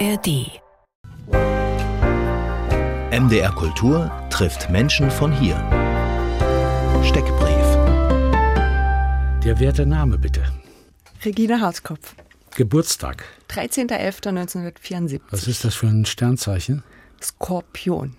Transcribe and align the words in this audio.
ARD. 0.00 0.60
MDR 3.12 3.52
Kultur 3.54 4.10
trifft 4.28 4.68
Menschen 4.68 5.08
von 5.08 5.30
hier. 5.30 5.54
Steckbrief. 7.04 7.68
Der 9.44 9.60
werte 9.60 9.86
Name 9.86 10.18
bitte. 10.18 10.42
Regina 11.24 11.60
Hauskopf. 11.60 12.16
Geburtstag. 12.56 13.24
13.11.1974. 13.50 15.20
Was 15.30 15.46
ist 15.46 15.64
das 15.64 15.76
für 15.76 15.86
ein 15.86 16.06
Sternzeichen? 16.06 16.82
Skorpion. 17.22 18.16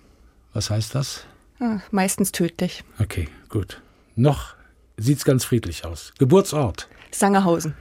Was 0.54 0.70
heißt 0.70 0.94
das? 0.94 1.24
Ah, 1.60 1.80
meistens 1.90 2.32
tödlich. 2.32 2.84
Okay, 2.98 3.28
gut. 3.50 3.82
Noch 4.14 4.54
sieht's 4.96 5.26
ganz 5.26 5.44
friedlich 5.44 5.84
aus. 5.84 6.14
Geburtsort. 6.18 6.88
Sangerhausen. 7.10 7.74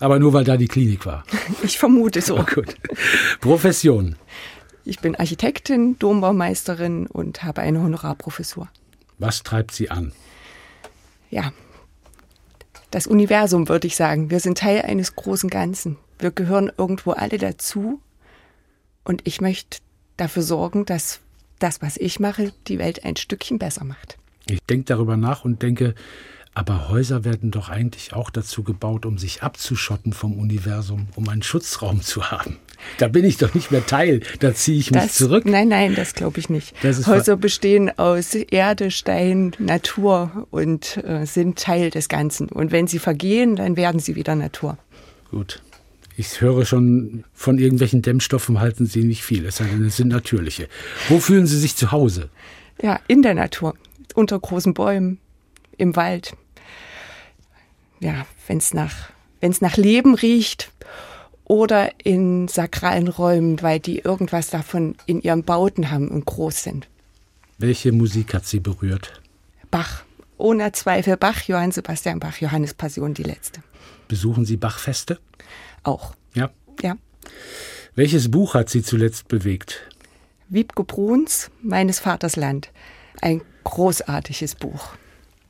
Aber 0.00 0.18
nur 0.18 0.32
weil 0.32 0.44
da 0.44 0.56
die 0.56 0.68
Klinik 0.68 1.06
war. 1.06 1.24
Ich 1.62 1.78
vermute 1.78 2.20
so. 2.20 2.38
Oh, 2.38 2.44
gut. 2.44 2.76
Profession. 3.40 4.16
Ich 4.84 5.00
bin 5.00 5.16
Architektin, 5.16 5.98
Dombaumeisterin 5.98 7.06
und 7.06 7.42
habe 7.42 7.62
eine 7.62 7.82
Honorarprofessur. 7.82 8.68
Was 9.18 9.42
treibt 9.42 9.72
Sie 9.72 9.90
an? 9.90 10.12
Ja, 11.30 11.52
das 12.90 13.06
Universum 13.06 13.68
würde 13.68 13.86
ich 13.86 13.96
sagen. 13.96 14.30
Wir 14.30 14.40
sind 14.40 14.58
Teil 14.58 14.82
eines 14.82 15.14
großen 15.14 15.50
Ganzen. 15.50 15.98
Wir 16.18 16.30
gehören 16.30 16.72
irgendwo 16.76 17.12
alle 17.12 17.38
dazu. 17.38 18.00
Und 19.04 19.22
ich 19.24 19.40
möchte 19.40 19.78
dafür 20.16 20.42
sorgen, 20.42 20.86
dass 20.86 21.20
das, 21.58 21.82
was 21.82 21.96
ich 21.96 22.18
mache, 22.18 22.52
die 22.66 22.78
Welt 22.78 23.04
ein 23.04 23.16
Stückchen 23.16 23.58
besser 23.58 23.84
macht. 23.84 24.16
Ich 24.46 24.60
denke 24.62 24.84
darüber 24.86 25.16
nach 25.16 25.44
und 25.44 25.62
denke, 25.62 25.94
aber 26.58 26.88
Häuser 26.88 27.24
werden 27.24 27.52
doch 27.52 27.68
eigentlich 27.68 28.14
auch 28.14 28.30
dazu 28.30 28.64
gebaut, 28.64 29.06
um 29.06 29.16
sich 29.16 29.44
abzuschotten 29.44 30.12
vom 30.12 30.36
Universum, 30.36 31.06
um 31.14 31.28
einen 31.28 31.44
Schutzraum 31.44 32.02
zu 32.02 32.32
haben. 32.32 32.56
Da 32.98 33.06
bin 33.06 33.24
ich 33.24 33.36
doch 33.36 33.54
nicht 33.54 33.70
mehr 33.70 33.86
Teil, 33.86 34.22
da 34.40 34.52
ziehe 34.52 34.76
ich 34.76 34.90
mich 34.90 35.00
Das, 35.00 35.14
zurück. 35.14 35.44
Nein, 35.46 35.68
nein, 35.68 35.94
das 35.94 36.14
glaube 36.14 36.40
ich 36.40 36.50
nicht. 36.50 36.74
Häuser 37.06 37.36
bestehen 37.36 37.96
aus 37.96 38.34
Erde, 38.34 38.90
Stein, 38.90 39.52
Natur 39.60 40.48
und 40.50 40.96
äh, 41.04 41.26
sind 41.26 41.60
Teil 41.60 41.90
des 41.90 42.08
Ganzen. 42.08 42.48
Und 42.48 42.72
wenn 42.72 42.88
sie 42.88 42.98
vergehen, 42.98 43.54
dann 43.54 43.76
werden 43.76 44.00
sie 44.00 44.16
wieder 44.16 44.34
Natur. 44.34 44.78
Gut. 45.30 45.62
Ich 46.16 46.40
höre 46.40 46.66
schon, 46.66 47.22
von 47.34 47.60
irgendwelchen 47.60 48.02
Dämmstoffen 48.02 48.58
halten 48.58 48.86
Sie 48.86 49.04
nicht 49.04 49.22
viel, 49.22 49.46
es 49.46 49.58
sind 49.58 50.08
natürliche. 50.08 50.66
Wo 51.08 51.20
fühlen 51.20 51.46
Sie 51.46 51.58
sich 51.58 51.76
zu 51.76 51.92
Hause? 51.92 52.30
Ja, 52.82 52.98
in 53.06 53.22
der 53.22 53.34
Natur, 53.34 53.74
unter 54.16 54.40
großen 54.40 54.74
Bäumen, 54.74 55.20
im 55.76 55.94
Wald. 55.94 56.32
Ja, 58.00 58.26
wenn 58.46 58.58
es 58.58 58.74
nach, 58.74 58.94
wenn's 59.40 59.60
nach 59.60 59.76
Leben 59.76 60.14
riecht 60.14 60.70
oder 61.44 61.90
in 62.04 62.48
sakralen 62.48 63.08
Räumen, 63.08 63.60
weil 63.62 63.80
die 63.80 63.98
irgendwas 64.00 64.50
davon 64.50 64.96
in 65.06 65.20
ihren 65.22 65.42
Bauten 65.44 65.90
haben 65.90 66.08
und 66.08 66.24
groß 66.26 66.62
sind. 66.62 66.88
Welche 67.58 67.90
Musik 67.92 68.34
hat 68.34 68.46
Sie 68.46 68.60
berührt? 68.60 69.20
Bach, 69.70 70.04
ohne 70.36 70.70
Zweifel 70.72 71.16
Bach, 71.16 71.42
Johann 71.42 71.72
Sebastian 71.72 72.20
Bach, 72.20 72.36
Johannes 72.38 72.74
Passion, 72.74 73.14
die 73.14 73.24
letzte. 73.24 73.62
Besuchen 74.06 74.44
Sie 74.44 74.56
Bachfeste? 74.56 75.18
Auch, 75.82 76.14
Ja. 76.34 76.50
ja. 76.82 76.96
Welches 77.94 78.30
Buch 78.30 78.54
hat 78.54 78.70
Sie 78.70 78.82
zuletzt 78.82 79.26
bewegt? 79.28 79.82
Wiebke 80.48 80.84
Bruns, 80.84 81.50
Meines 81.62 81.98
Vaters 81.98 82.36
Land. 82.36 82.70
Ein 83.20 83.42
großartiges 83.64 84.54
Buch. 84.54 84.90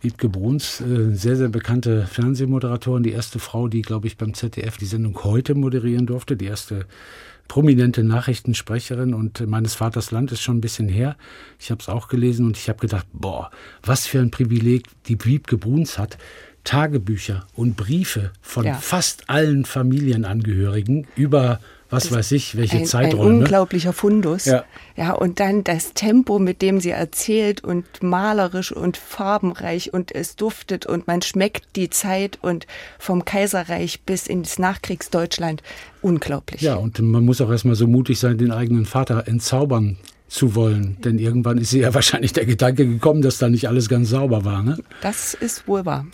Wiebke 0.00 0.28
Bruns, 0.28 0.80
äh, 0.80 1.12
sehr, 1.14 1.36
sehr 1.36 1.48
bekannte 1.48 2.06
Fernsehmoderatorin, 2.06 3.02
die 3.02 3.12
erste 3.12 3.38
Frau, 3.38 3.68
die, 3.68 3.82
glaube 3.82 4.06
ich, 4.06 4.16
beim 4.16 4.34
ZDF 4.34 4.76
die 4.76 4.86
Sendung 4.86 5.22
heute 5.24 5.54
moderieren 5.54 6.06
durfte, 6.06 6.36
die 6.36 6.46
erste 6.46 6.86
prominente 7.48 8.04
Nachrichtensprecherin 8.04 9.14
und 9.14 9.44
meines 9.46 9.74
Vaters 9.74 10.10
Land 10.10 10.30
ist 10.32 10.42
schon 10.42 10.58
ein 10.58 10.60
bisschen 10.60 10.88
her. 10.88 11.16
Ich 11.58 11.70
habe 11.70 11.80
es 11.80 11.88
auch 11.88 12.08
gelesen 12.08 12.46
und 12.46 12.56
ich 12.58 12.68
habe 12.68 12.78
gedacht, 12.78 13.06
boah, 13.12 13.50
was 13.82 14.06
für 14.06 14.20
ein 14.20 14.30
Privileg 14.30 14.84
die 15.06 15.18
Wiebke 15.24 15.56
Bruns 15.56 15.98
hat. 15.98 16.18
Tagebücher 16.64 17.46
und 17.54 17.76
Briefe 17.76 18.32
von 18.42 18.66
Ja. 18.66 18.74
fast 18.74 19.30
allen 19.30 19.64
Familienangehörigen 19.64 21.06
über, 21.16 21.60
was 21.90 22.12
weiß 22.12 22.32
ich, 22.32 22.56
welche 22.56 22.76
Ein, 22.76 22.82
ein 22.82 22.86
Zeiträume. 22.86 23.38
unglaublicher 23.40 23.92
Fundus. 23.92 24.44
Ja. 24.44 24.64
ja, 24.96 25.12
und 25.12 25.40
dann 25.40 25.64
das 25.64 25.94
Tempo, 25.94 26.38
mit 26.38 26.60
dem 26.60 26.80
sie 26.80 26.90
erzählt 26.90 27.64
und 27.64 27.86
malerisch 28.02 28.72
und 28.72 28.96
farbenreich 28.96 29.94
und 29.94 30.14
es 30.14 30.36
duftet 30.36 30.84
und 30.84 31.06
man 31.06 31.22
schmeckt 31.22 31.76
die 31.76 31.88
Zeit 31.88 32.38
und 32.42 32.66
vom 32.98 33.24
Kaiserreich 33.24 34.02
bis 34.02 34.26
ins 34.26 34.58
Nachkriegsdeutschland. 34.58 35.62
Unglaublich. 36.02 36.60
Ja, 36.60 36.76
und 36.76 36.98
man 37.00 37.24
muss 37.24 37.40
auch 37.40 37.50
erstmal 37.50 37.74
so 37.74 37.86
mutig 37.86 38.18
sein, 38.18 38.36
den 38.36 38.52
eigenen 38.52 38.84
Vater 38.84 39.26
entzaubern 39.26 39.96
zu 40.28 40.54
wollen. 40.54 40.98
Denn 41.02 41.18
irgendwann 41.18 41.56
ist 41.56 41.72
ihr 41.72 41.82
ja 41.82 41.94
wahrscheinlich 41.94 42.34
der 42.34 42.44
Gedanke 42.44 42.86
gekommen, 42.86 43.22
dass 43.22 43.38
da 43.38 43.48
nicht 43.48 43.66
alles 43.66 43.88
ganz 43.88 44.10
sauber 44.10 44.44
war. 44.44 44.62
Ne? 44.62 44.78
Das 45.00 45.32
ist 45.32 45.66
wohl 45.66 45.86
wahr. 45.86 46.06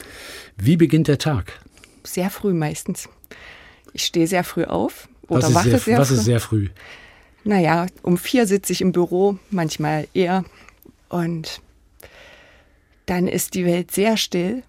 Wie 0.57 0.77
beginnt 0.77 1.09
der 1.09 1.19
Tag? 1.19 1.61
Sehr 2.05 2.31
früh 2.31 2.53
meistens. 2.53 3.09
Ich 3.93 4.05
stehe 4.05 4.27
sehr 4.29 4.45
früh 4.45 4.65
auf 4.65 5.09
oder 5.29 5.43
Was, 5.55 5.67
ist 5.67 5.71
sehr, 5.71 5.79
sehr, 5.79 5.99
was 5.99 6.09
früh. 6.09 6.15
ist 6.17 6.25
sehr 6.25 6.41
früh? 6.41 6.69
Naja, 7.45 7.87
um 8.03 8.17
vier 8.19 8.47
sitze 8.47 8.73
ich 8.73 8.81
im 8.81 8.93
Büro, 8.93 9.39
manchmal 9.51 10.09
eher. 10.15 10.45
Und 11.09 11.61
dann 13.07 13.29
ist 13.29 13.55
die 13.55 13.65
Welt 13.67 13.91
sehr 13.91 14.17
still. 14.17 14.63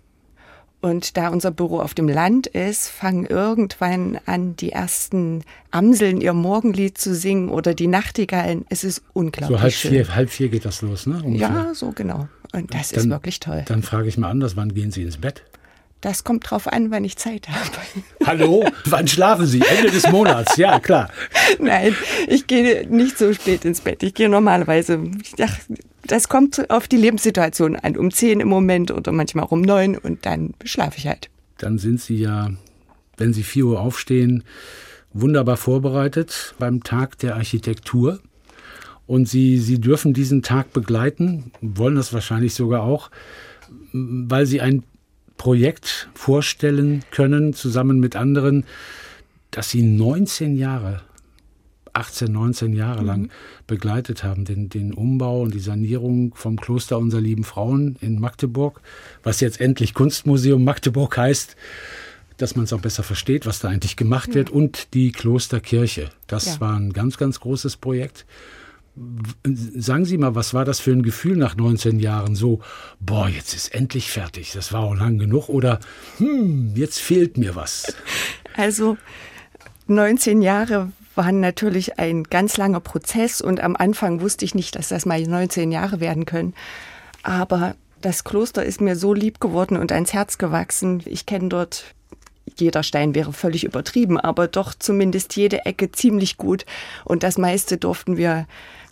Und 0.81 1.17
da 1.17 1.29
unser 1.29 1.49
Büro 1.49 1.79
auf 1.79 1.95
dem 1.95 2.07
Land 2.07 2.45
ist, 2.45 2.89
fangen 2.89 3.25
irgendwann 3.25 4.19
an, 4.27 4.55
die 4.55 4.71
ersten 4.71 5.43
Amseln 5.71 6.21
ihr 6.21 6.33
Morgenlied 6.33 6.97
zu 6.99 7.15
singen 7.15 7.49
oder 7.49 7.73
die 7.73 7.87
Nachtigallen. 7.87 8.65
Es 8.69 8.83
ist 8.83 9.01
unglaublich 9.13 9.57
So 9.57 9.63
halb 9.63 9.73
schön. 9.73 9.91
vier, 9.91 10.15
halb 10.15 10.29
vier 10.29 10.49
geht 10.49 10.63
das 10.65 10.83
los, 10.83 11.07
ne? 11.07 11.23
Ungefähr. 11.23 11.47
Ja, 11.49 11.73
so 11.73 11.91
genau. 11.91 12.27
Und 12.53 12.71
das 12.73 12.91
ist 12.91 12.97
Dann- 12.97 13.09
wirklich 13.09 13.39
toll. 13.39 13.63
Dann 13.67 13.81
frage 13.81 14.07
ich 14.09 14.17
mal 14.19 14.29
anders, 14.29 14.55
wann 14.57 14.73
gehen 14.75 14.91
Sie 14.91 15.01
ins 15.01 15.17
Bett? 15.17 15.43
Das 16.01 16.23
kommt 16.23 16.49
drauf 16.49 16.71
an, 16.71 16.91
wann 16.91 17.03
ich 17.03 17.17
Zeit 17.17 17.47
habe. 17.49 17.77
Hallo? 18.25 18.67
wann 18.85 19.07
schlafen 19.07 19.47
Sie? 19.47 19.61
Ende 19.61 19.91
des 19.91 20.09
Monats, 20.11 20.55
ja 20.57 20.79
klar. 20.79 21.09
Nein, 21.59 21.95
ich 22.27 22.47
gehe 22.47 22.87
nicht 22.87 23.17
so 23.17 23.33
spät 23.33 23.65
ins 23.65 23.81
Bett. 23.81 24.03
Ich 24.03 24.13
gehe 24.13 24.29
normalerweise, 24.29 25.01
ach, 25.41 25.57
das 26.05 26.29
kommt 26.29 26.69
auf 26.69 26.87
die 26.87 26.97
Lebenssituation 26.97 27.75
an. 27.75 27.97
Um 27.97 28.11
zehn 28.11 28.39
im 28.39 28.47
Moment 28.47 28.91
oder 28.91 29.11
manchmal 29.11 29.45
auch 29.45 29.51
um 29.51 29.61
neun 29.61 29.97
und 29.97 30.25
dann 30.25 30.53
schlafe 30.63 30.97
ich 30.97 31.07
halt. 31.07 31.29
Dann 31.57 31.79
sind 31.79 32.01
Sie 32.01 32.17
ja, 32.17 32.51
wenn 33.17 33.33
Sie 33.33 33.43
4 33.43 33.65
Uhr 33.65 33.79
aufstehen, 33.79 34.43
wunderbar 35.13 35.57
vorbereitet 35.57 36.53
beim 36.59 36.83
Tag 36.83 37.17
der 37.19 37.35
Architektur. 37.35 38.19
Und 39.07 39.29
Sie, 39.29 39.59
Sie 39.59 39.79
dürfen 39.79 40.13
diesen 40.13 40.41
Tag 40.41 40.73
begleiten, 40.73 41.51
wollen 41.61 41.95
das 41.95 42.11
wahrscheinlich 42.11 42.53
sogar 42.53 42.83
auch, 42.83 43.09
weil 43.93 44.45
Sie 44.45 44.61
ein 44.61 44.83
Projekt 45.45 46.09
vorstellen 46.15 47.03
können, 47.11 47.53
zusammen 47.53 47.99
mit 47.99 48.15
anderen, 48.15 48.63
das 49.51 49.69
Sie 49.69 49.83
19 49.83 50.55
Jahre, 50.55 51.01
18, 51.93 52.31
19 52.31 52.73
Jahre 52.73 53.03
lang 53.03 53.29
begleitet 53.67 54.23
haben, 54.23 54.43
den, 54.43 54.69
den 54.69 54.91
Umbau 54.91 55.43
und 55.43 55.53
die 55.53 55.59
Sanierung 55.59 56.33
vom 56.33 56.59
Kloster 56.59 56.97
unserer 56.97 57.21
lieben 57.21 57.43
Frauen 57.43 57.95
in 58.01 58.19
Magdeburg, 58.19 58.81
was 59.21 59.39
jetzt 59.39 59.61
endlich 59.61 59.93
Kunstmuseum 59.93 60.63
Magdeburg 60.63 61.15
heißt, 61.15 61.55
dass 62.37 62.55
man 62.55 62.65
es 62.65 62.73
auch 62.73 62.81
besser 62.81 63.03
versteht, 63.03 63.45
was 63.45 63.59
da 63.59 63.67
eigentlich 63.69 63.97
gemacht 63.97 64.33
wird, 64.33 64.49
und 64.49 64.95
die 64.95 65.11
Klosterkirche. 65.11 66.09
Das 66.25 66.55
Ja. 66.55 66.61
war 66.61 66.75
ein 66.75 66.91
ganz, 66.91 67.17
ganz 67.17 67.39
großes 67.39 67.77
Projekt. 67.77 68.25
Sagen 69.43 70.05
Sie 70.05 70.17
mal, 70.17 70.35
was 70.35 70.53
war 70.53 70.63
das 70.63 70.79
für 70.79 70.91
ein 70.91 71.03
Gefühl 71.03 71.35
nach 71.35 71.57
19 71.57 71.99
Jahren? 71.99 72.35
So, 72.35 72.61
boah, 72.99 73.27
jetzt 73.27 73.53
ist 73.53 73.75
endlich 73.75 74.09
fertig, 74.09 74.53
das 74.53 74.71
war 74.71 74.81
auch 74.81 74.95
lang 74.95 75.17
genug. 75.17 75.49
Oder, 75.49 75.79
hm, 76.17 76.73
jetzt 76.75 76.99
fehlt 76.99 77.37
mir 77.37 77.55
was. 77.55 77.93
Also 78.57 78.95
19 79.87 80.41
Jahre 80.41 80.93
waren 81.13 81.41
natürlich 81.41 81.99
ein 81.99 82.23
ganz 82.23 82.55
langer 82.55 82.79
Prozess 82.79 83.41
und 83.41 83.59
am 83.59 83.75
Anfang 83.75 84.21
wusste 84.21 84.45
ich 84.45 84.55
nicht, 84.55 84.77
dass 84.77 84.87
das 84.87 85.05
mal 85.05 85.21
19 85.21 85.73
Jahre 85.73 85.99
werden 85.99 86.25
können. 86.25 86.53
Aber 87.21 87.75
das 87.99 88.23
Kloster 88.23 88.63
ist 88.63 88.79
mir 88.79 88.95
so 88.95 89.13
lieb 89.13 89.41
geworden 89.41 89.75
und 89.75 89.91
ans 89.91 90.13
Herz 90.13 90.37
gewachsen. 90.37 91.03
Ich 91.05 91.25
kenne 91.25 91.49
dort 91.49 91.95
jeder 92.57 92.83
Stein 92.83 93.15
wäre 93.15 93.33
völlig 93.33 93.63
übertrieben, 93.63 94.19
aber 94.19 94.47
doch 94.47 94.73
zumindest 94.73 95.35
jede 95.35 95.65
Ecke 95.65 95.91
ziemlich 95.91 96.37
gut. 96.37 96.65
Und 97.03 97.23
das 97.23 97.37
meiste 97.37 97.77
durften 97.77 98.17
wir, 98.17 98.47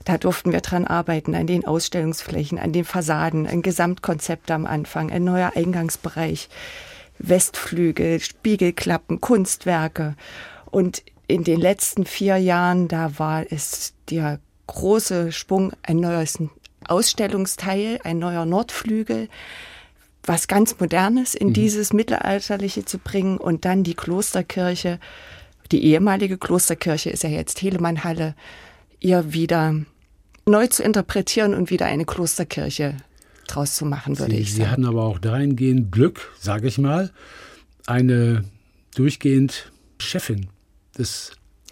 da 0.05 0.17
durften 0.17 0.51
wir 0.51 0.61
dran 0.61 0.85
arbeiten, 0.85 1.35
an 1.35 1.47
den 1.47 1.65
Ausstellungsflächen, 1.65 2.59
an 2.59 2.73
den 2.73 2.85
Fassaden, 2.85 3.47
ein 3.47 3.61
Gesamtkonzept 3.61 4.51
am 4.51 4.65
Anfang, 4.65 5.11
ein 5.11 5.23
neuer 5.23 5.53
Eingangsbereich, 5.55 6.49
Westflügel, 7.19 8.19
Spiegelklappen, 8.19 9.21
Kunstwerke. 9.21 10.15
Und 10.71 11.03
in 11.27 11.43
den 11.43 11.59
letzten 11.59 12.05
vier 12.05 12.37
Jahren, 12.37 12.87
da 12.87 13.17
war 13.17 13.45
es 13.49 13.93
der 14.09 14.39
große 14.67 15.31
Schwung, 15.31 15.71
ein 15.83 15.97
neues 15.97 16.39
Ausstellungsteil, 16.87 17.99
ein 18.03 18.19
neuer 18.19 18.45
Nordflügel, 18.45 19.29
was 20.25 20.47
ganz 20.47 20.79
Modernes 20.79 21.35
in 21.35 21.53
dieses 21.53 21.93
Mittelalterliche 21.93 22.85
zu 22.85 22.97
bringen 22.97 23.37
und 23.37 23.65
dann 23.65 23.83
die 23.83 23.93
Klosterkirche, 23.93 24.99
die 25.71 25.83
ehemalige 25.85 26.37
Klosterkirche 26.37 27.09
ist 27.09 27.23
ja 27.23 27.29
jetzt 27.29 27.61
Helemannhalle, 27.61 28.35
ihr 28.99 29.33
wieder 29.33 29.75
neu 30.45 30.67
zu 30.67 30.83
interpretieren 30.83 31.53
und 31.53 31.69
wieder 31.69 31.85
eine 31.85 32.05
Klosterkirche 32.05 32.97
draus 33.47 33.75
zu 33.75 33.85
machen, 33.85 34.19
würde 34.19 34.33
Sie, 34.33 34.41
ich 34.41 34.53
sagen. 34.53 34.63
Sie 34.63 34.69
hatten 34.69 34.85
aber 34.85 35.03
auch 35.03 35.19
dahingehend 35.19 35.91
Glück, 35.91 36.31
sage 36.39 36.67
ich 36.67 36.77
mal, 36.77 37.11
eine 37.85 38.43
durchgehend 38.95 39.71
Chefin 39.99 40.47
des 40.97 41.31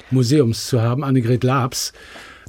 Museums 0.09 0.67
zu 0.67 0.81
haben, 0.81 1.03
Annegret 1.03 1.43
Labs, 1.43 1.93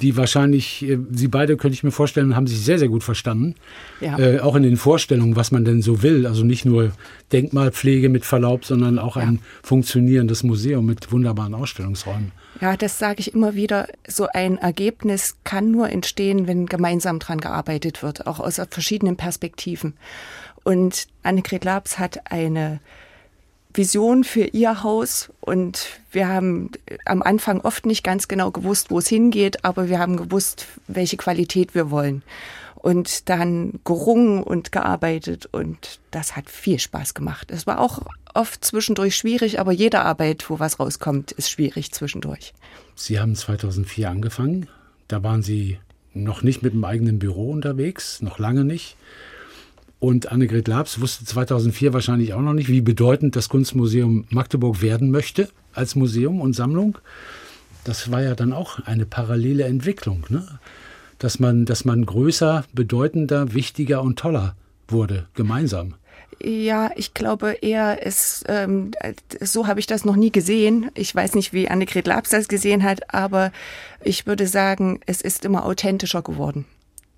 die 0.01 0.17
wahrscheinlich, 0.17 0.83
äh, 0.89 0.99
Sie 1.11 1.29
beide, 1.29 1.57
könnte 1.57 1.75
ich 1.75 1.83
mir 1.83 1.91
vorstellen, 1.91 2.35
haben 2.37 2.47
sich 2.47 2.61
sehr, 2.61 2.79
sehr 2.79 2.89
gut 2.89 3.03
verstanden. 3.03 3.55
Ja. 4.01 4.19
Äh, 4.19 4.41
auch 4.41 4.57
in 4.57 4.63
den 4.63 4.77
Vorstellungen, 4.77 5.37
was 5.37 5.53
man 5.53 5.65
denn 5.65 5.83
so 5.83 6.03
will. 6.03 6.27
Also 6.27 6.45
nicht 6.45 6.65
nur 6.65 6.93
Denkmalpflege 7.33 8.09
mit 8.09 8.25
Verlaub, 8.25 8.65
sondern 8.65 8.99
auch 8.99 9.17
ein 9.17 9.41
funktionierendes 9.63 10.43
Museum 10.43 10.87
mit 10.87 11.13
wunderbaren 11.13 11.55
Ausstellungsräumen. 11.55 12.33
Ja, 12.61 12.77
das 12.77 12.99
sage 12.99 13.21
ich 13.21 13.35
immer 13.35 13.55
wieder. 13.55 13.89
So 14.07 14.29
ein 14.33 14.59
Ergebnis 14.59 15.37
kann 15.45 15.71
nur 15.71 15.91
entstehen, 15.91 16.47
wenn 16.47 16.67
gemeinsam 16.67 17.19
dran 17.19 17.41
gearbeitet 17.41 18.03
wird, 18.03 18.27
auch 18.27 18.41
aus 18.41 18.61
verschiedenen 18.71 19.17
Perspektiven. 19.17 19.95
Und 20.65 21.09
Annegret 21.23 21.65
Labs 21.65 21.99
hat 21.99 22.31
eine 22.31 22.81
Vision 23.75 24.25
für 24.25 24.45
ihr 24.45 24.83
Haus 24.83 25.31
und 25.41 26.01
wir 26.11 26.29
haben 26.29 26.71
am 27.05 27.23
Anfang 27.23 27.61
oft 27.61 27.87
nicht 27.87 28.05
ganz 28.05 28.29
genau 28.29 28.51
gewusst, 28.51 28.91
wo 28.91 28.99
es 28.99 29.09
hingeht, 29.09 29.65
aber 29.65 29.89
wir 29.89 29.99
haben 29.99 30.17
gewusst, 30.17 30.67
welche 30.87 31.17
Qualität 31.17 31.75
wir 31.75 31.91
wollen. 31.91 32.23
Und 32.77 33.29
dann 33.29 33.79
gerungen 33.85 34.43
und 34.43 34.73
gearbeitet 34.73 35.49
und 35.53 36.01
das 36.11 36.35
hat 36.35 36.51
viel 36.51 36.81
Spaß 36.81 37.15
gemacht. 37.15 37.53
Es 37.53 37.65
war 37.67 37.79
auch 37.79 38.01
oft 38.35 38.65
zwischendurch 38.65 39.15
schwierig, 39.17 39.61
aber 39.61 39.71
jede 39.71 40.01
Arbeit, 40.01 40.51
wo 40.51 40.59
was 40.59 40.81
rauskommt, 40.81 41.31
ist 41.31 41.49
schwierig 41.49 41.93
zwischendurch. 41.93 42.53
Sie 42.97 43.21
haben 43.21 43.37
2004 43.37 44.11
angefangen. 44.11 44.69
Da 45.07 45.23
waren 45.23 45.43
Sie 45.43 45.79
noch 46.15 46.43
nicht 46.43 46.63
mit 46.63 46.73
dem 46.73 46.85
eigenen 46.85 47.19
Büro 47.19 47.53
unterwegs, 47.53 48.21
noch 48.21 48.39
lange 48.39 48.65
nicht. 48.65 48.97
Und 50.03 50.33
Annegret 50.33 50.67
Labs 50.67 51.01
wusste 51.01 51.25
2004 51.25 51.93
wahrscheinlich 51.93 52.35
auch 52.35 52.41
noch 52.41 52.55
nicht, 52.55 52.69
wie 52.69 52.81
bedeutend 52.81 53.37
das 53.37 53.49
Kunstmuseum 53.49 54.25
Magdeburg 54.31 54.83
werden 54.83 55.13
möchte 55.13 55.49
als 55.75 55.95
Museum 55.95 56.41
und 56.41 56.55
Sammlung. 56.55 56.99
Das 57.85 58.11
war 58.11 58.21
ja 58.21 58.35
dann 58.35 58.53
auch 58.53 58.81
eine 58.81 59.07
parallele 59.07 59.63
Entwicklung, 59.63 60.27
ne? 60.29 60.45
dass, 61.21 61.39
man, 61.39 61.67
dass 61.67 61.85
man 61.85 62.05
größer, 62.05 62.65
bedeutender, 62.73 63.55
wichtiger 63.55 64.03
und 64.03 64.19
toller 64.19 64.57
wurde, 64.89 65.29
gemeinsam. 65.35 65.95
Ja, 66.43 66.91
ich 66.97 67.15
glaube 67.15 67.59
eher, 67.63 68.05
es, 68.05 68.43
ähm, 68.49 68.91
so 69.41 69.69
habe 69.69 69.79
ich 69.79 69.87
das 69.87 70.05
noch 70.05 70.17
nie 70.17 70.33
gesehen. 70.33 70.91
Ich 70.95 71.15
weiß 71.15 71.37
nicht, 71.37 71.53
wie 71.53 71.69
Annegret 71.69 72.09
Labs 72.09 72.31
das 72.31 72.49
gesehen 72.49 72.83
hat, 72.83 73.15
aber 73.15 73.53
ich 74.03 74.27
würde 74.27 74.49
sagen, 74.49 74.99
es 75.07 75.23
ist 75.23 75.45
immer 75.45 75.65
authentischer 75.65 76.23
geworden. 76.23 76.65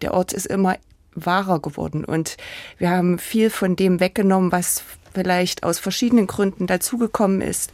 Der 0.02 0.12
Ort 0.12 0.34
ist 0.34 0.44
immer 0.44 0.76
wahrer 1.14 1.60
geworden 1.60 2.04
und 2.04 2.36
wir 2.78 2.90
haben 2.90 3.18
viel 3.18 3.50
von 3.50 3.76
dem 3.76 4.00
weggenommen, 4.00 4.52
was 4.52 4.82
vielleicht 5.12 5.62
aus 5.62 5.78
verschiedenen 5.78 6.26
Gründen 6.26 6.66
dazugekommen 6.66 7.40
ist. 7.40 7.72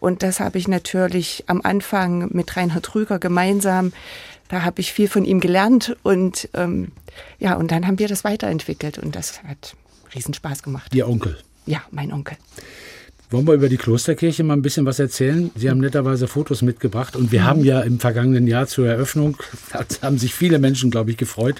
Und 0.00 0.22
das 0.22 0.38
habe 0.38 0.58
ich 0.58 0.68
natürlich 0.68 1.44
am 1.46 1.62
Anfang 1.62 2.28
mit 2.32 2.56
Reinhard 2.56 2.94
Rüger 2.94 3.18
gemeinsam 3.18 3.92
da 4.48 4.62
habe 4.62 4.80
ich 4.80 4.92
viel 4.92 5.08
von 5.08 5.24
ihm 5.24 5.40
gelernt 5.40 5.96
und 6.02 6.48
ähm, 6.54 6.92
ja, 7.38 7.54
und 7.54 7.70
dann 7.70 7.86
haben 7.86 7.98
wir 7.98 8.08
das 8.08 8.24
weiterentwickelt 8.24 8.98
und 8.98 9.16
das 9.16 9.42
hat 9.42 9.74
Riesenspaß 10.14 10.62
gemacht. 10.62 10.94
Ihr 10.94 11.08
Onkel. 11.08 11.38
Ja, 11.66 11.82
mein 11.90 12.12
Onkel. 12.12 12.36
Wollen 13.34 13.48
wir 13.48 13.54
über 13.54 13.68
die 13.68 13.78
Klosterkirche 13.78 14.44
mal 14.44 14.54
ein 14.54 14.62
bisschen 14.62 14.86
was 14.86 15.00
erzählen? 15.00 15.50
Sie 15.56 15.68
haben 15.68 15.80
netterweise 15.80 16.28
Fotos 16.28 16.62
mitgebracht 16.62 17.16
und 17.16 17.32
wir 17.32 17.42
haben 17.42 17.64
ja 17.64 17.80
im 17.80 17.98
vergangenen 17.98 18.46
Jahr 18.46 18.68
zur 18.68 18.86
Eröffnung, 18.86 19.36
haben 20.02 20.18
sich 20.18 20.32
viele 20.32 20.60
Menschen, 20.60 20.92
glaube 20.92 21.10
ich, 21.10 21.16
gefreut, 21.16 21.56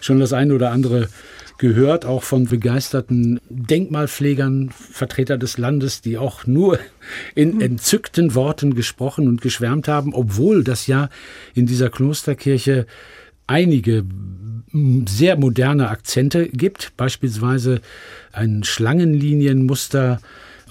schon 0.00 0.20
das 0.20 0.32
eine 0.32 0.54
oder 0.54 0.70
andere 0.70 1.10
gehört, 1.58 2.06
auch 2.06 2.22
von 2.22 2.46
begeisterten 2.46 3.40
Denkmalpflegern, 3.50 4.70
Vertreter 4.70 5.36
des 5.36 5.58
Landes, 5.58 6.00
die 6.00 6.16
auch 6.16 6.46
nur 6.46 6.78
in 7.34 7.60
entzückten 7.60 8.34
Worten 8.34 8.74
gesprochen 8.74 9.28
und 9.28 9.42
geschwärmt 9.42 9.88
haben, 9.88 10.14
obwohl 10.14 10.64
das 10.64 10.86
ja 10.86 11.10
in 11.54 11.66
dieser 11.66 11.90
Klosterkirche 11.90 12.86
einige 13.46 14.06
sehr 15.06 15.36
moderne 15.36 15.90
Akzente 15.90 16.48
gibt, 16.48 16.96
beispielsweise 16.96 17.82
ein 18.32 18.64
Schlangenlinienmuster 18.64 20.18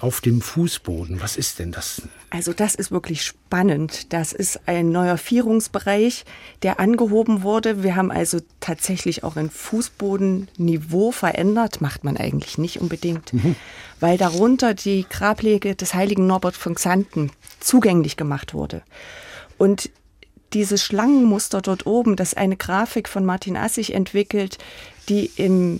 auf 0.01 0.21
dem 0.21 0.42
Fußboden. 0.42 1.21
Was 1.21 1.38
ist 1.38 1.59
denn 1.59 1.71
das? 1.71 2.01
Also 2.30 2.53
das 2.53 2.75
ist 2.75 2.92
wirklich 2.92 3.24
spannend. 3.24 4.13
Das 4.13 4.33
ist 4.33 4.68
ein 4.68 4.92
neuer 4.92 5.18
Vierungsbereich, 5.18 6.25
der 6.63 6.80
angehoben 6.80 7.44
wurde. 7.44 7.83
Wir 7.83 7.95
haben 7.95 8.12
also 8.12 8.39
tatsächlich 8.59 9.24
auch 9.24 9.36
ein 9.36 9.50
Fußbodenniveau 9.50 11.12
verändert. 11.12 11.81
Macht 11.81 12.03
man 12.03 12.18
eigentlich 12.18 12.57
nicht 12.57 12.81
unbedingt, 12.81 13.33
mhm. 13.33 13.56
weil 14.00 14.18
darunter 14.18 14.74
die 14.74 15.06
Grablege 15.07 15.75
des 15.75 15.94
heiligen 15.94 16.25
Norbert 16.25 16.56
von 16.56 16.75
Xanten 16.75 17.31
zugänglich 17.59 18.18
gemacht 18.18 18.53
wurde. 18.53 18.81
Und 19.57 19.89
dieses 20.53 20.83
Schlangenmuster 20.83 21.62
dort 21.62 21.86
oben, 21.86 22.15
das 22.15 22.33
eine 22.33 22.57
Grafik 22.57 23.07
von 23.07 23.24
Martin 23.25 23.56
Assig 23.56 23.94
entwickelt, 23.94 24.57
die 25.07 25.31
im 25.36 25.80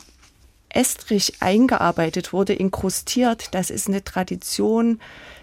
Estrich 0.74 1.42
eingearbeitet 1.42 2.34
wurde, 2.34 2.54
inkrustiert. 2.54 3.54
Das 3.54 3.70
ist 3.70 3.88
eine 3.88 4.04
Tradition, 4.04 5.00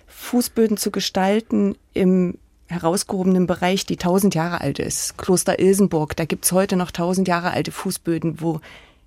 Fußböden 0.07 0.77
zu 0.77 0.91
gestalten 0.91 1.77
im 1.95 2.39
herausgehobenen 2.67 3.47
Bereich, 3.47 3.87
die 3.87 3.97
tausend 3.97 4.35
Jahre 4.35 4.61
alt 4.61 4.79
ist. 4.79 5.17
Kloster 5.17 5.59
Ilsenburg, 5.59 6.17
da 6.17 6.25
gibt's 6.25 6.53
heute 6.53 6.77
noch 6.77 6.91
tausend 6.91 7.29
Jahre 7.29 7.51
alte 7.51 7.73
Fußböden, 7.73 8.41
wo 8.41 8.61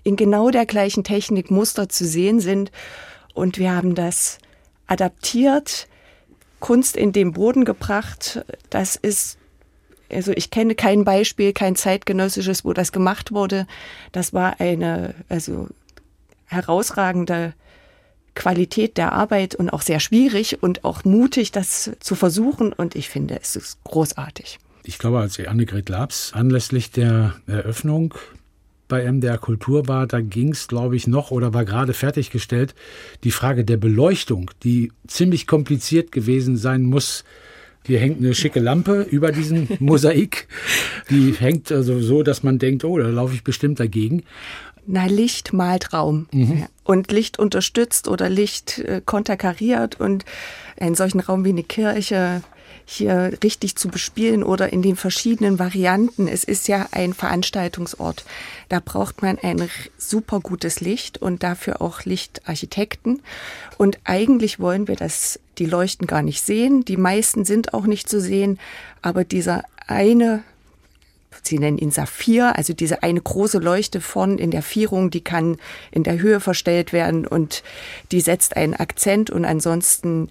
in 0.04 0.16
genau 0.16 0.50
der 0.50 0.66
gleichen 0.66 1.04
Technik 1.04 1.52
Muster 1.52 1.90
zu 1.90 2.06
sehen 2.06 2.40
sind. 2.40 2.72
Und 3.34 3.58
wir 3.60 3.76
haben 3.76 3.94
das 3.94 4.40
adaptiert, 4.88 5.88
Kunst 6.60 6.98
in 6.98 7.12
den 7.12 7.34
Boden 7.34 7.66
gebracht. 7.66 8.44
Das 8.70 8.96
ist 8.96 9.38
also 10.12 10.34
ich 10.36 10.52
kenne 10.52 10.76
kein 10.76 11.06
Beispiel, 11.06 11.54
kein 11.54 11.76
zeitgenössisches, 11.76 12.66
wo 12.66 12.74
das 12.74 12.92
gemacht 12.92 13.32
wurde. 13.32 13.66
Das 14.12 14.34
war 14.34 14.60
eine, 14.60 15.16
also 15.30 15.70
herausragende 16.52 17.54
Qualität 18.36 18.98
der 18.98 19.12
Arbeit 19.12 19.56
und 19.56 19.72
auch 19.72 19.82
sehr 19.82 20.00
schwierig 20.00 20.62
und 20.62 20.84
auch 20.84 21.04
mutig, 21.04 21.52
das 21.52 21.92
zu 22.00 22.16
versuchen. 22.16 22.74
Und 22.74 22.96
ich 22.96 23.10
finde, 23.10 23.40
es 23.42 23.56
ist 23.56 23.84
großartig. 23.84 24.60
Ich 24.84 24.98
glaube, 24.98 25.20
als 25.20 25.40
Annegret 25.40 25.90
Labs 25.90 26.34
anlässlich 26.34 26.92
der 26.92 27.36
Eröffnung 27.46 28.16
bei 28.88 29.10
MDR 29.10 29.38
Kultur 29.38 29.88
war, 29.88 30.08
da 30.08 30.20
ging 30.20 30.52
es, 30.52 30.68
glaube 30.68 30.96
ich, 30.96 31.08
noch 31.08 31.32
oder 31.32 31.54
war 31.54 31.66
gerade 31.66 31.94
fertiggestellt, 31.94 32.76
die 33.24 33.32
Frage 33.32 33.64
der 33.64 33.78
Beleuchtung, 33.78 34.52
die 34.64 34.92
ziemlich 35.08 35.48
kompliziert 35.48 36.12
gewesen 36.12 36.58
sein 36.58 36.84
muss. 36.84 37.24
Hier 37.86 38.00
hängt 38.00 38.20
eine 38.20 38.36
schicke 38.36 38.60
Lampe 38.60 39.04
über 39.04 39.32
diesem 39.32 39.68
Mosaik. 39.80 40.48
Die 41.10 41.32
hängt 41.32 41.72
also 41.72 42.00
so, 42.02 42.22
dass 42.22 42.44
man 42.44 42.60
denkt, 42.60 42.84
oh, 42.84 42.98
da 42.98 43.08
laufe 43.08 43.34
ich 43.34 43.44
bestimmt 43.44 43.80
dagegen. 43.80 44.24
Na, 44.86 45.06
Licht 45.06 45.54
malt 45.54 45.94
Raum. 45.94 46.28
Mhm. 46.32 46.66
Und 46.84 47.12
Licht 47.12 47.40
unterstützt 47.40 48.08
oder 48.08 48.30
Licht 48.30 48.80
äh, 48.80 49.02
konterkariert 49.06 50.00
und 50.00 50.26
einen 50.80 50.96
solchen 50.96 51.20
Raum 51.20 51.46
wie 51.46 51.50
eine 51.50 51.64
Kirche 51.64 52.42
hier 52.86 53.38
richtig 53.44 53.76
zu 53.76 53.88
bespielen 53.88 54.44
oder 54.44 54.74
in 54.74 54.82
den 54.82 54.96
verschiedenen 54.96 55.60
Varianten. 55.60 56.28
Es 56.28 56.44
ist 56.44 56.68
ja 56.68 56.88
ein 56.92 57.14
Veranstaltungsort. 57.14 58.26
Da 58.70 58.82
braucht 58.84 59.22
man 59.22 59.38
ein 59.40 59.70
super 59.98 60.40
gutes 60.40 60.82
Licht 60.82 61.18
und 61.18 61.44
dafür 61.44 61.82
auch 61.82 62.04
Lichtarchitekten. 62.04 63.22
Und 63.78 64.00
eigentlich 64.04 64.60
wollen 64.60 64.88
wir 64.88 64.96
das, 64.96 65.40
die 65.58 65.66
Leuchten 65.66 66.08
gar 66.08 66.22
nicht 66.22 66.42
sehen. 66.42 66.84
Die 66.84 66.98
meisten 66.98 67.46
sind 67.46 67.74
auch 67.74 67.86
nicht 67.86 68.10
zu 68.10 68.20
sehen. 68.20 68.60
Aber 69.02 69.24
dieser 69.24 69.64
eine 69.88 70.44
Sie 71.42 71.60
nennen 71.60 71.78
ihn 71.78 71.92
Saphir, 71.92 72.56
also 72.56 72.74
diese 72.74 73.04
eine 73.04 73.22
große 73.22 73.58
Leuchte 73.58 74.02
vorn 74.02 74.38
in 74.38 74.52
der 74.52 74.62
Vierung, 74.62 75.10
die 75.10 75.22
kann 75.22 75.58
in 75.92 76.04
der 76.04 76.20
Höhe 76.20 76.40
verstellt 76.40 76.94
werden 76.94 77.26
und 77.26 77.64
die 78.12 78.22
setzt 78.22 78.56
einen 78.56 78.76
Akzent 78.76 79.30
und 79.30 79.46
ansonsten 79.46 80.30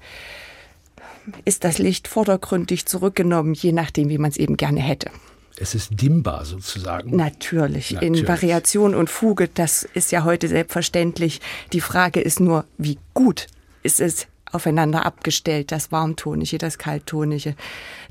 ist 1.44 1.64
das 1.64 1.78
Licht 1.78 2.08
vordergründig 2.08 2.86
zurückgenommen, 2.86 3.54
je 3.54 3.72
nachdem, 3.72 4.08
wie 4.08 4.18
man 4.18 4.30
es 4.30 4.36
eben 4.36 4.56
gerne 4.56 4.80
hätte. 4.80 5.10
Es 5.56 5.74
ist 5.74 5.90
dimmbar 6.00 6.44
sozusagen. 6.46 7.14
Natürlich, 7.14 7.92
Natürlich, 7.92 8.20
in 8.20 8.28
Variation 8.28 8.94
und 8.94 9.10
Fuge, 9.10 9.48
das 9.48 9.82
ist 9.82 10.10
ja 10.10 10.24
heute 10.24 10.48
selbstverständlich. 10.48 11.40
Die 11.72 11.82
Frage 11.82 12.20
ist 12.20 12.40
nur, 12.40 12.64
wie 12.78 12.98
gut 13.12 13.46
ist 13.82 14.00
es 14.00 14.26
aufeinander 14.50 15.04
abgestellt, 15.04 15.70
das 15.70 15.92
Warmtonige, 15.92 16.58
das 16.58 16.78
Kalttonige, 16.78 17.54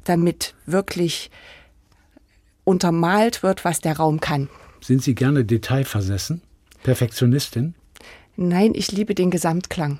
damit 0.03 0.53
wirklich 0.65 1.31
untermalt 2.69 3.43
wird, 3.43 3.65
was 3.65 3.81
der 3.81 3.97
Raum 3.97 4.19
kann. 4.19 4.47
Sind 4.81 5.03
Sie 5.03 5.15
gerne 5.15 5.43
detailversessen? 5.43 6.41
Perfektionistin? 6.83 7.73
Nein, 8.37 8.71
ich 8.73 8.91
liebe 8.91 9.15
den 9.15 9.31
Gesamtklang. 9.31 9.99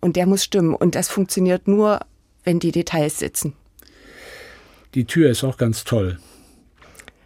Und 0.00 0.16
der 0.16 0.26
muss 0.26 0.44
stimmen. 0.44 0.74
Und 0.74 0.94
das 0.94 1.08
funktioniert 1.08 1.68
nur, 1.68 2.00
wenn 2.44 2.60
die 2.60 2.72
Details 2.72 3.18
sitzen. 3.18 3.52
Die 4.94 5.04
Tür 5.04 5.30
ist 5.30 5.44
auch 5.44 5.58
ganz 5.58 5.84
toll. 5.84 6.18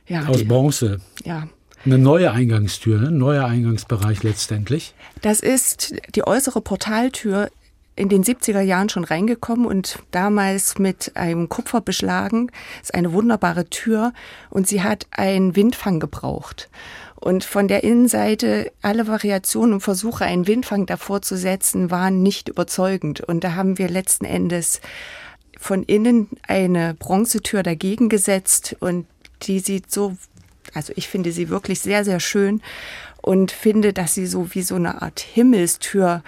Ja, 0.09 0.26
Aus 0.26 0.38
die, 0.38 0.44
Bronze. 0.44 1.00
ja. 1.25 1.49
Eine 1.85 1.99
neue 1.99 2.30
Eingangstür, 2.32 3.00
ne? 3.00 3.09
ein 3.09 3.16
neuer 3.16 3.47
Eingangsbereich 3.47 4.23
letztendlich. 4.23 4.94
Das 5.23 5.40
ist 5.40 5.94
die 6.14 6.26
äußere 6.26 6.61
Portaltür 6.61 7.50
in 8.00 8.09
den 8.09 8.25
70er 8.25 8.62
Jahren 8.62 8.88
schon 8.88 9.04
reingekommen 9.04 9.66
und 9.66 9.99
damals 10.11 10.78
mit 10.78 11.12
einem 11.16 11.50
Kupfer 11.50 11.83
beschlagen. 11.83 12.50
Ist 12.80 12.95
eine 12.95 13.12
wunderbare 13.12 13.69
Tür 13.69 14.14
und 14.49 14.66
sie 14.66 14.83
hat 14.83 15.07
einen 15.11 15.54
Windfang 15.54 16.00
gebraucht. 16.00 16.71
Und 17.16 17.45
von 17.45 17.69
der 17.69 17.85
Innenseite 17.85 18.73
alle 18.80 19.07
Variationen 19.07 19.75
und 19.75 19.80
Versuche, 19.83 20.25
einen 20.25 20.47
Windfang 20.47 20.87
davor 20.87 21.21
zu 21.21 21.37
setzen, 21.37 21.90
waren 21.90 22.23
nicht 22.23 22.49
überzeugend. 22.49 23.21
Und 23.21 23.45
da 23.45 23.54
haben 23.54 23.76
wir 23.76 23.90
letzten 23.90 24.25
Endes 24.25 24.80
von 25.59 25.83
innen 25.83 26.28
eine 26.49 26.95
Bronzetür 26.95 27.62
dagegen 27.62 28.09
gesetzt 28.09 28.76
und 28.80 29.04
die 29.42 29.61
sieht 29.61 29.92
so 29.92 30.16
also 30.75 30.92
ich 30.97 31.09
finde 31.09 31.33
sie 31.33 31.49
wirklich 31.49 31.80
sehr, 31.80 32.04
sehr 32.04 32.21
schön 32.21 32.62
und 33.22 33.52
finde, 33.52 33.92
dass 33.92 34.14
sie 34.14 34.26
so 34.26 34.54
wie 34.54 34.62
so 34.62 34.74
eine 34.76 35.02
Art 35.02 35.20
Himmelstür 35.20 36.22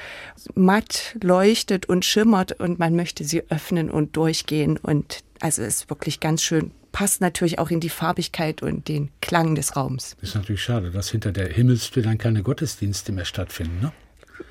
matt 0.54 1.16
leuchtet 1.22 1.86
und 1.86 2.04
schimmert 2.04 2.60
und 2.60 2.78
man 2.78 2.94
möchte 2.96 3.24
sie 3.24 3.42
öffnen 3.50 3.90
und 3.90 4.16
durchgehen 4.16 4.76
und 4.76 5.20
also 5.40 5.62
ist 5.62 5.90
wirklich 5.90 6.20
ganz 6.20 6.42
schön. 6.42 6.70
Passt 6.92 7.20
natürlich 7.20 7.58
auch 7.58 7.70
in 7.70 7.80
die 7.80 7.88
Farbigkeit 7.88 8.62
und 8.62 8.86
den 8.88 9.10
Klang 9.22 9.54
des 9.54 9.76
Raums. 9.76 10.14
Ist 10.20 10.34
natürlich 10.34 10.62
schade, 10.62 10.90
dass 10.90 11.10
hinter 11.10 11.32
der 11.32 11.48
Himmelstür 11.48 12.02
dann 12.02 12.18
keine 12.18 12.42
Gottesdienste 12.42 13.12
mehr 13.12 13.24
stattfinden. 13.24 13.80
Ne? 13.80 13.92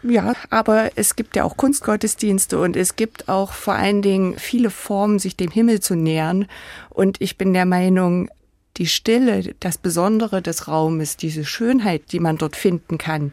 Ja, 0.03 0.33
aber 0.49 0.91
es 0.95 1.15
gibt 1.15 1.35
ja 1.35 1.43
auch 1.43 1.57
Kunstgottesdienste 1.57 2.59
und 2.59 2.75
es 2.75 2.95
gibt 2.95 3.29
auch 3.29 3.51
vor 3.53 3.75
allen 3.75 4.01
Dingen 4.01 4.37
viele 4.37 4.71
Formen, 4.71 5.19
sich 5.19 5.35
dem 5.35 5.51
Himmel 5.51 5.79
zu 5.79 5.95
nähern. 5.95 6.47
Und 6.89 7.21
ich 7.21 7.37
bin 7.37 7.53
der 7.53 7.65
Meinung, 7.65 8.29
die 8.77 8.87
Stille, 8.87 9.53
das 9.59 9.77
Besondere 9.77 10.41
des 10.41 10.67
Raumes, 10.67 11.17
diese 11.17 11.45
Schönheit, 11.45 12.11
die 12.11 12.19
man 12.19 12.37
dort 12.37 12.55
finden 12.55 12.97
kann, 12.97 13.31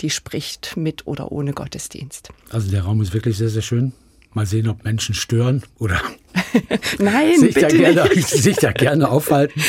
die 0.00 0.10
spricht 0.10 0.76
mit 0.76 1.06
oder 1.06 1.32
ohne 1.32 1.52
Gottesdienst. 1.52 2.30
Also 2.50 2.70
der 2.70 2.82
Raum 2.82 3.00
ist 3.02 3.12
wirklich 3.12 3.36
sehr, 3.36 3.50
sehr 3.50 3.62
schön. 3.62 3.92
Mal 4.32 4.46
sehen, 4.46 4.68
ob 4.68 4.84
Menschen 4.84 5.14
stören 5.14 5.64
oder 5.78 6.00
Nein, 7.00 7.40
sich, 7.40 7.54
da 7.54 7.66
gerne, 7.68 8.08
nicht. 8.14 8.28
sich 8.28 8.56
da 8.56 8.70
gerne 8.70 9.08
aufhalten 9.08 9.60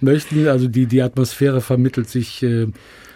möchten. 0.00 0.46
Also 0.46 0.68
die, 0.68 0.86
die 0.86 1.00
Atmosphäre 1.00 1.62
vermittelt 1.62 2.08
sich 2.10 2.42
äh, 2.42 2.66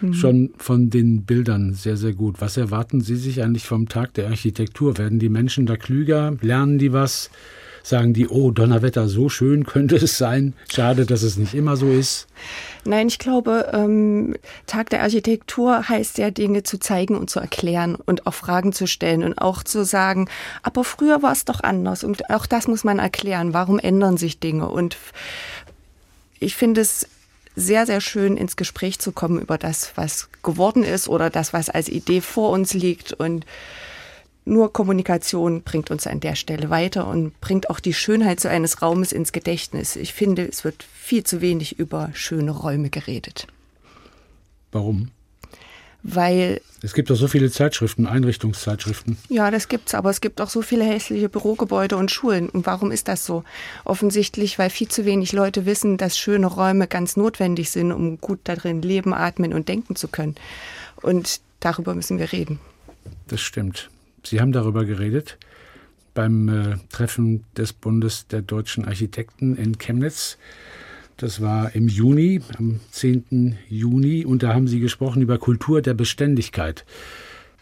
Mhm. 0.01 0.13
schon 0.13 0.49
von 0.57 0.89
den 0.89 1.23
Bildern 1.23 1.73
sehr, 1.73 1.97
sehr 1.97 2.13
gut. 2.13 2.39
Was 2.39 2.57
erwarten 2.57 3.01
Sie 3.01 3.15
sich 3.15 3.43
eigentlich 3.43 3.65
vom 3.65 3.89
Tag 3.89 4.13
der 4.13 4.27
Architektur? 4.27 4.97
Werden 4.97 5.19
die 5.19 5.29
Menschen 5.29 5.65
da 5.65 5.75
klüger? 5.75 6.37
Lernen 6.41 6.77
die 6.77 6.93
was? 6.93 7.29
Sagen 7.83 8.13
die, 8.13 8.27
oh, 8.27 8.51
Donnerwetter, 8.51 9.07
so 9.07 9.29
schön 9.29 9.65
könnte 9.65 9.95
es 9.95 10.17
sein. 10.17 10.53
Schade, 10.71 11.05
dass 11.05 11.23
es 11.23 11.37
nicht 11.37 11.53
immer 11.53 11.77
so 11.77 11.89
ist. 11.89 12.27
Nein, 12.85 13.07
ich 13.07 13.19
glaube, 13.19 13.69
ähm, 13.73 14.35
Tag 14.65 14.89
der 14.89 15.01
Architektur 15.03 15.89
heißt 15.89 16.17
ja, 16.17 16.31
Dinge 16.31 16.63
zu 16.63 16.79
zeigen 16.79 17.17
und 17.17 17.29
zu 17.29 17.39
erklären 17.39 17.95
und 17.95 18.27
auch 18.27 18.33
Fragen 18.33 18.73
zu 18.73 18.87
stellen 18.87 19.23
und 19.23 19.37
auch 19.37 19.63
zu 19.63 19.83
sagen, 19.83 20.29
aber 20.63 20.83
früher 20.83 21.21
war 21.21 21.31
es 21.31 21.45
doch 21.45 21.61
anders 21.61 22.03
und 22.03 22.29
auch 22.29 22.45
das 22.45 22.67
muss 22.67 22.83
man 22.83 22.99
erklären. 22.99 23.53
Warum 23.53 23.79
ändern 23.79 24.17
sich 24.17 24.39
Dinge? 24.39 24.69
Und 24.69 24.97
ich 26.39 26.55
finde 26.55 26.81
es 26.81 27.07
sehr, 27.55 27.85
sehr 27.85 28.01
schön, 28.01 28.37
ins 28.37 28.55
Gespräch 28.55 28.99
zu 28.99 29.11
kommen 29.11 29.41
über 29.41 29.57
das, 29.57 29.91
was 29.95 30.29
geworden 30.43 30.83
ist 30.83 31.07
oder 31.09 31.29
das, 31.29 31.53
was 31.53 31.69
als 31.69 31.89
Idee 31.89 32.21
vor 32.21 32.51
uns 32.51 32.73
liegt. 32.73 33.13
Und 33.13 33.45
nur 34.49 34.73
Kommunikation 34.73 35.61
bringt 35.61 35.91
uns 35.91 36.07
an 36.07 36.19
der 36.19 36.35
Stelle 36.35 36.69
weiter 36.69 37.07
und 37.07 37.39
bringt 37.39 37.69
auch 37.69 37.79
die 37.79 37.93
Schönheit 37.93 38.39
so 38.39 38.49
eines 38.49 38.81
Raumes 38.81 39.11
ins 39.11 39.31
Gedächtnis. 39.31 39.95
Ich 39.95 40.13
finde, 40.13 40.47
es 40.47 40.63
wird 40.63 40.83
viel 40.83 41.23
zu 41.23 41.41
wenig 41.41 41.79
über 41.79 42.09
schöne 42.13 42.51
Räume 42.51 42.89
geredet, 42.89 43.47
Warum? 44.71 45.11
weil 46.01 46.61
Es 46.81 46.93
gibt 46.93 47.09
doch 47.09 47.15
so 47.15 47.27
viele 47.27 47.51
Zeitschriften, 47.51 48.07
Einrichtungszeitschriften. 48.07 49.17
Ja, 49.27 49.51
das 49.51 49.67
gibt's, 49.67 49.93
aber 49.93 50.09
es 50.09 50.21
gibt 50.21 50.39
auch 50.39 50.49
so 50.49 50.61
viele 50.61 50.85
hässliche 50.85 51.27
Bürogebäude 51.27 51.97
und 51.97 52.09
Schulen. 52.09 52.49
Und 52.49 52.65
warum 52.65 52.91
ist 52.91 53.07
das 53.07 53.25
so? 53.25 53.43
Offensichtlich, 53.83 54.57
weil 54.57 54.69
viel 54.69 54.87
zu 54.87 55.05
wenig 55.05 55.33
Leute 55.33 55.65
wissen, 55.65 55.97
dass 55.97 56.17
schöne 56.17 56.47
Räume 56.47 56.87
ganz 56.87 57.17
notwendig 57.17 57.69
sind, 57.71 57.91
um 57.91 58.19
gut 58.19 58.39
darin 58.45 58.81
leben, 58.81 59.13
atmen 59.13 59.53
und 59.53 59.67
denken 59.67 59.95
zu 59.95 60.07
können. 60.07 60.35
Und 61.01 61.41
darüber 61.59 61.93
müssen 61.95 62.17
wir 62.17 62.31
reden. 62.31 62.59
Das 63.27 63.41
stimmt. 63.41 63.89
Sie 64.29 64.39
haben 64.39 64.51
darüber 64.51 64.85
geredet 64.85 65.39
beim 66.13 66.49
äh, 66.49 66.75
Treffen 66.91 67.45
des 67.57 67.73
Bundes 67.73 68.27
der 68.27 68.43
deutschen 68.43 68.85
Architekten 68.85 69.55
in 69.55 69.79
Chemnitz. 69.79 70.37
Das 71.17 71.41
war 71.41 71.73
im 71.73 71.87
Juni, 71.87 72.39
am 72.59 72.79
10. 72.91 73.57
Juni, 73.69 74.25
und 74.25 74.43
da 74.43 74.53
haben 74.53 74.67
Sie 74.67 74.79
gesprochen 74.79 75.23
über 75.23 75.39
Kultur 75.39 75.81
der 75.81 75.95
Beständigkeit. 75.95 76.85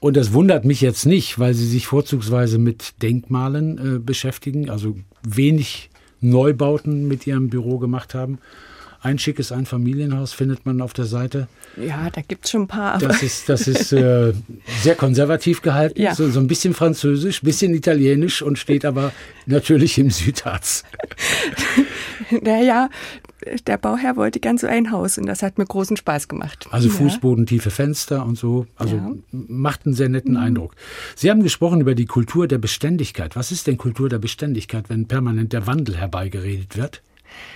Und 0.01 0.17
das 0.17 0.33
wundert 0.33 0.65
mich 0.65 0.81
jetzt 0.81 1.05
nicht, 1.05 1.39
weil 1.39 1.53
Sie 1.53 1.65
sich 1.65 1.87
vorzugsweise 1.87 2.57
mit 2.57 3.01
Denkmalen 3.01 3.77
äh, 3.95 3.99
beschäftigen, 3.99 4.69
also 4.69 4.97
wenig 5.23 5.89
Neubauten 6.19 7.07
mit 7.07 7.25
Ihrem 7.27 7.49
Büro 7.49 7.77
gemacht 7.77 8.13
haben. 8.13 8.39
Ein 9.07 9.19
schickes 9.19 9.53
Einfamilienhaus 9.53 10.33
findet 10.33 10.65
man 10.65 10.81
auf 10.81 10.91
der 10.91 11.05
Seite. 11.05 11.47
Ja, 11.77 12.09
da 12.09 12.19
gibt's 12.19 12.49
schon 12.51 12.63
ein 12.63 12.67
paar. 12.67 12.97
Das 12.97 13.23
ist, 13.23 13.47
das 13.47 13.65
ist 13.65 13.93
äh, 13.93 14.33
sehr 14.81 14.95
konservativ 14.95 15.61
gehalten, 15.61 16.01
Ja. 16.01 16.13
so, 16.13 16.29
so 16.29 16.41
ein 16.41 16.47
bisschen 16.47 16.73
französisch, 16.73 17.41
bisschen 17.41 17.73
italienisch 17.73 18.41
und 18.41 18.59
steht 18.59 18.83
aber 18.83 19.13
natürlich 19.45 19.97
im 19.97 20.09
Südharz. 20.09 20.83
naja, 22.41 22.89
der 23.65 23.77
Bauherr 23.77 24.17
wollte 24.17 24.41
gern 24.41 24.57
so 24.57 24.67
ein 24.67 24.91
Haus 24.91 25.17
und 25.17 25.25
das 25.25 25.41
hat 25.41 25.57
mir 25.57 25.65
großen 25.65 25.95
Spaß 25.95 26.27
gemacht. 26.27 26.67
Also 26.71 26.89
ja. 26.89 26.93
fußbodentiefe 26.95 27.69
Fenster 27.71 28.25
und 28.25 28.37
so. 28.37 28.67
Also 28.75 28.97
Ja. 28.97 29.01
Mhm. 29.31 29.45
macht 29.47 29.85
einen 29.85 29.95
sehr 29.95 30.09
netten 30.09 30.35
Eindruck. 30.35 30.75
Sie 31.15 31.29
haben 31.31 31.43
gesprochen 31.43 31.79
über 31.79 31.95
die 31.95 32.07
Kultur 32.07 32.47
der 32.49 32.57
Beständigkeit. 32.57 33.37
Was 33.37 33.53
ist 33.53 33.67
denn 33.67 33.77
Kultur 33.77 34.09
der 34.09 34.19
Beständigkeit, 34.19 34.89
wenn 34.89 35.07
permanent 35.07 35.53
der 35.53 35.65
Wandel 35.65 35.95
herbeigeredet 35.95 36.75
wird? 36.75 37.01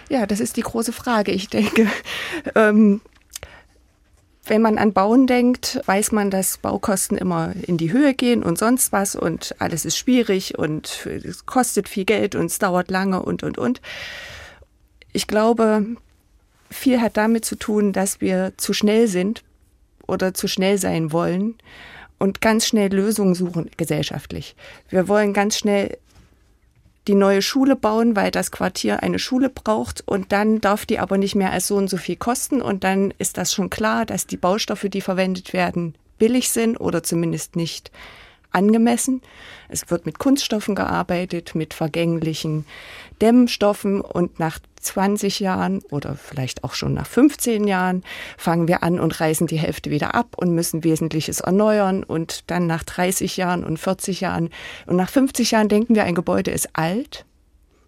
Ja, 0.09 0.25
das 0.25 0.39
ist 0.39 0.57
die 0.57 0.61
große 0.61 0.93
Frage. 0.93 1.31
Ich 1.31 1.49
denke, 1.49 1.87
ähm, 2.55 3.01
wenn 4.45 4.61
man 4.61 4.77
an 4.77 4.93
Bauen 4.93 5.27
denkt, 5.27 5.79
weiß 5.85 6.11
man, 6.11 6.31
dass 6.31 6.57
Baukosten 6.57 7.17
immer 7.17 7.53
in 7.67 7.77
die 7.77 7.91
Höhe 7.91 8.13
gehen 8.13 8.43
und 8.43 8.57
sonst 8.57 8.91
was 8.91 9.15
und 9.15 9.55
alles 9.59 9.85
ist 9.85 9.97
schwierig 9.97 10.57
und 10.57 11.05
es 11.05 11.45
kostet 11.45 11.87
viel 11.87 12.05
Geld 12.05 12.35
und 12.35 12.47
es 12.47 12.59
dauert 12.59 12.89
lange 12.89 13.21
und, 13.21 13.43
und, 13.43 13.57
und. 13.57 13.81
Ich 15.13 15.27
glaube, 15.27 15.85
viel 16.69 17.01
hat 17.01 17.17
damit 17.17 17.45
zu 17.45 17.55
tun, 17.55 17.93
dass 17.93 18.19
wir 18.19 18.53
zu 18.57 18.73
schnell 18.73 19.07
sind 19.07 19.43
oder 20.07 20.33
zu 20.33 20.47
schnell 20.47 20.77
sein 20.77 21.11
wollen 21.11 21.55
und 22.17 22.41
ganz 22.41 22.67
schnell 22.67 22.93
Lösungen 22.93 23.35
suchen 23.35 23.69
gesellschaftlich. 23.77 24.55
Wir 24.89 25.07
wollen 25.07 25.33
ganz 25.33 25.57
schnell 25.57 25.97
die 27.07 27.15
neue 27.15 27.41
Schule 27.41 27.75
bauen, 27.75 28.15
weil 28.15 28.31
das 28.31 28.51
Quartier 28.51 29.01
eine 29.01 29.19
Schule 29.19 29.49
braucht. 29.49 30.03
Und 30.05 30.31
dann 30.31 30.61
darf 30.61 30.85
die 30.85 30.99
aber 30.99 31.17
nicht 31.17 31.35
mehr 31.35 31.51
als 31.51 31.67
so 31.67 31.75
und 31.75 31.89
so 31.89 31.97
viel 31.97 32.15
kosten. 32.15 32.61
Und 32.61 32.83
dann 32.83 33.13
ist 33.17 33.37
das 33.37 33.53
schon 33.53 33.69
klar, 33.69 34.05
dass 34.05 34.27
die 34.27 34.37
Baustoffe, 34.37 34.87
die 34.89 35.01
verwendet 35.01 35.53
werden, 35.53 35.95
billig 36.19 36.51
sind 36.51 36.77
oder 36.79 37.01
zumindest 37.01 37.55
nicht 37.55 37.91
angemessen. 38.51 39.21
Es 39.69 39.89
wird 39.89 40.05
mit 40.05 40.19
Kunststoffen 40.19 40.75
gearbeitet, 40.75 41.55
mit 41.55 41.73
vergänglichen 41.73 42.65
Dämmstoffen. 43.21 44.01
Und 44.01 44.39
nach 44.39 44.59
20 44.79 45.39
Jahren 45.39 45.81
oder 45.89 46.15
vielleicht 46.15 46.63
auch 46.63 46.73
schon 46.73 46.93
nach 46.93 47.07
15 47.07 47.67
Jahren 47.67 48.03
fangen 48.37 48.67
wir 48.67 48.83
an 48.83 48.99
und 48.99 49.19
reißen 49.19 49.47
die 49.47 49.59
Hälfte 49.59 49.91
wieder 49.91 50.15
ab 50.15 50.35
und 50.37 50.53
müssen 50.53 50.83
Wesentliches 50.83 51.39
erneuern. 51.39 52.03
Und 52.03 52.49
dann 52.49 52.67
nach 52.67 52.83
30 52.83 53.37
Jahren 53.37 53.63
und 53.63 53.77
40 53.77 54.21
Jahren 54.21 54.49
und 54.85 54.95
nach 54.95 55.09
50 55.09 55.51
Jahren 55.51 55.69
denken 55.69 55.95
wir, 55.95 56.03
ein 56.03 56.15
Gebäude 56.15 56.51
ist 56.51 56.69
alt. 56.73 57.25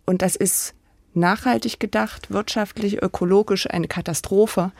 Und 0.05 0.22
das 0.22 0.36
ist 0.36 0.74
nachhaltig 1.13 1.79
gedacht, 1.79 2.32
wirtschaftlich, 2.32 3.01
ökologisch 3.01 3.70
eine 3.70 3.88
Katastrophe, 3.88 4.72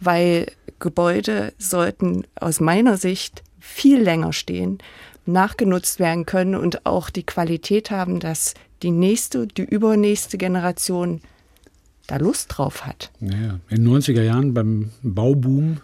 weil 0.00 0.52
Gebäude 0.78 1.52
sollten 1.58 2.26
aus 2.38 2.60
meiner 2.60 2.96
Sicht 2.96 3.42
viel 3.58 4.00
länger 4.00 4.32
stehen, 4.32 4.78
nachgenutzt 5.26 5.98
werden 5.98 6.26
können 6.26 6.54
und 6.54 6.86
auch 6.86 7.10
die 7.10 7.24
Qualität 7.24 7.90
haben, 7.90 8.20
dass 8.20 8.54
die 8.82 8.90
nächste, 8.90 9.46
die 9.46 9.64
übernächste 9.64 10.38
Generation 10.38 11.20
da 12.06 12.16
Lust 12.16 12.56
drauf 12.56 12.86
hat. 12.86 13.10
Ja, 13.20 13.58
in 13.68 13.84
den 13.84 13.88
90er 13.88 14.22
Jahren 14.22 14.54
beim 14.54 14.90
Bauboom 15.02 15.78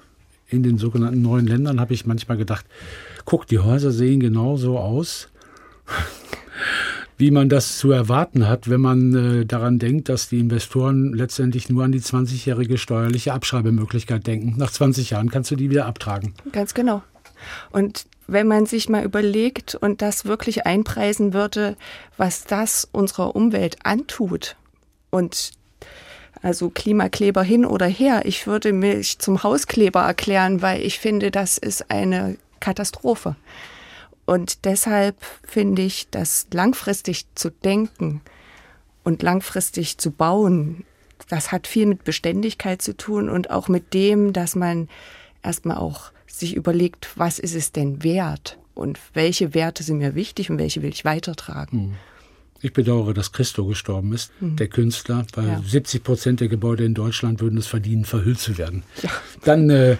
in 0.48 0.62
den 0.62 0.78
sogenannten 0.78 1.22
neuen 1.22 1.46
Ländern 1.46 1.80
habe 1.80 1.94
ich 1.94 2.06
manchmal 2.06 2.36
gedacht, 2.36 2.66
guck, 3.24 3.46
die 3.46 3.58
Häuser 3.58 3.90
sehen 3.90 4.20
genauso 4.20 4.78
aus, 4.78 5.28
wie 7.18 7.30
man 7.30 7.48
das 7.48 7.78
zu 7.78 7.90
erwarten 7.90 8.46
hat, 8.48 8.68
wenn 8.68 8.80
man 8.80 9.14
äh, 9.14 9.46
daran 9.46 9.78
denkt, 9.78 10.08
dass 10.08 10.28
die 10.28 10.40
Investoren 10.40 11.14
letztendlich 11.14 11.70
nur 11.70 11.84
an 11.84 11.92
die 11.92 12.00
20-jährige 12.00 12.78
steuerliche 12.78 13.32
Abschreibemöglichkeit 13.32 14.26
denken. 14.26 14.54
Nach 14.58 14.70
20 14.70 15.10
Jahren 15.10 15.30
kannst 15.30 15.50
du 15.50 15.56
die 15.56 15.70
wieder 15.70 15.86
abtragen. 15.86 16.34
Ganz 16.52 16.74
genau. 16.74 17.02
Und 17.70 18.06
wenn 18.26 18.46
man 18.46 18.66
sich 18.66 18.88
mal 18.88 19.04
überlegt 19.04 19.74
und 19.74 20.02
das 20.02 20.24
wirklich 20.24 20.66
einpreisen 20.66 21.32
würde, 21.32 21.76
was 22.16 22.44
das 22.44 22.88
unserer 22.92 23.34
Umwelt 23.34 23.76
antut 23.84 24.56
und 25.10 25.52
also 26.42 26.70
Klimakleber 26.70 27.42
hin 27.42 27.64
oder 27.64 27.86
her, 27.86 28.22
ich 28.24 28.46
würde 28.46 28.72
mich 28.72 29.18
zum 29.18 29.42
Hauskleber 29.42 30.00
erklären, 30.00 30.60
weil 30.60 30.82
ich 30.82 30.98
finde, 30.98 31.30
das 31.30 31.56
ist 31.58 31.90
eine 31.90 32.36
Katastrophe. 32.58 33.36
Und 34.24 34.64
deshalb 34.64 35.16
finde 35.46 35.82
ich, 35.82 36.08
dass 36.10 36.46
langfristig 36.52 37.26
zu 37.34 37.50
denken 37.50 38.22
und 39.04 39.22
langfristig 39.22 39.98
zu 39.98 40.10
bauen, 40.10 40.84
das 41.28 41.52
hat 41.52 41.66
viel 41.66 41.86
mit 41.86 42.04
Beständigkeit 42.04 42.82
zu 42.82 42.96
tun 42.96 43.28
und 43.28 43.50
auch 43.50 43.68
mit 43.68 43.94
dem, 43.94 44.32
dass 44.32 44.54
man 44.54 44.88
erstmal 45.42 45.76
auch 45.76 46.11
sich 46.38 46.54
überlegt, 46.54 47.10
was 47.16 47.38
ist 47.38 47.54
es 47.54 47.72
denn 47.72 48.02
wert 48.02 48.58
und 48.74 48.98
welche 49.14 49.54
Werte 49.54 49.82
sind 49.82 49.98
mir 49.98 50.14
wichtig 50.14 50.50
und 50.50 50.58
welche 50.58 50.82
will 50.82 50.90
ich 50.90 51.04
weitertragen. 51.04 51.78
Hm. 51.78 51.94
Ich 52.64 52.72
bedauere, 52.72 53.12
dass 53.12 53.32
Christo 53.32 53.66
gestorben 53.66 54.12
ist, 54.12 54.30
mhm. 54.40 54.54
der 54.54 54.68
Künstler, 54.68 55.26
weil 55.34 55.48
ja. 55.48 55.62
70 55.66 56.04
Prozent 56.04 56.40
der 56.40 56.46
Gebäude 56.46 56.84
in 56.84 56.94
Deutschland 56.94 57.40
würden 57.40 57.58
es 57.58 57.66
verdienen, 57.66 58.04
verhüllt 58.04 58.38
zu 58.38 58.56
werden. 58.56 58.84
Ja. 59.02 59.10
Dann 59.44 59.68
äh, 59.68 59.96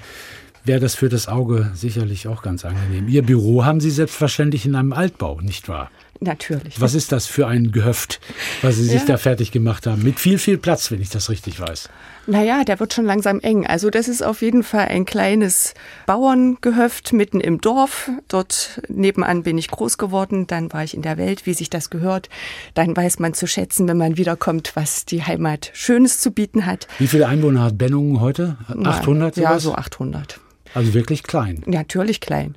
wäre 0.64 0.78
das 0.78 0.94
für 0.94 1.08
das 1.08 1.26
Auge 1.26 1.72
sicherlich 1.74 2.28
auch 2.28 2.40
ganz 2.40 2.64
angenehm. 2.64 3.08
Ihr 3.08 3.22
Büro 3.22 3.64
haben 3.64 3.80
Sie 3.80 3.90
selbstverständlich 3.90 4.64
in 4.64 4.76
einem 4.76 4.92
Altbau, 4.92 5.40
nicht 5.40 5.68
wahr? 5.68 5.90
Natürlich. 6.20 6.80
Was 6.80 6.94
ist 6.94 7.10
das 7.10 7.26
für 7.26 7.46
ein 7.46 7.72
Gehöft, 7.72 8.20
was 8.62 8.76
Sie 8.76 8.84
sich 8.84 9.00
ja. 9.00 9.06
da 9.06 9.16
fertig 9.16 9.50
gemacht 9.50 9.86
haben? 9.86 10.02
Mit 10.02 10.20
viel, 10.20 10.38
viel 10.38 10.56
Platz, 10.56 10.90
wenn 10.90 11.00
ich 11.00 11.10
das 11.10 11.30
richtig 11.30 11.58
weiß. 11.58 11.88
Naja, 12.26 12.62
der 12.62 12.78
wird 12.78 12.94
schon 12.94 13.04
langsam 13.04 13.40
eng. 13.40 13.66
Also 13.66 13.90
das 13.90 14.06
ist 14.06 14.22
auf 14.22 14.42
jeden 14.42 14.62
Fall 14.62 14.86
ein 14.86 15.04
kleines 15.04 15.74
Bauerngehöft 16.06 17.12
mitten 17.12 17.40
im 17.40 17.60
Dorf. 17.60 18.10
Dort 18.28 18.80
nebenan 18.88 19.42
bin 19.42 19.58
ich 19.58 19.68
groß 19.68 19.98
geworden. 19.98 20.46
Dann 20.46 20.72
war 20.72 20.84
ich 20.84 20.94
in 20.94 21.02
der 21.02 21.18
Welt, 21.18 21.46
wie 21.46 21.54
sich 21.54 21.68
das 21.68 21.90
gehört. 21.90 22.28
Dann 22.74 22.96
weiß 22.96 23.18
man 23.18 23.34
zu 23.34 23.48
schätzen, 23.48 23.88
wenn 23.88 23.96
man 23.96 24.16
wiederkommt, 24.16 24.72
was 24.74 25.04
die 25.04 25.24
Heimat 25.24 25.70
Schönes 25.74 26.20
zu 26.20 26.30
bieten 26.30 26.66
hat. 26.66 26.86
Wie 26.98 27.08
viele 27.08 27.26
Einwohner 27.26 27.64
hat 27.64 27.78
Bennungen 27.78 28.20
heute? 28.20 28.56
800? 28.68 29.36
Ja, 29.36 29.58
so 29.58 29.74
800. 29.74 30.38
Also 30.74 30.94
wirklich 30.94 31.24
klein. 31.24 31.62
Natürlich 31.66 32.20
klein. 32.20 32.54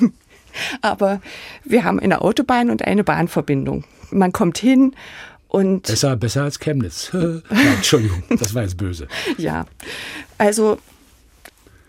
Aber 0.80 1.20
wir 1.64 1.84
haben 1.84 2.00
eine 2.00 2.22
Autobahn 2.22 2.70
und 2.70 2.84
eine 2.84 3.04
Bahnverbindung. 3.04 3.84
Man 4.10 4.32
kommt 4.32 4.58
hin 4.58 4.94
und. 5.48 5.82
Besser, 5.82 6.16
besser 6.16 6.44
als 6.44 6.58
Chemnitz. 6.58 7.10
Nein, 7.12 7.42
Entschuldigung, 7.76 8.22
das 8.38 8.54
war 8.54 8.62
jetzt 8.62 8.76
böse. 8.76 9.08
ja. 9.38 9.66
Also, 10.38 10.78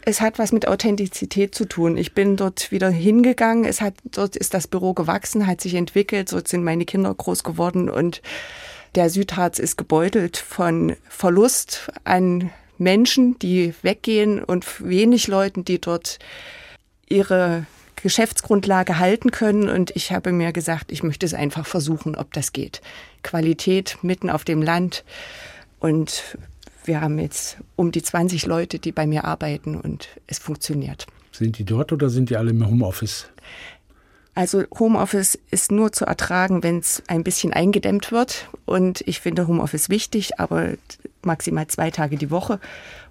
es 0.06 0.22
hat 0.22 0.38
was 0.38 0.52
mit 0.52 0.68
Authentizität 0.68 1.56
zu 1.56 1.66
tun. 1.66 1.98
Ich 1.98 2.14
bin 2.14 2.36
dort 2.36 2.72
wieder 2.72 2.90
hingegangen. 2.90 3.66
Es 3.66 3.82
hat, 3.82 3.94
dort 4.04 4.36
ist 4.36 4.54
das 4.54 4.68
Büro 4.68 4.94
gewachsen, 4.94 5.48
hat 5.48 5.62
sich 5.62 5.76
entwickelt. 5.76 6.32
Dort 6.32 6.48
sind 6.48 6.64
meine 6.64 6.86
Kinder 6.86 7.14
groß 7.14 7.44
geworden 7.44 7.90
und 7.90 8.22
der 8.96 9.10
Südharz 9.10 9.60
ist 9.60 9.78
gebeutelt 9.78 10.38
von 10.38 10.96
Verlust 11.10 11.90
an 12.04 12.52
Menschen, 12.78 13.40
die 13.40 13.74
weggehen 13.82 14.44
und 14.44 14.88
wenig 14.88 15.28
Leuten, 15.28 15.66
die 15.66 15.80
dort 15.80 16.20
ihre 17.08 17.66
Geschäftsgrundlage 18.04 19.00
halten 19.00 19.32
können. 19.32 19.70
Und 19.70 19.92
ich 19.96 20.12
habe 20.12 20.32
mir 20.32 20.52
gesagt, 20.52 20.92
ich 20.92 21.02
möchte 21.02 21.26
es 21.26 21.34
einfach 21.34 21.66
versuchen, 21.66 22.16
ob 22.16 22.32
das 22.34 22.54
geht. 22.54 22.82
Qualität 23.24 23.98
mitten 24.04 24.30
auf 24.30 24.44
dem 24.44 24.62
Land. 24.62 25.04
Und 25.80 26.38
wir 26.86 27.02
haben 27.02 27.18
jetzt 27.18 27.58
um 27.76 27.92
die 27.92 28.04
20 28.04 28.46
Leute, 28.46 28.78
die 28.78 28.92
bei 28.92 29.08
mir 29.08 29.24
arbeiten 29.26 29.76
und 29.76 30.08
es 30.28 30.38
funktioniert. 30.38 31.08
Sind 31.32 31.58
die 31.58 31.64
dort 31.64 31.92
oder 31.92 32.10
sind 32.10 32.30
die 32.30 32.38
alle 32.38 32.52
im 32.52 32.66
Homeoffice? 32.66 33.28
Also 34.36 34.64
Homeoffice 34.80 35.38
ist 35.52 35.72
nur 35.72 35.92
zu 35.92 36.06
ertragen, 36.06 36.64
wenn 36.64 36.80
es 36.80 37.04
ein 37.08 37.24
bisschen 37.24 37.54
eingedämmt 37.54 38.12
wird. 38.12 38.50
Und 38.66 39.02
ich 39.06 39.20
finde 39.20 39.48
Homeoffice 39.48 39.90
wichtig, 39.90 40.40
aber 40.40 40.74
maximal 41.22 41.68
zwei 41.68 41.92
Tage 41.92 42.18
die 42.18 42.32
Woche. 42.32 42.60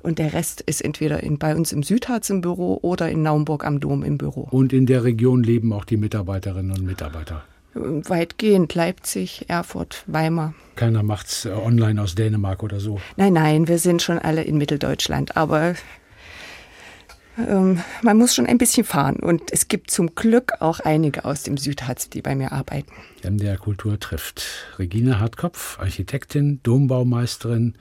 Und 0.03 0.19
der 0.19 0.33
Rest 0.33 0.63
ist 0.63 0.85
entweder 0.85 1.23
in, 1.23 1.39
bei 1.39 1.55
uns 1.55 1.73
im 1.73 1.85
Südharz 1.85 2.29
im 2.31 2.41
Büro 2.41 2.79
oder 2.83 3.09
in 3.09 3.23
Naumburg 3.23 3.65
am 3.65 3.79
Dom 3.79 4.03
im 4.03 4.19
Büro. 4.19 4.49
Und 4.51 4.73
in 4.73 4.87
der 4.87 5.05
Region 5.05 5.45
leben 5.45 5.73
auch 5.73 5.85
die 5.85 5.97
Mitarbeiterinnen 5.97 6.73
und 6.73 6.85
Mitarbeiter? 6.85 7.45
Weitgehend 7.75 8.75
Leipzig, 8.75 9.47
Erfurt, 9.49 10.05
Weimar. 10.07 10.55
Keiner 10.77 11.03
macht 11.03 11.29
es 11.29 11.45
äh, 11.47 11.51
online 11.51 12.03
aus 12.03 12.15
Dänemark 12.15 12.63
oder 12.63 12.81
so? 12.81 13.01
Nein, 13.17 13.33
nein, 13.33 13.69
wir 13.69 13.79
sind 13.79 14.03
schon 14.03 14.19
alle 14.19 14.43
in 14.43 14.59
Mitteldeutschland. 14.59 15.37
Aber 15.39 15.75
ähm, 17.39 17.81
man 18.03 18.19
muss 18.19 18.35
schon 18.35 18.47
ein 18.47 18.59
bisschen 18.59 18.85
fahren. 18.85 19.17
Und 19.17 19.53
es 19.53 19.69
gibt 19.69 19.91
zum 19.91 20.15
Glück 20.15 20.55
auch 20.61 20.81
einige 20.81 21.25
aus 21.25 21.43
dem 21.43 21.57
Südharz, 21.57 22.09
die 22.09 22.23
bei 22.23 22.35
mir 22.35 22.53
arbeiten. 22.53 22.93
MDR 23.23 23.57
Kultur 23.57 23.99
trifft 23.99 24.45
Regine 24.79 25.21
Hartkopf, 25.21 25.79
Architektin, 25.79 26.61
Dombaumeisterin 26.63 27.75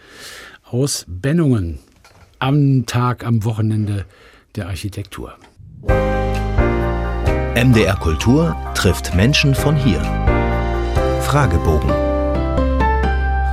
aus 0.63 1.05
Bennungen. 1.07 1.79
Am 2.39 2.85
Tag, 2.85 3.25
am 3.25 3.43
Wochenende 3.43 4.05
der 4.55 4.67
Architektur. 4.67 5.35
MDR 7.55 7.95
Kultur 7.97 8.55
trifft 8.73 9.13
Menschen 9.13 9.53
von 9.53 9.75
hier. 9.75 10.01
Fragebogen. 11.21 11.91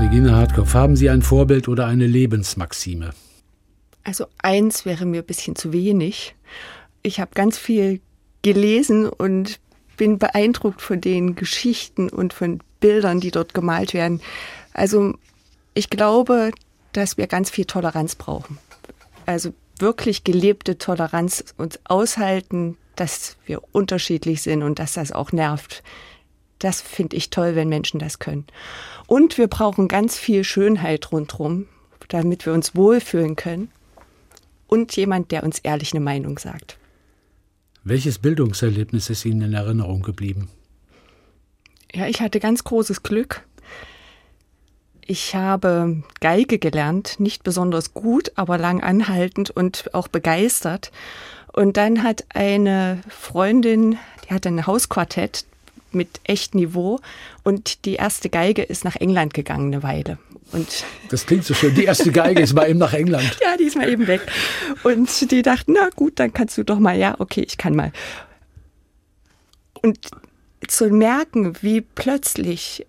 Regine 0.01 0.35
Hartkopf, 0.35 0.75
haben 0.75 0.97
Sie 0.97 1.11
ein 1.11 1.23
Vorbild 1.23 1.69
oder 1.69 1.87
eine 1.87 2.07
Lebensmaxime? 2.07 3.11
Also 4.05 4.27
eins 4.39 4.85
wäre 4.85 5.07
mir 5.07 5.23
ein 5.23 5.27
bisschen 5.27 5.57
zu 5.57 5.73
wenig. 5.73 6.35
Ich 7.03 7.21
habe 7.21 7.31
ganz 7.35 7.59
viel 7.59 8.01
gelesen 8.43 9.09
und 9.09 9.61
bin 9.97 10.19
beeindruckt 10.19 10.81
von 10.81 11.01
den 11.01 11.35
Geschichten 11.35 12.09
und 12.09 12.33
von 12.33 12.63
Bildern, 12.81 13.21
die 13.21 13.31
dort 13.31 13.53
gemalt 13.53 13.93
werden. 13.93 14.23
Also 14.73 15.15
ich 15.75 15.91
glaube, 15.91 16.53
dass 16.93 17.19
wir 17.19 17.27
ganz 17.27 17.51
viel 17.51 17.67
Toleranz 17.67 18.15
brauchen. 18.15 18.59
Also 19.27 19.53
wirklich 19.79 20.25
gelebte 20.25 20.79
Toleranz 20.79 21.55
uns 21.57 21.79
aushalten, 21.85 22.77
dass 22.97 23.37
wir 23.47 23.63
unterschiedlich 23.73 24.43
sind 24.43 24.63
und 24.63 24.79
dass 24.79 24.95
das 24.95 25.13
auch 25.13 25.33
nervt. 25.33 25.83
Das 26.59 26.81
finde 26.81 27.17
ich 27.17 27.31
toll, 27.31 27.55
wenn 27.55 27.69
Menschen 27.69 28.01
das 28.01 28.19
können. 28.19 28.47
Und 29.07 29.39
wir 29.39 29.47
brauchen 29.47 29.87
ganz 29.87 30.17
viel 30.17 30.43
Schönheit 30.43 31.13
rundherum, 31.13 31.67
damit 32.09 32.47
wir 32.47 32.53
uns 32.53 32.75
wohlfühlen 32.75 33.37
können 33.37 33.71
und 34.69 34.95
jemand, 34.95 35.33
der 35.33 35.43
uns 35.43 35.59
ehrlich 35.59 35.93
eine 35.93 36.01
Meinung 36.01 36.39
sagt. 36.39 36.79
Welches 37.83 38.19
Bildungserlebnis 38.19 39.11
ist 39.11 39.25
Ihnen 39.25 39.41
in 39.41 39.55
Erinnerung 39.55 40.03
geblieben? 40.03 40.49
Ja, 41.93 42.07
ich 42.07 42.21
hatte 42.21 42.39
ganz 42.39 42.63
großes 42.65 43.03
Glück. 43.03 43.47
Ich 45.01 45.35
habe 45.35 46.03
Geige 46.21 46.59
gelernt, 46.59 47.19
nicht 47.19 47.43
besonders 47.43 47.95
gut, 47.95 48.31
aber 48.35 48.59
lang 48.59 48.83
anhaltend 48.83 49.51
und 49.51 49.95
auch 49.95 50.07
begeistert. 50.07 50.93
Und 51.55 51.79
dann 51.79 52.03
hat 52.03 52.27
eine 52.35 53.01
Freundin, 53.09 53.97
die 54.25 54.35
hatte 54.35 54.51
ein 54.51 54.67
Hausquartett 54.67 55.47
mit 55.95 56.21
echt 56.25 56.55
Niveau 56.55 57.01
und 57.45 57.85
die 57.85 57.95
erste 57.95 58.29
Geige 58.29 58.63
ist 58.63 58.85
nach 58.85 58.97
England 58.97 59.35
gegangen 59.35 59.73
eine 59.73 59.83
Weile. 59.83 60.19
Und 60.53 60.85
das 61.11 61.27
klingt 61.27 61.45
so 61.45 61.55
schön. 61.55 61.75
Die 61.75 61.85
erste 61.85 62.11
Geige 62.11 62.41
ist 62.41 62.55
mal 62.55 62.69
eben 62.69 62.79
nach 62.79 62.95
England. 62.95 63.39
ja, 63.43 63.57
die 63.57 63.65
ist 63.65 63.77
mal 63.77 63.89
eben 63.89 64.07
weg. 64.07 64.23
Und 64.83 65.31
die 65.31 65.43
dachten, 65.43 65.75
na 65.75 65.91
gut, 65.95 66.19
dann 66.19 66.33
kannst 66.33 66.57
du 66.57 66.65
doch 66.65 66.79
mal, 66.79 66.97
ja, 66.97 67.17
okay, 67.19 67.45
ich 67.47 67.59
kann 67.59 67.77
mal. 67.77 67.93
Und 69.83 70.09
zu 70.67 70.89
merken, 70.89 71.57
wie 71.61 71.83
plötzlich 71.83 72.87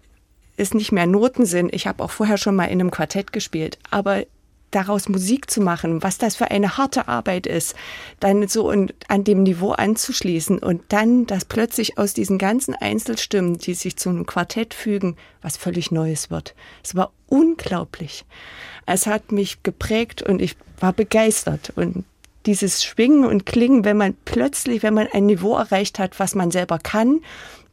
es 0.58 0.74
nicht 0.74 0.92
mehr 0.92 1.06
Noten 1.06 1.46
sind. 1.46 1.74
Ich 1.74 1.88
habe 1.88 2.04
auch 2.04 2.12
vorher 2.12 2.38
schon 2.38 2.56
mal 2.56 2.66
in 2.66 2.80
einem 2.80 2.92
Quartett 2.92 3.32
gespielt, 3.32 3.78
aber 3.90 4.24
daraus 4.72 5.10
Musik 5.10 5.50
zu 5.50 5.62
machen, 5.62 6.04
was 6.04 6.18
das 6.18 6.36
für 6.36 6.52
eine 6.52 6.78
harte 6.78 7.08
Arbeit 7.08 7.48
ist, 7.48 7.76
dann 8.20 8.48
so 8.48 8.70
an 8.70 9.24
dem 9.24 9.44
Niveau 9.44 9.72
anzuschließen 9.72 10.60
und 10.60 10.82
dann, 10.90 11.26
dass 11.26 11.46
plötzlich 11.46 11.98
aus 11.98 12.14
diesen 12.14 12.38
ganzen 12.38 12.76
Einzelstimmen, 12.76 13.58
die 13.58 13.74
sich 13.74 13.98
zu 13.98 14.10
einem 14.10 14.26
Quartett 14.26 14.74
fügen, 14.74 15.16
was 15.42 15.58
völlig 15.58 15.92
Neues 15.92 16.30
wird. 16.30 16.56
Es 16.84 16.96
war 16.96 17.12
unglaublich. 17.28 18.26
Es 18.86 19.08
hat 19.08 19.32
mich 19.32 19.64
geprägt 19.64 20.22
und 20.22 20.42
ich 20.42 20.56
war 20.80 20.94
begeistert 20.94 21.74
und 21.76 22.06
dieses 22.46 22.84
Schwingen 22.84 23.26
und 23.26 23.46
Klingen, 23.46 23.86
wenn 23.86 23.98
man 23.98 24.16
plötzlich, 24.26 24.82
wenn 24.82 24.94
man 24.94 25.08
ein 25.12 25.26
Niveau 25.26 25.56
erreicht 25.58 26.00
hat, 26.00 26.20
was 26.20 26.36
man 26.36 26.52
selber 26.52 26.80
kann, 26.80 27.20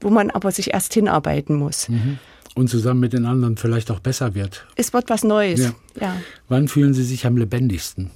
wo 0.00 0.10
man 0.10 0.30
aber 0.30 0.50
sich 0.50 0.74
erst 0.74 0.92
hinarbeiten 0.94 1.56
muss. 1.56 1.88
Mhm 1.88 2.18
und 2.56 2.68
zusammen 2.68 3.00
mit 3.00 3.12
den 3.12 3.26
anderen 3.26 3.56
vielleicht 3.56 3.90
auch 3.90 4.00
besser 4.00 4.34
wird. 4.34 4.66
Es 4.76 4.92
wird 4.92 5.10
was 5.10 5.22
Neues. 5.22 5.60
Ja. 5.60 5.72
ja. 6.00 6.16
Wann 6.48 6.68
fühlen 6.68 6.94
Sie 6.94 7.04
sich 7.04 7.26
am 7.26 7.36
lebendigsten? 7.36 8.10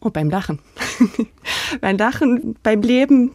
Oh, 0.00 0.08
beim 0.08 0.30
Lachen. 0.30 0.58
beim 1.80 1.98
Lachen, 1.98 2.56
beim 2.62 2.80
Leben. 2.80 3.32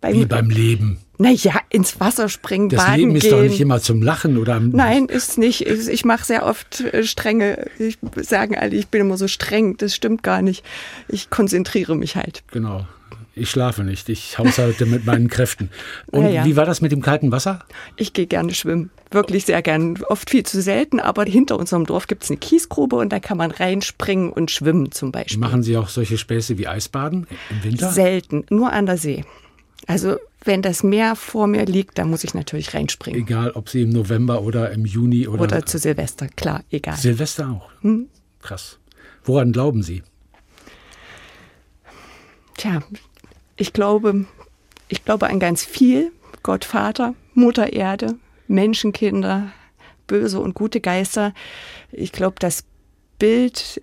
Beim, 0.00 0.14
Wie 0.14 0.26
beim 0.26 0.50
Leben? 0.50 0.98
Naja, 1.18 1.60
ins 1.70 1.98
Wasser 1.98 2.28
springen, 2.28 2.68
das 2.68 2.84
baden 2.84 2.96
Leben 3.00 3.16
ist 3.16 3.22
gehen. 3.22 3.30
doch 3.32 3.42
nicht 3.42 3.60
immer 3.60 3.80
zum 3.80 4.02
Lachen, 4.02 4.38
oder? 4.38 4.60
Nein, 4.60 5.06
ist 5.06 5.38
nicht. 5.38 5.66
Ich 5.66 6.04
mache 6.04 6.24
sehr 6.24 6.44
oft 6.46 6.80
äh, 6.80 7.02
strenge, 7.04 7.66
ich 7.78 7.98
sagen 8.16 8.56
alle, 8.56 8.76
ich 8.76 8.88
bin 8.88 9.00
immer 9.00 9.16
so 9.16 9.26
streng. 9.26 9.76
Das 9.76 9.94
stimmt 9.94 10.22
gar 10.22 10.42
nicht. 10.42 10.64
Ich 11.08 11.30
konzentriere 11.30 11.96
mich 11.96 12.14
halt. 12.16 12.42
Genau. 12.52 12.86
Ich 13.38 13.50
schlafe 13.50 13.84
nicht. 13.84 14.08
Ich 14.08 14.38
haushalte 14.38 14.86
mit 14.86 15.04
meinen 15.06 15.28
Kräften. 15.30 15.70
Und 16.10 16.24
Ja, 16.24 16.28
ja. 16.30 16.44
wie 16.44 16.56
war 16.56 16.66
das 16.66 16.80
mit 16.80 16.92
dem 16.92 17.00
kalten 17.02 17.32
Wasser? 17.32 17.64
Ich 17.96 18.12
gehe 18.12 18.26
gerne 18.26 18.52
schwimmen. 18.54 18.90
Wirklich 19.10 19.46
sehr 19.46 19.62
gern. 19.62 19.98
Oft 20.08 20.30
viel 20.30 20.44
zu 20.44 20.60
selten, 20.60 21.00
aber 21.00 21.24
hinter 21.24 21.58
unserem 21.58 21.86
Dorf 21.86 22.06
gibt 22.06 22.24
es 22.24 22.30
eine 22.30 22.38
Kiesgrube 22.38 22.96
und 22.96 23.10
da 23.10 23.20
kann 23.20 23.38
man 23.38 23.50
reinspringen 23.50 24.30
und 24.30 24.50
schwimmen 24.50 24.92
zum 24.92 25.12
Beispiel. 25.12 25.38
Machen 25.38 25.62
Sie 25.62 25.76
auch 25.76 25.88
solche 25.88 26.18
Späße 26.18 26.58
wie 26.58 26.66
Eisbaden 26.68 27.26
im 27.50 27.64
Winter? 27.64 27.90
Selten, 27.90 28.44
nur 28.50 28.72
an 28.72 28.86
der 28.86 28.98
See. 28.98 29.24
Also 29.86 30.16
wenn 30.44 30.60
das 30.62 30.82
Meer 30.82 31.16
vor 31.16 31.46
mir 31.46 31.64
liegt, 31.64 31.98
dann 31.98 32.10
muss 32.10 32.22
ich 32.24 32.34
natürlich 32.34 32.74
reinspringen. 32.74 33.20
Egal, 33.20 33.52
ob 33.52 33.68
Sie 33.70 33.82
im 33.82 33.90
November 33.90 34.42
oder 34.42 34.70
im 34.70 34.84
Juni 34.84 35.26
oder, 35.26 35.42
Oder 35.42 35.66
zu 35.66 35.78
Silvester, 35.78 36.28
klar, 36.28 36.62
egal. 36.70 36.96
Silvester 36.96 37.48
auch. 37.50 37.70
Hm. 37.82 38.08
Krass. 38.42 38.78
Woran 39.24 39.52
glauben 39.52 39.82
Sie? 39.82 40.02
Tja, 42.56 42.82
ich 43.58 43.72
glaube, 43.72 44.24
ich 44.88 45.04
glaube 45.04 45.28
an 45.28 45.40
ganz 45.40 45.64
viel. 45.64 46.12
Gott 46.42 46.64
Vater, 46.64 47.14
Mutter 47.34 47.72
Erde, 47.72 48.14
Menschenkinder, 48.46 49.52
böse 50.06 50.40
und 50.40 50.54
gute 50.54 50.80
Geister. 50.80 51.34
Ich 51.92 52.12
glaube, 52.12 52.36
das 52.38 52.64
Bild, 53.18 53.82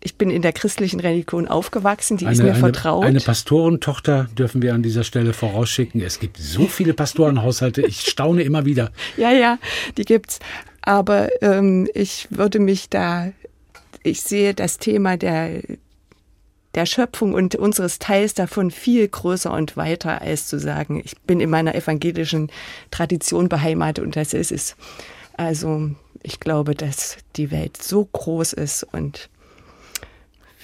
ich 0.00 0.16
bin 0.16 0.30
in 0.30 0.42
der 0.42 0.52
christlichen 0.52 1.00
Religion 1.00 1.46
aufgewachsen, 1.46 2.16
die 2.16 2.24
ist 2.26 2.38
mir 2.38 2.52
eine, 2.52 2.54
vertraut. 2.54 3.04
Eine 3.04 3.20
Pastorentochter 3.20 4.28
dürfen 4.38 4.62
wir 4.62 4.74
an 4.74 4.82
dieser 4.82 5.04
Stelle 5.04 5.32
vorausschicken. 5.32 6.00
Es 6.00 6.20
gibt 6.20 6.38
so 6.38 6.66
viele 6.66 6.94
Pastorenhaushalte. 6.94 7.82
Ich 7.82 8.00
staune 8.00 8.42
immer 8.42 8.64
wieder. 8.64 8.90
Ja, 9.16 9.30
ja, 9.30 9.58
die 9.96 10.04
gibt's. 10.04 10.38
Aber 10.80 11.28
ähm, 11.42 11.88
ich 11.94 12.28
würde 12.30 12.58
mich 12.58 12.88
da, 12.88 13.32
ich 14.02 14.22
sehe 14.22 14.54
das 14.54 14.78
Thema 14.78 15.16
der, 15.16 15.62
der 16.74 16.86
Schöpfung 16.86 17.34
und 17.34 17.54
unseres 17.54 17.98
Teils 17.98 18.34
davon 18.34 18.70
viel 18.70 19.06
größer 19.06 19.52
und 19.52 19.76
weiter, 19.76 20.22
als 20.22 20.46
zu 20.46 20.58
sagen, 20.58 21.02
ich 21.04 21.18
bin 21.20 21.40
in 21.40 21.50
meiner 21.50 21.74
evangelischen 21.74 22.50
Tradition 22.90 23.48
beheimatet 23.48 24.04
und 24.04 24.16
das 24.16 24.32
ist 24.32 24.52
es. 24.52 24.76
Also 25.36 25.90
ich 26.22 26.40
glaube, 26.40 26.74
dass 26.74 27.18
die 27.36 27.50
Welt 27.50 27.82
so 27.82 28.04
groß 28.04 28.52
ist 28.54 28.84
und 28.84 29.28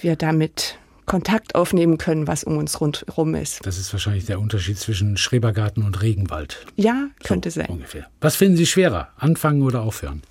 wir 0.01 0.15
damit 0.15 0.77
Kontakt 1.05 1.55
aufnehmen 1.55 1.97
können, 1.97 2.27
was 2.27 2.43
um 2.43 2.57
uns 2.57 2.79
rundherum 2.79 3.33
ist. 3.33 3.65
Das 3.65 3.79
ist 3.79 3.91
wahrscheinlich 3.91 4.25
der 4.25 4.39
Unterschied 4.39 4.77
zwischen 4.77 5.17
Schrebergarten 5.17 5.83
und 5.83 6.01
Regenwald. 6.01 6.65
Ja, 6.75 7.07
könnte 7.23 7.49
so 7.49 7.61
sein. 7.61 7.69
Ungefähr. 7.69 8.07
Was 8.21 8.35
finden 8.35 8.57
Sie 8.57 8.67
schwerer? 8.67 9.09
Anfangen 9.17 9.63
oder 9.63 9.81
aufhören? 9.81 10.21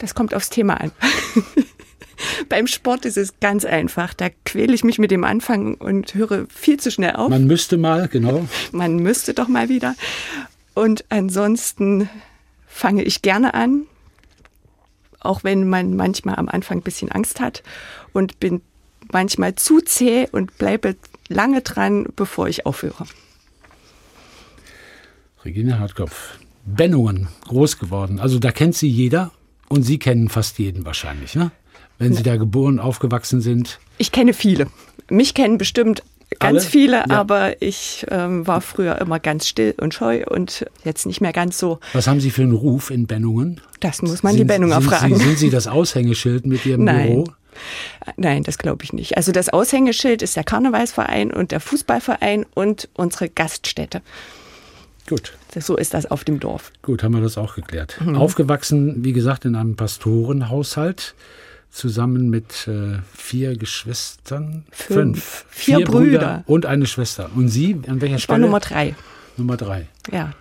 Das 0.00 0.14
kommt 0.14 0.34
aufs 0.34 0.50
Thema 0.50 0.80
an. 0.80 0.90
Beim 2.48 2.66
Sport 2.66 3.04
ist 3.04 3.16
es 3.16 3.40
ganz 3.40 3.64
einfach. 3.64 4.14
Da 4.14 4.28
quäle 4.44 4.74
ich 4.74 4.84
mich 4.84 4.98
mit 4.98 5.10
dem 5.10 5.24
Anfang 5.24 5.74
und 5.74 6.14
höre 6.14 6.46
viel 6.48 6.78
zu 6.78 6.90
schnell 6.90 7.16
auf. 7.16 7.28
Man 7.28 7.46
müsste 7.46 7.76
mal, 7.76 8.08
genau. 8.08 8.46
Man 8.72 8.96
müsste 8.96 9.34
doch 9.34 9.48
mal 9.48 9.68
wieder. 9.68 9.94
Und 10.74 11.04
ansonsten 11.08 12.08
fange 12.66 13.02
ich 13.02 13.22
gerne 13.22 13.54
an, 13.54 13.86
auch 15.20 15.42
wenn 15.42 15.68
man 15.68 15.96
manchmal 15.96 16.36
am 16.36 16.48
Anfang 16.48 16.78
ein 16.78 16.82
bisschen 16.82 17.10
Angst 17.10 17.40
hat 17.40 17.62
und 18.12 18.38
bin 18.38 18.60
manchmal 19.10 19.54
zu 19.56 19.80
zäh 19.80 20.28
und 20.30 20.56
bleibe 20.58 20.96
lange 21.28 21.62
dran, 21.62 22.06
bevor 22.14 22.48
ich 22.48 22.66
aufhöre. 22.66 23.06
Regine 25.44 25.78
Hartkopf. 25.78 26.38
Bennungen, 26.64 27.28
groß 27.46 27.78
geworden. 27.78 28.20
Also 28.20 28.38
da 28.38 28.52
kennt 28.52 28.74
sie 28.76 28.88
jeder 28.88 29.32
und 29.68 29.82
Sie 29.82 29.98
kennen 29.98 30.28
fast 30.28 30.58
jeden 30.58 30.84
wahrscheinlich, 30.84 31.34
ne? 31.34 31.50
Wenn 31.98 32.14
Sie 32.14 32.22
da 32.22 32.36
geboren, 32.36 32.78
aufgewachsen 32.78 33.40
sind. 33.40 33.78
Ich 33.98 34.12
kenne 34.12 34.32
viele. 34.32 34.68
Mich 35.10 35.34
kennen 35.34 35.58
bestimmt 35.58 36.02
ganz 36.38 36.60
Alle? 36.60 36.70
viele, 36.70 36.96
Ja. 36.98 37.10
aber 37.10 37.60
ich 37.62 38.06
ähm, 38.10 38.46
war 38.46 38.60
früher 38.60 39.00
immer 39.00 39.18
ganz 39.18 39.48
still 39.48 39.74
und 39.80 39.94
scheu 39.94 40.24
und 40.28 40.66
jetzt 40.84 41.06
nicht 41.06 41.20
mehr 41.20 41.32
ganz 41.32 41.58
so. 41.58 41.80
Was 41.94 42.06
haben 42.06 42.20
Sie 42.20 42.30
für 42.30 42.42
einen 42.42 42.52
Ruf 42.52 42.90
in 42.90 43.06
Bennungen? 43.06 43.60
Das 43.80 44.02
muss 44.02 44.22
man 44.22 44.32
die 44.34 44.38
Sind- 44.40 44.48
Bennunger 44.48 44.80
sind 44.80 44.90
fragen. 44.90 45.16
Sie, 45.16 45.24
sind 45.24 45.38
Sie 45.38 45.50
das 45.50 45.66
Aushängeschild 45.66 46.46
mit 46.46 46.64
Ihrem 46.66 46.84
Nein. 46.84 47.06
Büro? 47.08 47.24
Nein, 48.16 48.44
das 48.44 48.58
glaube 48.58 48.84
ich 48.84 48.92
nicht. 48.92 49.16
Also 49.16 49.32
das 49.32 49.48
Aushängeschild 49.48 50.22
ist 50.22 50.36
der 50.36 50.44
Karnevalsverein 50.44 51.32
und 51.32 51.50
der 51.50 51.58
Fußballverein 51.60 52.46
und 52.54 52.88
unsere 52.94 53.28
Gaststätte. 53.28 54.02
Gut. 55.08 55.32
So 55.58 55.76
ist 55.76 55.94
das 55.94 56.06
auf 56.06 56.22
dem 56.22 56.38
Dorf. 56.38 56.70
Gut, 56.82 57.02
haben 57.02 57.14
wir 57.14 57.22
das 57.22 57.38
auch 57.38 57.54
geklärt. 57.56 57.96
Mhm. 58.04 58.14
Aufgewachsen, 58.16 59.02
wie 59.02 59.12
gesagt, 59.14 59.44
in 59.46 59.56
einem 59.56 59.74
Pastorenhaushalt, 59.74 61.14
zusammen 61.70 62.28
mit 62.30 62.66
äh, 62.68 62.98
vier 63.14 63.56
Geschwistern. 63.56 64.64
Fünf. 64.70 65.44
Vier 65.48 65.84
Brüder. 65.84 66.42
und 66.46 66.66
eine 66.66 66.86
Schwester. 66.86 67.30
Und 67.36 67.48
Sie, 67.48 67.74
an 67.86 68.00
welcher 68.00 68.16
Ich 68.16 68.28
war 68.28 68.36
Stelle? 68.36 68.40
Nummer 68.40 68.60
drei. 68.60 68.94
Nummer 69.36 69.56
drei. 69.56 69.86
Ja, 70.10 70.32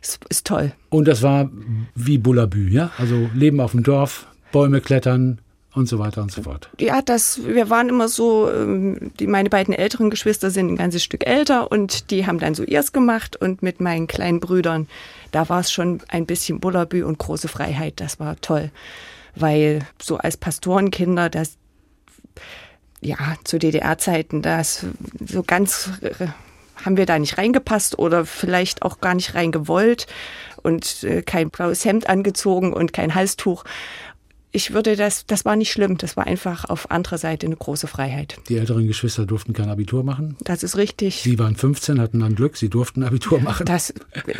ist, 0.00 0.20
ist 0.28 0.46
toll. 0.46 0.72
Und 0.90 1.08
das 1.08 1.22
war 1.22 1.50
wie 1.94 2.18
Bullabü, 2.18 2.68
ja? 2.68 2.90
Also 2.98 3.28
Leben 3.34 3.60
auf 3.60 3.72
dem 3.72 3.82
Dorf, 3.82 4.26
Bäume 4.52 4.80
klettern 4.80 5.38
und 5.74 5.88
so 5.88 5.98
weiter 5.98 6.22
und 6.22 6.30
so 6.30 6.42
fort. 6.42 6.68
Ja, 6.78 7.02
das, 7.02 7.40
wir 7.44 7.68
waren 7.68 7.88
immer 7.88 8.08
so, 8.08 8.48
ähm, 8.50 9.10
die, 9.18 9.26
meine 9.26 9.50
beiden 9.50 9.74
älteren 9.74 10.10
Geschwister 10.10 10.50
sind 10.50 10.68
ein 10.68 10.76
ganzes 10.76 11.02
Stück 11.02 11.26
älter 11.26 11.72
und 11.72 12.10
die 12.12 12.26
haben 12.26 12.38
dann 12.38 12.54
so 12.54 12.62
ihrs 12.62 12.92
gemacht 12.92 13.34
und 13.36 13.62
mit 13.62 13.80
meinen 13.80 14.06
kleinen 14.06 14.38
Brüdern, 14.38 14.86
da 15.32 15.48
war 15.48 15.60
es 15.60 15.72
schon 15.72 16.00
ein 16.08 16.26
bisschen 16.26 16.60
Bullabü 16.60 17.02
und 17.02 17.18
große 17.18 17.48
Freiheit. 17.48 17.94
Das 17.96 18.20
war 18.20 18.40
toll, 18.40 18.70
weil 19.36 19.86
so 20.00 20.16
als 20.18 20.36
Pastorenkinder, 20.36 21.30
das, 21.30 21.56
ja, 23.00 23.16
zu 23.44 23.58
DDR-Zeiten, 23.58 24.42
das 24.42 24.86
so 25.26 25.42
ganz 25.42 25.90
äh, 26.00 26.26
haben 26.84 26.96
wir 26.96 27.06
da 27.06 27.18
nicht 27.18 27.38
reingepasst 27.38 27.98
oder 27.98 28.26
vielleicht 28.26 28.82
auch 28.82 29.00
gar 29.00 29.14
nicht 29.14 29.34
reingewollt 29.34 30.06
und 30.62 31.02
äh, 31.04 31.22
kein 31.22 31.50
blaues 31.50 31.84
Hemd 31.84 32.08
angezogen 32.08 32.72
und 32.72 32.92
kein 32.92 33.14
Halstuch. 33.14 33.64
Ich 34.56 34.72
würde 34.72 34.94
das, 34.94 35.26
das 35.26 35.44
war 35.44 35.56
nicht 35.56 35.72
schlimm, 35.72 35.98
das 35.98 36.16
war 36.16 36.28
einfach 36.28 36.64
auf 36.66 36.88
anderer 36.92 37.18
Seite 37.18 37.44
eine 37.46 37.56
große 37.56 37.88
Freiheit. 37.88 38.36
Die 38.48 38.56
älteren 38.56 38.86
Geschwister 38.86 39.26
durften 39.26 39.52
kein 39.52 39.68
Abitur 39.68 40.04
machen. 40.04 40.36
Das 40.40 40.62
ist 40.62 40.76
richtig. 40.76 41.22
Sie 41.22 41.40
waren 41.40 41.56
15, 41.56 42.00
hatten 42.00 42.20
dann 42.20 42.36
Glück, 42.36 42.56
sie 42.56 42.68
durften 42.68 43.02
Abitur 43.02 43.40
machen. 43.40 43.66
Das 43.66 43.92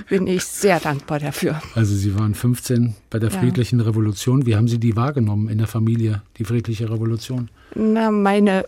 bin 0.08 0.28
ich 0.28 0.44
sehr 0.44 0.78
dankbar 0.78 1.18
dafür. 1.18 1.60
Also 1.74 1.96
Sie 1.96 2.16
waren 2.16 2.36
15 2.36 2.94
bei 3.10 3.18
der 3.18 3.30
Ja. 3.30 3.40
friedlichen 3.40 3.80
Revolution. 3.80 4.46
Wie 4.46 4.54
haben 4.54 4.68
Sie 4.68 4.78
die 4.78 4.94
wahrgenommen 4.94 5.48
in 5.48 5.58
der 5.58 5.66
Familie, 5.66 6.22
die 6.38 6.44
friedliche 6.44 6.88
Revolution? 6.88 7.50
Na, 7.74 8.12
meine, 8.12 8.66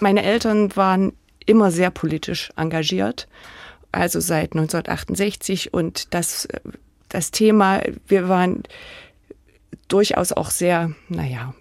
meine 0.00 0.22
Eltern 0.22 0.74
waren 0.74 1.12
immer 1.44 1.70
sehr 1.70 1.90
politisch 1.90 2.50
engagiert, 2.56 3.28
also 3.92 4.20
seit 4.20 4.54
1968 4.54 5.74
und 5.74 6.14
das, 6.14 6.48
das 7.10 7.30
Thema, 7.30 7.82
wir 8.06 8.30
waren 8.30 8.62
durchaus 9.88 10.32
auch 10.32 10.50
sehr, 10.50 10.92
naja, 11.08 11.54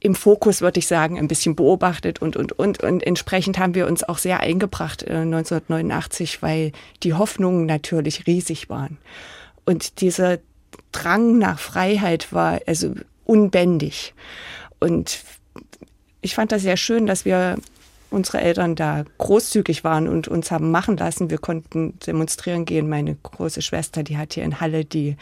im 0.00 0.14
Fokus, 0.14 0.60
würde 0.60 0.78
ich 0.78 0.86
sagen, 0.86 1.18
ein 1.18 1.28
bisschen 1.28 1.56
beobachtet 1.56 2.22
und, 2.22 2.36
und, 2.36 2.52
und. 2.52 2.82
Und 2.82 3.04
entsprechend 3.04 3.58
haben 3.58 3.74
wir 3.74 3.86
uns 3.86 4.04
auch 4.04 4.18
sehr 4.18 4.40
eingebracht 4.40 5.02
äh, 5.02 5.16
1989, 5.16 6.40
weil 6.42 6.72
die 7.02 7.14
Hoffnungen 7.14 7.66
natürlich 7.66 8.26
riesig 8.26 8.68
waren. 8.68 8.98
Und 9.64 10.00
dieser 10.00 10.38
Drang 10.92 11.38
nach 11.38 11.58
Freiheit 11.58 12.32
war 12.32 12.60
also 12.66 12.94
unbändig. 13.24 14.14
Und 14.78 15.18
ich 16.20 16.34
fand 16.34 16.52
das 16.52 16.62
sehr 16.62 16.76
schön, 16.76 17.06
dass 17.06 17.24
wir 17.24 17.56
unsere 18.10 18.40
Eltern 18.40 18.74
da 18.74 19.04
großzügig 19.18 19.84
waren 19.84 20.08
und 20.08 20.28
uns 20.28 20.50
haben 20.50 20.70
machen 20.70 20.96
lassen. 20.96 21.28
Wir 21.28 21.38
konnten 21.38 21.98
demonstrieren 22.06 22.64
gehen. 22.64 22.88
Meine 22.88 23.16
große 23.16 23.62
Schwester, 23.62 24.02
die 24.02 24.16
hat 24.16 24.34
hier 24.34 24.44
in 24.44 24.60
Halle 24.60 24.84
die 24.84 25.16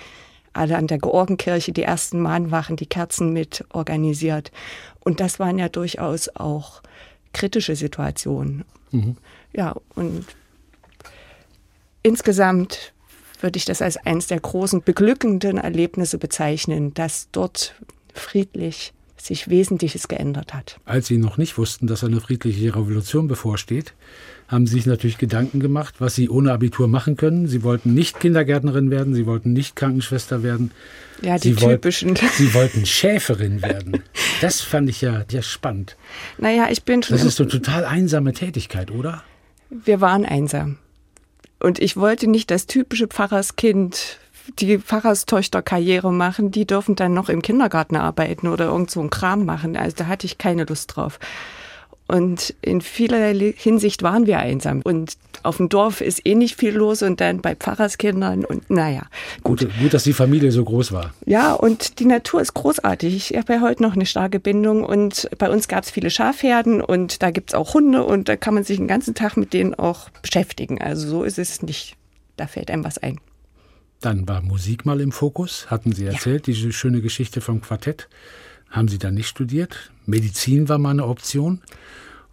alle 0.56 0.76
an 0.76 0.86
der 0.86 0.98
Georgenkirche 0.98 1.72
die 1.72 1.82
ersten 1.82 2.20
Mahnwachen, 2.20 2.76
die 2.76 2.86
Kerzen 2.86 3.32
mit 3.32 3.64
organisiert. 3.72 4.50
Und 5.00 5.20
das 5.20 5.38
waren 5.38 5.58
ja 5.58 5.68
durchaus 5.68 6.28
auch 6.34 6.82
kritische 7.32 7.76
Situationen. 7.76 8.64
Ja, 9.52 9.74
und 9.94 10.24
insgesamt 12.02 12.92
würde 13.40 13.58
ich 13.58 13.64
das 13.64 13.82
als 13.82 13.96
eines 13.98 14.26
der 14.26 14.40
großen 14.40 14.82
beglückenden 14.82 15.58
Erlebnisse 15.58 16.18
bezeichnen, 16.18 16.94
dass 16.94 17.28
dort 17.32 17.74
friedlich 18.14 18.92
sich 19.16 19.48
Wesentliches 19.48 20.08
geändert 20.08 20.54
hat. 20.54 20.78
Als 20.84 21.06
Sie 21.06 21.18
noch 21.18 21.36
nicht 21.38 21.58
wussten, 21.58 21.86
dass 21.86 22.04
eine 22.04 22.20
friedliche 22.20 22.74
Revolution 22.74 23.28
bevorsteht, 23.28 23.94
haben 24.48 24.66
Sie 24.66 24.74
sich 24.74 24.86
natürlich 24.86 25.18
Gedanken 25.18 25.58
gemacht, 25.60 25.96
was 25.98 26.14
Sie 26.14 26.28
ohne 26.28 26.52
Abitur 26.52 26.86
machen 26.86 27.16
können. 27.16 27.48
Sie 27.48 27.62
wollten 27.62 27.94
nicht 27.94 28.20
Kindergärtnerin 28.20 28.90
werden, 28.90 29.14
Sie 29.14 29.26
wollten 29.26 29.52
nicht 29.52 29.74
Krankenschwester 29.74 30.42
werden. 30.42 30.70
Ja, 31.22 31.38
die 31.38 31.54
Sie 31.54 31.60
wollten- 31.60 31.82
typischen. 31.82 32.16
Sie 32.34 32.54
wollten 32.54 32.86
Schäferin 32.86 33.62
werden. 33.62 34.02
Das 34.40 34.60
fand 34.60 34.88
ich 34.88 35.00
ja, 35.00 35.24
ja 35.30 35.42
spannend. 35.42 35.96
Naja, 36.38 36.68
ich 36.70 36.84
bin 36.84 37.02
schon. 37.02 37.16
Das 37.16 37.26
ist 37.26 37.40
eine 37.40 37.48
total 37.48 37.84
einsame 37.84 38.32
Tätigkeit, 38.32 38.90
oder? 38.90 39.22
wir 39.68 40.00
waren 40.00 40.24
einsam. 40.24 40.78
Und 41.58 41.80
ich 41.80 41.96
wollte 41.96 42.28
nicht 42.28 42.50
das 42.50 42.66
typische 42.66 43.08
Pfarrerskind, 43.08 44.18
die 44.58 44.78
Pfarrerstöchter 44.78 45.62
Karriere 45.62 46.12
machen, 46.12 46.50
die 46.50 46.66
dürfen 46.66 46.96
dann 46.96 47.14
noch 47.14 47.28
im 47.28 47.42
Kindergarten 47.42 47.96
arbeiten 47.96 48.48
oder 48.48 48.66
irgend 48.66 48.90
so 48.90 49.00
einen 49.00 49.10
Kram 49.10 49.44
machen. 49.44 49.76
Also 49.76 49.96
da 49.98 50.06
hatte 50.06 50.26
ich 50.26 50.38
keine 50.38 50.64
Lust 50.64 50.96
drauf. 50.96 51.18
Und 52.08 52.54
in 52.62 52.80
vielerlei 52.80 53.52
Hinsicht 53.56 54.02
waren 54.04 54.26
wir 54.26 54.38
einsam. 54.38 54.80
Und 54.82 55.16
auf 55.42 55.56
dem 55.56 55.68
Dorf 55.68 56.00
ist 56.00 56.24
eh 56.24 56.36
nicht 56.36 56.56
viel 56.56 56.72
los 56.72 57.02
und 57.02 57.20
dann 57.20 57.40
bei 57.40 57.56
Pfarrerskindern 57.56 58.44
und 58.44 58.70
naja. 58.70 59.02
Gut. 59.42 59.60
gut, 59.60 59.70
gut 59.80 59.94
dass 59.94 60.04
die 60.04 60.12
Familie 60.12 60.52
so 60.52 60.64
groß 60.64 60.92
war. 60.92 61.12
Ja, 61.24 61.52
und 61.52 61.98
die 61.98 62.04
Natur 62.04 62.40
ist 62.40 62.54
großartig. 62.54 63.32
Ich 63.32 63.36
habe 63.36 63.54
ja 63.54 63.60
heute 63.60 63.82
noch 63.82 63.94
eine 63.94 64.06
starke 64.06 64.38
Bindung 64.38 64.84
und 64.84 65.28
bei 65.38 65.50
uns 65.50 65.66
gab 65.66 65.82
es 65.82 65.90
viele 65.90 66.10
Schafherden 66.10 66.80
und 66.80 67.22
da 67.22 67.30
gibt 67.30 67.50
es 67.50 67.54
auch 67.54 67.74
Hunde 67.74 68.04
und 68.04 68.28
da 68.28 68.36
kann 68.36 68.54
man 68.54 68.62
sich 68.62 68.76
den 68.76 68.88
ganzen 68.88 69.14
Tag 69.14 69.36
mit 69.36 69.52
denen 69.52 69.74
auch 69.74 70.08
beschäftigen. 70.22 70.80
Also 70.80 71.08
so 71.08 71.24
ist 71.24 71.38
es 71.38 71.62
nicht. 71.62 71.96
Da 72.36 72.46
fällt 72.46 72.70
einem 72.70 72.84
was 72.84 72.98
ein. 72.98 73.18
Dann 74.00 74.28
war 74.28 74.42
Musik 74.42 74.84
mal 74.84 75.00
im 75.00 75.12
Fokus, 75.12 75.70
hatten 75.70 75.92
Sie 75.92 76.04
erzählt, 76.04 76.46
ja. 76.46 76.54
diese 76.54 76.72
schöne 76.72 77.00
Geschichte 77.00 77.40
vom 77.40 77.60
Quartett. 77.60 78.08
Haben 78.70 78.88
Sie 78.88 78.98
dann 78.98 79.14
nicht 79.14 79.28
studiert? 79.28 79.90
Medizin 80.04 80.68
war 80.68 80.78
mal 80.78 80.90
eine 80.90 81.06
Option. 81.06 81.62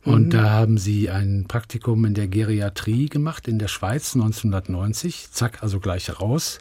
Und 0.03 0.27
mhm. 0.27 0.29
da 0.31 0.49
haben 0.49 0.77
Sie 0.77 1.09
ein 1.09 1.45
Praktikum 1.47 2.03
in 2.05 2.13
der 2.13 2.27
Geriatrie 2.27 3.07
gemacht 3.07 3.47
in 3.47 3.59
der 3.59 3.69
Schweiz 3.69 4.15
1990. 4.15 5.31
Zack, 5.31 5.63
also 5.63 5.79
gleich 5.79 6.19
raus. 6.19 6.59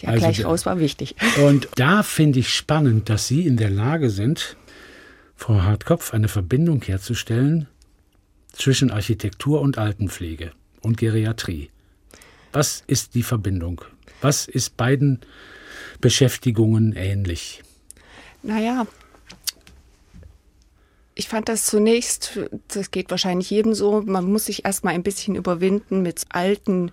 Ja, 0.00 0.10
also, 0.10 0.20
gleich 0.20 0.44
raus 0.44 0.66
war 0.66 0.78
wichtig. 0.78 1.16
Und 1.44 1.68
da 1.74 2.02
finde 2.02 2.38
ich 2.38 2.54
spannend, 2.54 3.08
dass 3.08 3.26
Sie 3.26 3.46
in 3.46 3.56
der 3.56 3.70
Lage 3.70 4.10
sind, 4.10 4.56
Frau 5.34 5.62
Hartkopf, 5.62 6.14
eine 6.14 6.28
Verbindung 6.28 6.82
herzustellen 6.82 7.66
zwischen 8.52 8.90
Architektur 8.90 9.60
und 9.60 9.78
Altenpflege 9.78 10.52
und 10.80 10.96
Geriatrie. 10.98 11.70
Was 12.52 12.82
ist 12.86 13.14
die 13.14 13.22
Verbindung? 13.22 13.82
Was 14.20 14.48
ist 14.48 14.76
beiden 14.76 15.20
Beschäftigungen 16.00 16.94
ähnlich? 16.94 17.62
Naja, 18.42 18.86
ich 21.20 21.28
fand 21.28 21.50
das 21.50 21.66
zunächst, 21.66 22.38
das 22.68 22.90
geht 22.90 23.10
wahrscheinlich 23.10 23.50
jedem 23.50 23.74
so, 23.74 24.02
man 24.06 24.24
muss 24.24 24.46
sich 24.46 24.64
erstmal 24.64 24.94
ein 24.94 25.02
bisschen 25.02 25.34
überwinden, 25.34 26.00
mit 26.00 26.24
alten 26.30 26.92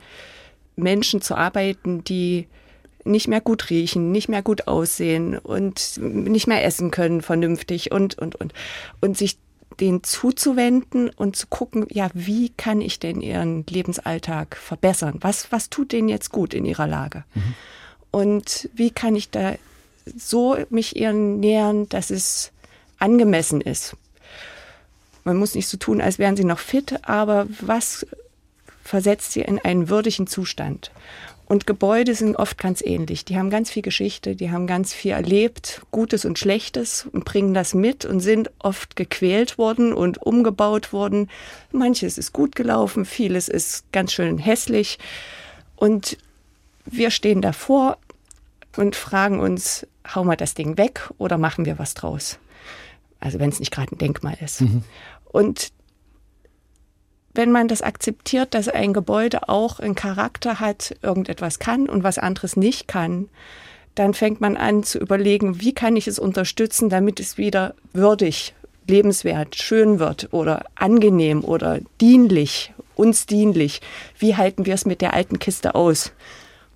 Menschen 0.76 1.22
zu 1.22 1.36
arbeiten, 1.36 2.04
die 2.04 2.48
nicht 3.06 3.30
mehr 3.30 3.40
gut 3.40 3.70
riechen, 3.70 4.12
nicht 4.12 4.28
mehr 4.28 4.42
gut 4.42 4.68
aussehen 4.68 5.38
und 5.38 5.98
nicht 5.98 6.46
mehr 6.46 6.66
essen 6.66 6.92
können 6.92 7.22
vernünftig 7.22 7.94
und, 7.94 8.18
und, 8.18 8.36
und. 8.36 8.54
Und 9.00 9.18
sich 9.18 9.38
denen 9.80 10.04
zuzuwenden 10.04 11.10
und 11.10 11.36
zu 11.36 11.48
gucken, 11.48 11.86
ja, 11.90 12.10
wie 12.14 12.50
kann 12.50 12.82
ich 12.82 13.00
denn 13.00 13.22
ihren 13.22 13.66
Lebensalltag 13.68 14.58
verbessern? 14.58 15.18
Was, 15.22 15.52
was 15.52 15.70
tut 15.70 15.92
denen 15.92 16.10
jetzt 16.10 16.32
gut 16.32 16.54
in 16.54 16.66
ihrer 16.66 16.88
Lage? 16.88 17.24
Mhm. 17.36 17.54
Und 18.12 18.70
wie 18.74 18.90
kann 18.90 19.16
ich 19.16 19.30
da 19.30 19.56
so 20.18 20.58
mich 20.70 20.96
ihren 20.96 21.40
nähern, 21.40 21.88
dass 21.90 22.10
es 22.10 22.52
angemessen 23.00 23.62
ist? 23.62 23.96
Man 25.24 25.38
muss 25.38 25.56
nicht 25.56 25.68
so 25.68 25.78
tun, 25.78 26.02
als 26.02 26.20
wären 26.20 26.38
sie 26.38 26.46
noch 26.46 26.60
fit, 26.60 27.00
aber 27.04 27.48
was 27.60 28.08
versetzt 28.84 29.34
sie 29.34 29.42
in 29.42 29.60
einen 29.60 29.90
würdigen 29.90 30.26
Zustand? 30.26 30.92
Und 31.48 31.66
Gebäude 31.66 32.14
sind 32.14 32.36
oft 32.36 32.58
ganz 32.58 32.82
ähnlich. 32.82 33.24
Die 33.24 33.38
haben 33.38 33.50
ganz 33.50 33.70
viel 33.70 33.82
Geschichte, 33.82 34.36
die 34.36 34.52
haben 34.52 34.68
ganz 34.68 34.94
viel 34.94 35.12
erlebt, 35.12 35.82
Gutes 35.92 36.26
und 36.26 36.38
Schlechtes 36.38 37.08
und 37.10 37.24
bringen 37.24 37.54
das 37.54 37.74
mit 37.74 38.04
und 38.04 38.20
sind 38.20 38.52
oft 38.60 38.98
gequält 38.98 39.58
worden 39.58 39.94
und 39.94 40.22
umgebaut 40.22 40.92
worden. 40.92 41.30
Manches 41.72 42.18
ist 42.18 42.34
gut 42.34 42.54
gelaufen, 42.56 43.06
vieles 43.06 43.48
ist 43.48 43.90
ganz 43.94 44.12
schön 44.12 44.38
hässlich. 44.38 45.00
Und 45.78 46.18
wir 46.86 47.12
stehen 47.12 47.42
davor 47.42 47.98
und 48.76 48.98
fragen 48.98 49.40
uns, 49.40 49.88
hauen 50.06 50.28
wir 50.28 50.36
das 50.36 50.54
Ding 50.54 50.78
weg 50.78 51.10
oder 51.18 51.38
machen 51.38 51.66
wir 51.66 51.80
was 51.80 51.94
draus? 51.94 52.40
Also 53.22 53.40
wenn 53.40 53.50
es 53.50 53.62
nicht 53.62 53.72
gerade 53.72 53.96
ein 53.96 53.98
Denkmal 53.98 54.38
ist. 54.44 54.62
Mhm. 54.62 54.84
Und 55.32 55.72
wenn 57.38 57.52
man 57.52 57.68
das 57.68 57.82
akzeptiert, 57.82 58.54
dass 58.54 58.68
ein 58.68 58.94
Gebäude 58.94 59.48
auch 59.48 59.80
einen 59.80 59.96
Charakter 59.96 60.60
hat, 60.60 60.96
irgendetwas 61.02 61.60
kann 61.60 61.88
und 61.88 62.04
was 62.04 62.18
anderes 62.18 62.58
nicht 62.58 62.88
kann, 62.88 63.30
dann 63.96 64.14
fängt 64.14 64.42
man 64.42 64.58
an 64.58 64.84
zu 64.84 65.00
überlegen, 65.00 65.62
wie 65.62 65.74
kann 65.74 65.96
ich 65.96 66.08
es 66.08 66.20
unterstützen, 66.20 66.90
damit 66.90 67.20
es 67.20 67.38
wieder 67.38 67.76
würdig, 67.94 68.54
lebenswert, 68.88 69.56
schön 69.56 70.00
wird 70.00 70.34
oder 70.34 70.66
angenehm 70.76 71.44
oder 71.44 71.80
dienlich, 72.02 72.74
uns 72.96 73.26
dienlich. 73.26 73.82
Wie 74.18 74.36
halten 74.36 74.66
wir 74.66 74.74
es 74.74 74.86
mit 74.86 75.02
der 75.02 75.14
alten 75.14 75.40
Kiste 75.40 75.76
aus? 75.76 76.14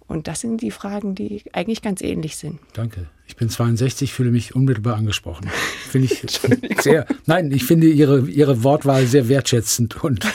Und 0.08 0.28
das 0.28 0.42
sind 0.42 0.62
die 0.62 0.72
Fragen, 0.72 1.16
die 1.16 1.44
eigentlich 1.54 1.82
ganz 1.82 2.02
ähnlich 2.02 2.36
sind. 2.36 2.60
Danke. 2.74 3.08
Ich 3.32 3.38
bin 3.38 3.48
62, 3.48 4.12
fühle 4.12 4.30
mich 4.30 4.56
unmittelbar 4.56 4.98
angesprochen. 4.98 5.50
Finde 5.90 6.10
ich 6.12 6.22
sehr. 6.82 7.06
Nein, 7.28 7.50
ich 7.54 7.64
finde 7.64 7.88
Ihre, 7.88 8.28
Ihre 8.28 8.62
Wortwahl 8.66 9.06
sehr 9.06 9.30
wertschätzend 9.30 10.04
und 10.04 10.28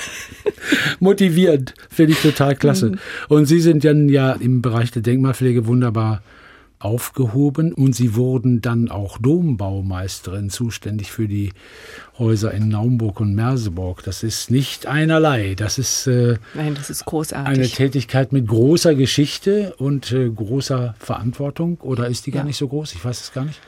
motivierend. 0.98 1.74
Finde 1.90 2.12
ich 2.12 2.20
total 2.20 2.56
klasse. 2.56 2.92
Mhm. 2.92 2.98
Und 3.28 3.44
Sie 3.44 3.60
sind 3.60 3.84
dann 3.84 4.08
ja 4.08 4.32
im 4.32 4.62
Bereich 4.62 4.92
der 4.92 5.02
Denkmalpflege 5.02 5.66
wunderbar 5.66 6.22
aufgehoben 6.78 7.72
und 7.72 7.94
sie 7.94 8.14
wurden 8.14 8.60
dann 8.60 8.90
auch 8.90 9.18
Dombaumeisterin, 9.18 10.50
zuständig 10.50 11.10
für 11.10 11.26
die 11.26 11.52
Häuser 12.18 12.52
in 12.52 12.68
Naumburg 12.68 13.20
und 13.20 13.34
Merseburg. 13.34 14.02
Das 14.02 14.22
ist 14.22 14.50
nicht 14.50 14.86
einerlei. 14.86 15.54
Das 15.54 15.78
ist, 15.78 16.06
äh, 16.06 16.36
Nein, 16.54 16.74
das 16.74 16.90
ist 16.90 17.04
großartig. 17.04 17.48
eine 17.48 17.68
Tätigkeit 17.68 18.32
mit 18.32 18.46
großer 18.46 18.94
Geschichte 18.94 19.74
und 19.78 20.12
äh, 20.12 20.28
großer 20.28 20.94
Verantwortung. 20.98 21.78
Oder 21.80 22.08
ist 22.08 22.26
die 22.26 22.30
gar 22.30 22.42
ja. 22.42 22.46
nicht 22.46 22.58
so 22.58 22.68
groß? 22.68 22.94
Ich 22.94 23.04
weiß 23.04 23.20
es 23.20 23.32
gar 23.32 23.44
nicht. 23.44 23.60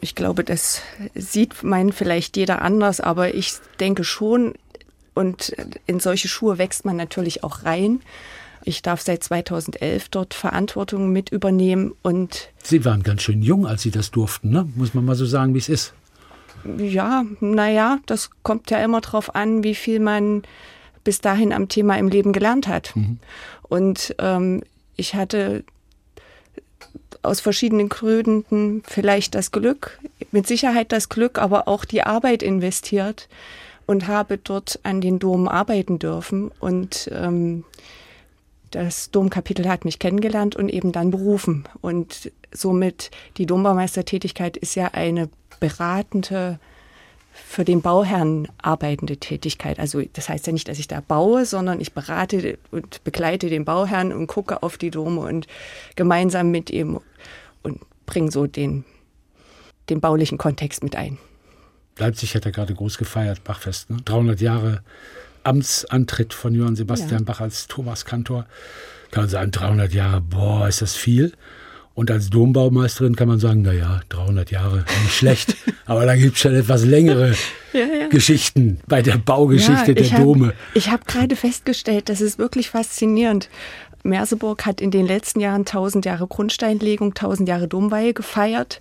Ich 0.00 0.14
glaube, 0.14 0.44
das 0.44 0.82
sieht 1.14 1.64
man 1.64 1.92
vielleicht 1.92 2.36
jeder 2.36 2.62
anders, 2.62 3.00
aber 3.00 3.34
ich 3.34 3.54
denke 3.80 4.04
schon, 4.04 4.54
und 5.14 5.56
in 5.86 5.98
solche 5.98 6.28
Schuhe 6.28 6.58
wächst 6.58 6.84
man 6.84 6.94
natürlich 6.94 7.42
auch 7.42 7.64
rein. 7.64 8.00
Ich 8.64 8.82
darf 8.82 9.00
seit 9.00 9.24
2011 9.24 10.08
dort 10.08 10.34
Verantwortung 10.34 11.12
mit 11.12 11.30
übernehmen 11.30 11.92
und 12.02 12.50
Sie 12.62 12.84
waren 12.84 13.02
ganz 13.02 13.22
schön 13.22 13.42
jung, 13.42 13.66
als 13.66 13.82
Sie 13.82 13.90
das 13.90 14.10
durften, 14.10 14.50
ne? 14.50 14.68
Muss 14.74 14.94
man 14.94 15.04
mal 15.04 15.14
so 15.14 15.26
sagen, 15.26 15.54
wie 15.54 15.58
es 15.58 15.68
ist. 15.68 15.94
Ja, 16.78 17.24
naja, 17.40 17.98
das 18.06 18.30
kommt 18.42 18.70
ja 18.70 18.82
immer 18.82 19.00
darauf 19.00 19.34
an, 19.34 19.62
wie 19.62 19.74
viel 19.74 20.00
man 20.00 20.42
bis 21.04 21.20
dahin 21.20 21.52
am 21.52 21.68
Thema 21.68 21.96
im 21.98 22.08
Leben 22.08 22.32
gelernt 22.32 22.68
hat. 22.68 22.94
Mhm. 22.96 23.18
Und 23.62 24.14
ähm, 24.18 24.62
ich 24.96 25.14
hatte 25.14 25.64
aus 27.22 27.40
verschiedenen 27.40 27.88
Gründen 27.88 28.82
vielleicht 28.86 29.34
das 29.34 29.50
Glück, 29.50 29.98
mit 30.32 30.46
Sicherheit 30.46 30.92
das 30.92 31.08
Glück, 31.08 31.38
aber 31.38 31.68
auch 31.68 31.84
die 31.84 32.02
Arbeit 32.02 32.42
investiert 32.42 33.28
und 33.86 34.06
habe 34.06 34.38
dort 34.38 34.80
an 34.82 35.00
den 35.00 35.18
Dom 35.18 35.48
arbeiten 35.48 35.98
dürfen. 35.98 36.50
Und 36.60 37.10
ähm, 37.12 37.64
das 38.70 39.10
Domkapitel 39.10 39.68
hat 39.68 39.84
mich 39.84 39.98
kennengelernt 39.98 40.56
und 40.56 40.68
eben 40.68 40.92
dann 40.92 41.10
berufen. 41.10 41.64
Und 41.80 42.30
somit 42.52 43.10
die 43.36 43.46
Dombaumeistertätigkeit 43.46 44.56
ist 44.56 44.74
ja 44.74 44.88
eine 44.92 45.28
beratende, 45.60 46.58
für 47.32 47.64
den 47.64 47.82
Bauherrn 47.82 48.48
arbeitende 48.58 49.16
Tätigkeit. 49.16 49.78
Also 49.78 50.02
das 50.12 50.28
heißt 50.28 50.46
ja 50.46 50.52
nicht, 50.52 50.68
dass 50.68 50.78
ich 50.78 50.88
da 50.88 51.00
baue, 51.00 51.46
sondern 51.46 51.80
ich 51.80 51.92
berate 51.92 52.58
und 52.70 53.02
begleite 53.04 53.48
den 53.48 53.64
Bauherrn 53.64 54.12
und 54.12 54.26
gucke 54.26 54.62
auf 54.62 54.76
die 54.76 54.90
Dome 54.90 55.20
und 55.20 55.46
gemeinsam 55.96 56.50
mit 56.50 56.70
ihm 56.70 57.00
und 57.62 57.80
bringe 58.06 58.30
so 58.30 58.46
den, 58.46 58.84
den 59.88 60.00
baulichen 60.00 60.38
Kontext 60.38 60.82
mit 60.82 60.96
ein. 60.96 61.18
Leipzig 61.98 62.34
hat 62.34 62.44
ja 62.44 62.50
gerade 62.50 62.74
groß 62.74 62.98
gefeiert, 62.98 63.42
Bachfest, 63.44 63.90
ne? 63.90 63.98
300 64.04 64.40
Jahre 64.40 64.82
Amtsantritt 65.44 66.34
von 66.34 66.54
Johann 66.54 66.76
Sebastian 66.76 67.20
ja. 67.20 67.24
Bach 67.24 67.40
als 67.40 67.66
Thomas 67.66 68.04
Kantor, 68.04 68.46
kann 69.10 69.24
man 69.24 69.30
sagen, 69.30 69.50
300 69.50 69.92
Jahre, 69.92 70.20
boah, 70.20 70.68
ist 70.68 70.82
das 70.82 70.96
viel. 70.96 71.32
Und 71.94 72.12
als 72.12 72.30
Dombaumeisterin 72.30 73.16
kann 73.16 73.26
man 73.26 73.40
sagen, 73.40 73.62
naja, 73.62 74.02
300 74.10 74.52
Jahre, 74.52 74.84
nicht 75.02 75.14
schlecht. 75.14 75.56
Aber 75.86 76.06
da 76.06 76.14
gibt 76.14 76.36
es 76.36 76.42
schon 76.42 76.54
etwas 76.54 76.84
längere 76.84 77.34
ja, 77.72 77.80
ja. 77.80 78.06
Geschichten 78.06 78.78
bei 78.86 79.02
der 79.02 79.18
Baugeschichte 79.18 79.94
der 79.94 80.12
hab, 80.12 80.22
Dome. 80.22 80.54
Ich 80.74 80.90
habe 80.90 81.02
gerade 81.06 81.34
festgestellt, 81.34 82.08
das 82.08 82.20
ist 82.20 82.38
wirklich 82.38 82.70
faszinierend. 82.70 83.48
Merseburg 84.04 84.64
hat 84.64 84.80
in 84.80 84.92
den 84.92 85.06
letzten 85.06 85.40
Jahren 85.40 85.62
1000 85.62 86.04
Jahre 86.04 86.28
Grundsteinlegung, 86.28 87.08
1000 87.08 87.48
Jahre 87.48 87.66
Domweihe 87.66 88.14
gefeiert. 88.14 88.80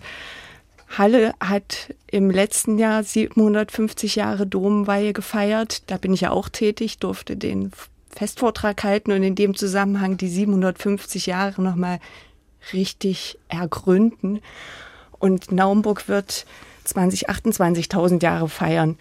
Halle 0.89 1.33
hat 1.39 1.93
im 2.09 2.29
letzten 2.31 2.77
Jahr 2.77 3.03
750 3.03 4.15
Jahre 4.15 4.47
Domweihe 4.47 5.13
gefeiert. 5.13 5.83
Da 5.87 5.97
bin 5.97 6.13
ich 6.13 6.21
ja 6.21 6.31
auch 6.31 6.49
tätig, 6.49 6.99
durfte 6.99 7.35
den 7.35 7.71
Festvortrag 8.09 8.83
halten 8.83 9.11
und 9.11 9.21
in 9.21 9.35
dem 9.35 9.55
Zusammenhang 9.55 10.17
die 10.17 10.29
750 10.29 11.25
Jahre 11.25 11.61
nochmal 11.61 11.99
richtig 12.73 13.37
ergründen. 13.49 14.41
Und 15.19 15.51
Naumburg 15.51 16.07
wird 16.07 16.45
2028 16.85 17.85
1000 17.85 18.23
Jahre 18.23 18.49
feiern. 18.49 18.97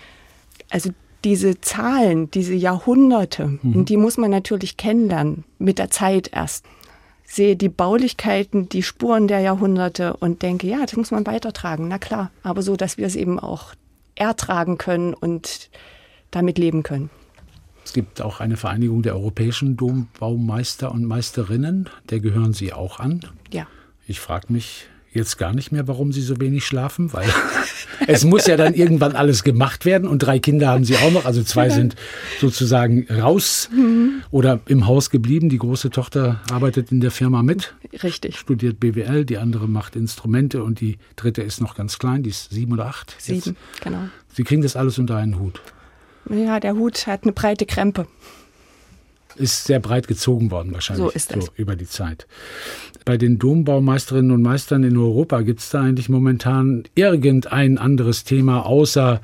Also 0.70 0.90
diese 1.24 1.60
Zahlen, 1.60 2.30
diese 2.30 2.54
Jahrhunderte, 2.54 3.58
mhm. 3.62 3.84
die 3.84 3.96
muss 3.96 4.16
man 4.16 4.30
natürlich 4.30 4.76
kennenlernen, 4.76 5.44
mit 5.58 5.78
der 5.78 5.90
Zeit 5.90 6.30
erst 6.32 6.64
sehe 7.26 7.56
die 7.56 7.68
Baulichkeiten, 7.68 8.68
die 8.68 8.82
Spuren 8.82 9.28
der 9.28 9.40
Jahrhunderte 9.40 10.16
und 10.16 10.42
denke, 10.42 10.66
ja, 10.66 10.80
das 10.82 10.96
muss 10.96 11.10
man 11.10 11.26
weitertragen, 11.26 11.88
na 11.88 11.98
klar, 11.98 12.30
aber 12.42 12.62
so, 12.62 12.76
dass 12.76 12.98
wir 12.98 13.06
es 13.06 13.16
eben 13.16 13.38
auch 13.38 13.74
ertragen 14.14 14.78
können 14.78 15.12
und 15.12 15.70
damit 16.30 16.58
leben 16.58 16.82
können. 16.82 17.10
Es 17.84 17.92
gibt 17.92 18.20
auch 18.20 18.40
eine 18.40 18.56
Vereinigung 18.56 19.02
der 19.02 19.14
europäischen 19.14 19.76
Dombaumeister 19.76 20.90
und 20.90 21.04
Meisterinnen, 21.04 21.88
der 22.10 22.20
gehören 22.20 22.52
Sie 22.52 22.72
auch 22.72 22.98
an. 22.98 23.20
Ja. 23.52 23.66
Ich 24.08 24.18
frage 24.18 24.52
mich 24.52 24.86
jetzt 25.16 25.38
gar 25.38 25.52
nicht 25.52 25.72
mehr, 25.72 25.88
warum 25.88 26.12
Sie 26.12 26.20
so 26.20 26.40
wenig 26.40 26.64
schlafen, 26.64 27.12
weil 27.12 27.28
es 28.06 28.24
muss 28.24 28.46
ja 28.46 28.56
dann 28.56 28.74
irgendwann 28.74 29.16
alles 29.16 29.42
gemacht 29.42 29.84
werden 29.84 30.08
und 30.08 30.20
drei 30.20 30.38
Kinder 30.38 30.68
haben 30.68 30.84
Sie 30.84 30.96
auch 30.96 31.10
noch, 31.10 31.24
also 31.24 31.42
zwei 31.42 31.70
sind 31.70 31.96
sozusagen 32.40 33.06
raus 33.10 33.68
mhm. 33.72 34.22
oder 34.30 34.60
im 34.66 34.86
Haus 34.86 35.10
geblieben. 35.10 35.48
Die 35.48 35.58
große 35.58 35.90
Tochter 35.90 36.40
arbeitet 36.50 36.92
in 36.92 37.00
der 37.00 37.10
Firma 37.10 37.42
mit. 37.42 37.74
Richtig. 38.02 38.38
Studiert 38.38 38.78
BWL, 38.78 39.24
die 39.24 39.38
andere 39.38 39.68
macht 39.68 39.96
Instrumente 39.96 40.62
und 40.62 40.80
die 40.80 40.98
dritte 41.16 41.42
ist 41.42 41.60
noch 41.60 41.74
ganz 41.74 41.98
klein, 41.98 42.22
die 42.22 42.30
ist 42.30 42.50
sieben 42.50 42.72
oder 42.72 42.86
acht. 42.86 43.16
Sieben, 43.18 43.36
jetzt. 43.38 43.82
genau. 43.82 44.08
Sie 44.32 44.44
kriegen 44.44 44.62
das 44.62 44.76
alles 44.76 44.98
unter 44.98 45.16
einen 45.16 45.38
Hut. 45.40 45.60
Ja, 46.28 46.60
der 46.60 46.74
Hut 46.74 47.06
hat 47.06 47.22
eine 47.22 47.32
breite 47.32 47.66
Krempe. 47.66 48.06
Ist 49.36 49.64
sehr 49.64 49.80
breit 49.80 50.08
gezogen 50.08 50.50
worden 50.50 50.72
wahrscheinlich 50.72 51.04
so, 51.04 51.10
ist 51.10 51.32
so 51.32 51.48
über 51.56 51.76
die 51.76 51.86
Zeit. 51.86 52.26
Bei 53.04 53.16
den 53.16 53.38
Dombaumeisterinnen 53.38 54.30
und 54.30 54.42
Meistern 54.42 54.82
in 54.82 54.96
Europa 54.96 55.42
gibt 55.42 55.60
es 55.60 55.70
da 55.70 55.82
eigentlich 55.82 56.08
momentan 56.08 56.84
irgendein 56.94 57.78
anderes 57.78 58.24
Thema, 58.24 58.64
außer 58.66 59.20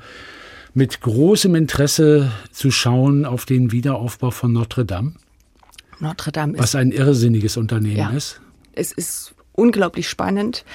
mit 0.73 1.01
großem 1.01 1.55
Interesse 1.55 2.31
zu 2.51 2.71
schauen 2.71 3.25
auf 3.25 3.45
den 3.45 3.71
Wiederaufbau 3.71 4.31
von 4.31 4.53
Notre 4.53 4.85
Dame. 4.85 5.13
Notre 5.99 6.31
Dame 6.31 6.53
ist. 6.53 6.59
Was 6.59 6.75
ein 6.75 6.91
irrsinniges 6.91 7.57
Unternehmen 7.57 7.97
ja, 7.97 8.09
ist. 8.11 8.41
Es 8.73 8.91
ist 8.91 9.35
unglaublich 9.53 10.09
spannend. 10.09 10.65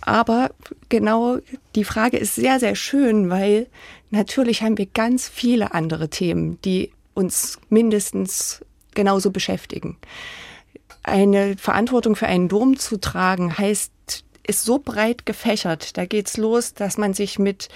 Aber 0.00 0.50
genau 0.88 1.38
die 1.74 1.84
Frage 1.84 2.16
ist 2.16 2.34
sehr, 2.34 2.58
sehr 2.58 2.74
schön, 2.74 3.28
weil 3.28 3.66
natürlich 4.10 4.62
haben 4.62 4.78
wir 4.78 4.86
ganz 4.86 5.28
viele 5.28 5.74
andere 5.74 6.08
Themen, 6.08 6.58
die 6.62 6.90
uns 7.20 7.58
mindestens 7.68 8.64
genauso 8.94 9.30
beschäftigen. 9.30 9.98
Eine 11.02 11.56
Verantwortung 11.56 12.16
für 12.16 12.26
einen 12.26 12.48
Dom 12.48 12.78
zu 12.78 12.98
tragen 12.98 13.56
heißt, 13.56 13.92
ist 14.46 14.64
so 14.64 14.78
breit 14.78 15.26
gefächert. 15.26 15.96
Da 15.96 16.06
geht 16.06 16.26
es 16.26 16.36
los, 16.36 16.74
dass 16.74 16.98
man 16.98 17.14
sich 17.14 17.38
mit 17.38 17.68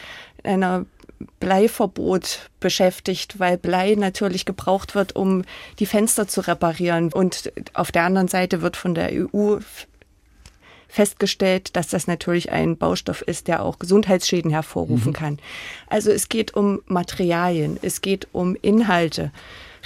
einer 0.42 0.86
Bleiverbot 1.40 2.50
beschäftigt, 2.58 3.38
weil 3.38 3.58
Blei 3.58 3.94
natürlich 3.96 4.44
gebraucht 4.44 4.94
wird, 4.94 5.14
um 5.14 5.42
die 5.78 5.86
Fenster 5.86 6.26
zu 6.26 6.40
reparieren. 6.40 7.12
Und 7.12 7.52
auf 7.74 7.92
der 7.92 8.04
anderen 8.04 8.28
Seite 8.28 8.62
wird 8.62 8.76
von 8.76 8.94
der 8.94 9.10
EU 9.12 9.58
festgestellt, 10.94 11.74
dass 11.74 11.88
das 11.88 12.06
natürlich 12.06 12.52
ein 12.52 12.76
Baustoff 12.76 13.20
ist, 13.22 13.48
der 13.48 13.62
auch 13.62 13.80
Gesundheitsschäden 13.80 14.52
hervorrufen 14.52 15.08
mhm. 15.08 15.16
kann. 15.16 15.38
Also 15.88 16.12
es 16.12 16.28
geht 16.28 16.54
um 16.54 16.82
Materialien, 16.86 17.78
es 17.82 18.00
geht 18.00 18.28
um 18.32 18.56
Inhalte. 18.62 19.32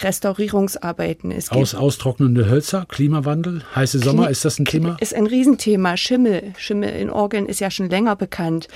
Restaurierungsarbeiten. 0.00 1.32
Es 1.32 1.50
Aus, 1.50 1.74
austrocknende 1.74 2.48
Hölzer, 2.48 2.86
Klimawandel, 2.88 3.64
heiße 3.74 3.98
Sommer, 3.98 4.24
Kli 4.24 4.32
ist 4.32 4.44
das 4.44 4.60
ein 4.60 4.64
Thema? 4.64 4.96
Ist 5.00 5.12
ein 5.12 5.26
Riesenthema. 5.26 5.96
Schimmel, 5.96 6.52
Schimmel 6.56 6.90
in 6.90 7.10
Orgeln 7.10 7.46
ist 7.46 7.58
ja 7.58 7.68
schon 7.68 7.90
länger 7.90 8.14
bekannt. 8.14 8.68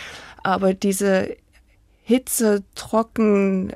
Aber 0.43 0.75
diese 0.75 1.37
Hitze, 2.03 2.65
trocken, 2.75 3.73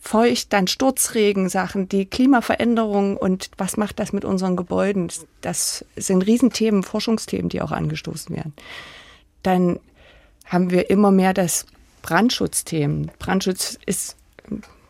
feucht, 0.00 0.52
dann 0.52 0.66
Sturzregen, 0.66 1.48
Sachen, 1.48 1.88
die 1.88 2.06
Klimaveränderung 2.06 3.16
und 3.16 3.50
was 3.58 3.76
macht 3.76 3.98
das 3.98 4.12
mit 4.12 4.24
unseren 4.24 4.56
Gebäuden? 4.56 5.10
Das 5.40 5.84
sind 5.96 6.22
Riesenthemen, 6.22 6.82
Forschungsthemen, 6.82 7.48
die 7.48 7.62
auch 7.62 7.72
angestoßen 7.72 8.34
werden. 8.34 8.52
Dann 9.42 9.80
haben 10.46 10.70
wir 10.70 10.90
immer 10.90 11.10
mehr 11.10 11.34
das 11.34 11.66
Brandschutzthemen. 12.02 13.10
Brandschutz 13.18 13.78
ist 13.86 14.16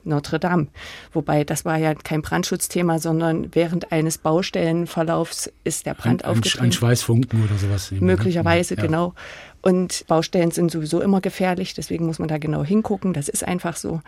Notre 0.05 0.39
Dame. 0.39 0.69
Wobei 1.13 1.45
das 1.45 1.65
war 1.65 1.77
ja 1.77 1.95
kein 1.95 2.23
Brandschutzthema, 2.23 2.99
sondern 2.99 3.55
während 3.55 3.93
eines 3.93 4.19
Baustellenverlaufs 4.19 5.53
ist 5.65 5.87
der 5.87 5.95
Brand 5.95 6.25
ein, 6.25 6.31
aufgetreten. 6.31 6.65
Ein 6.65 6.73
Schweißfunken 6.73 7.45
oder 7.45 7.57
sowas. 7.57 7.91
Möglicherweise, 7.91 8.77
ja. 8.77 8.83
genau. 8.83 9.15
Und 9.63 10.07
Baustellen 10.07 10.51
sind 10.51 10.71
sowieso 10.71 11.01
immer 11.01 11.21
gefährlich, 11.21 11.75
deswegen 11.75 12.07
muss 12.07 12.19
man 12.19 12.29
da 12.29 12.39
genau 12.39 12.65
hingucken. 12.65 13.13
Das 13.13 13.29
ist 13.29 13.47
einfach 13.47 13.77
so. 13.77 14.01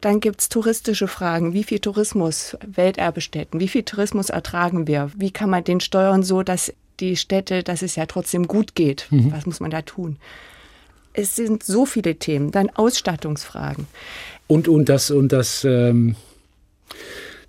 Dann 0.00 0.20
gibt 0.20 0.40
es 0.40 0.48
touristische 0.48 1.08
Fragen. 1.08 1.54
Wie 1.54 1.64
viel 1.64 1.80
Tourismus, 1.80 2.56
Welterbestätten, 2.64 3.58
wie 3.58 3.68
viel 3.68 3.82
Tourismus 3.82 4.30
ertragen 4.30 4.86
wir? 4.86 5.10
Wie 5.16 5.30
kann 5.30 5.50
man 5.50 5.64
den 5.64 5.80
steuern 5.80 6.22
so, 6.22 6.42
dass 6.42 6.72
die 7.00 7.16
Städte, 7.16 7.62
dass 7.62 7.82
es 7.82 7.96
ja 7.96 8.06
trotzdem 8.06 8.46
gut 8.46 8.74
geht? 8.74 9.06
Mhm. 9.10 9.32
Was 9.32 9.46
muss 9.46 9.60
man 9.60 9.70
da 9.70 9.82
tun? 9.82 10.16
Es 11.14 11.34
sind 11.34 11.64
so 11.64 11.84
viele 11.84 12.16
Themen. 12.16 12.52
Dann 12.52 12.70
Ausstattungsfragen. 12.70 13.86
Und, 14.46 14.68
und 14.68 14.88
das, 14.88 15.10
und 15.10 15.32
das, 15.32 15.64
ähm, 15.64 16.14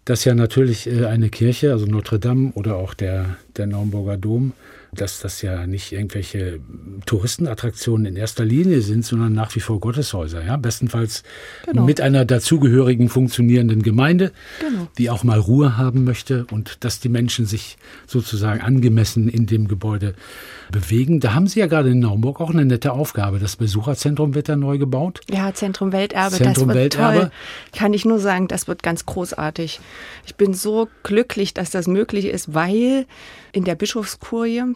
das 0.06 0.26
ja 0.26 0.34
natürlich 0.34 0.88
äh, 0.88 1.06
eine 1.06 1.30
Kirche, 1.30 1.72
also 1.72 1.86
Notre 1.86 2.20
Dame 2.20 2.52
oder 2.56 2.78
auch 2.78 2.96
der, 2.96 3.38
der 3.58 3.68
Naumburger 3.68 4.18
Dom, 4.18 4.54
dass 4.94 5.20
das 5.20 5.42
ja 5.42 5.68
nicht 5.68 5.92
irgendwelche 5.92 6.60
Touristenattraktionen 7.06 8.06
in 8.06 8.16
erster 8.16 8.46
Linie 8.46 8.82
sind, 8.82 9.06
sondern 9.06 9.34
nach 9.34 9.56
wie 9.56 9.60
vor 9.60 9.80
Gotteshäuser. 9.80 10.44
Ja? 10.44 10.58
Bestenfalls 10.58 11.24
genau. 11.66 11.86
mit 11.86 12.02
einer 12.02 12.26
dazugehörigen 12.26 13.10
funktionierenden 13.10 13.84
Gemeinde, 13.84 14.32
genau. 14.60 14.88
die 14.98 15.10
auch 15.10 15.24
mal 15.24 15.40
Ruhe 15.40 15.78
haben 15.78 16.04
möchte 16.04 16.46
und 16.52 16.84
dass 16.84 17.00
die 17.00 17.10
Menschen 17.10 17.46
sich 17.46 17.78
sozusagen 18.08 18.62
angemessen 18.62 19.30
in 19.30 19.46
dem 19.46 19.68
Gebäude 19.68 20.16
bewegen. 20.72 21.20
Da 21.20 21.34
haben 21.34 21.48
Sie 21.48 21.60
ja 21.60 21.68
gerade 21.68 21.90
in 21.90 22.00
Naumburg 22.00 22.40
auch 22.42 22.52
eine 22.52 22.66
nette 22.66 22.92
Aufgabe. 22.94 23.40
Das 23.40 23.56
Besucherzentrum 23.56 24.36
wird 24.36 24.50
da 24.50 24.56
neu 24.56 24.78
gebaut. 24.78 25.22
Ja, 25.30 25.54
Zentrum 25.54 25.92
Welterbe. 25.92 26.36
Zentrum 26.36 26.54
das 26.54 26.68
wird 26.68 26.76
Welterbe. 26.76 27.20
Toll. 27.20 27.32
Kann 27.74 27.94
ich 27.94 28.06
nur 28.06 28.20
sagen, 28.20 28.48
das 28.48 28.68
wird 28.68 28.84
ganz 28.84 29.06
großartig. 29.06 29.80
Ich 30.26 30.36
bin 30.36 30.54
so 30.54 30.88
glücklich, 31.04 31.54
dass 31.54 31.72
das 31.72 31.88
möglich 31.88 32.26
ist, 32.26 32.54
weil 32.54 33.06
in 33.52 33.64
der 33.64 33.76
Bischofskurie 33.76 34.76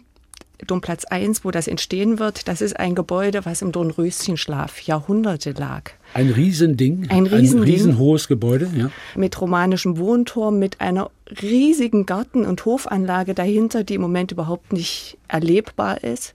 Domplatz 0.65 1.05
1, 1.05 1.45
wo 1.45 1.51
das 1.51 1.67
entstehen 1.67 2.19
wird, 2.19 2.47
das 2.47 2.61
ist 2.61 2.79
ein 2.79 2.95
Gebäude, 2.95 3.45
was 3.45 3.61
im 3.61 3.71
Dornröschenschlaf 3.71 4.81
Jahrhunderte 4.81 5.51
lag. 5.51 5.91
Ein 6.13 6.29
Riesending. 6.29 7.07
Ein, 7.09 7.25
Riesending, 7.25 7.59
ein 7.59 7.63
riesenhohes 7.63 8.27
Gebäude, 8.27 8.69
ja. 8.75 8.91
Mit 9.15 9.39
romanischem 9.41 9.97
Wohnturm, 9.97 10.59
mit 10.59 10.79
einer 10.79 11.09
riesigen 11.41 12.05
Garten- 12.05 12.45
und 12.45 12.63
Hofanlage 12.65 13.33
dahinter, 13.33 13.83
die 13.83 13.95
im 13.95 14.01
Moment 14.01 14.31
überhaupt 14.31 14.73
nicht 14.73 15.17
erlebbar 15.27 16.03
ist. 16.03 16.33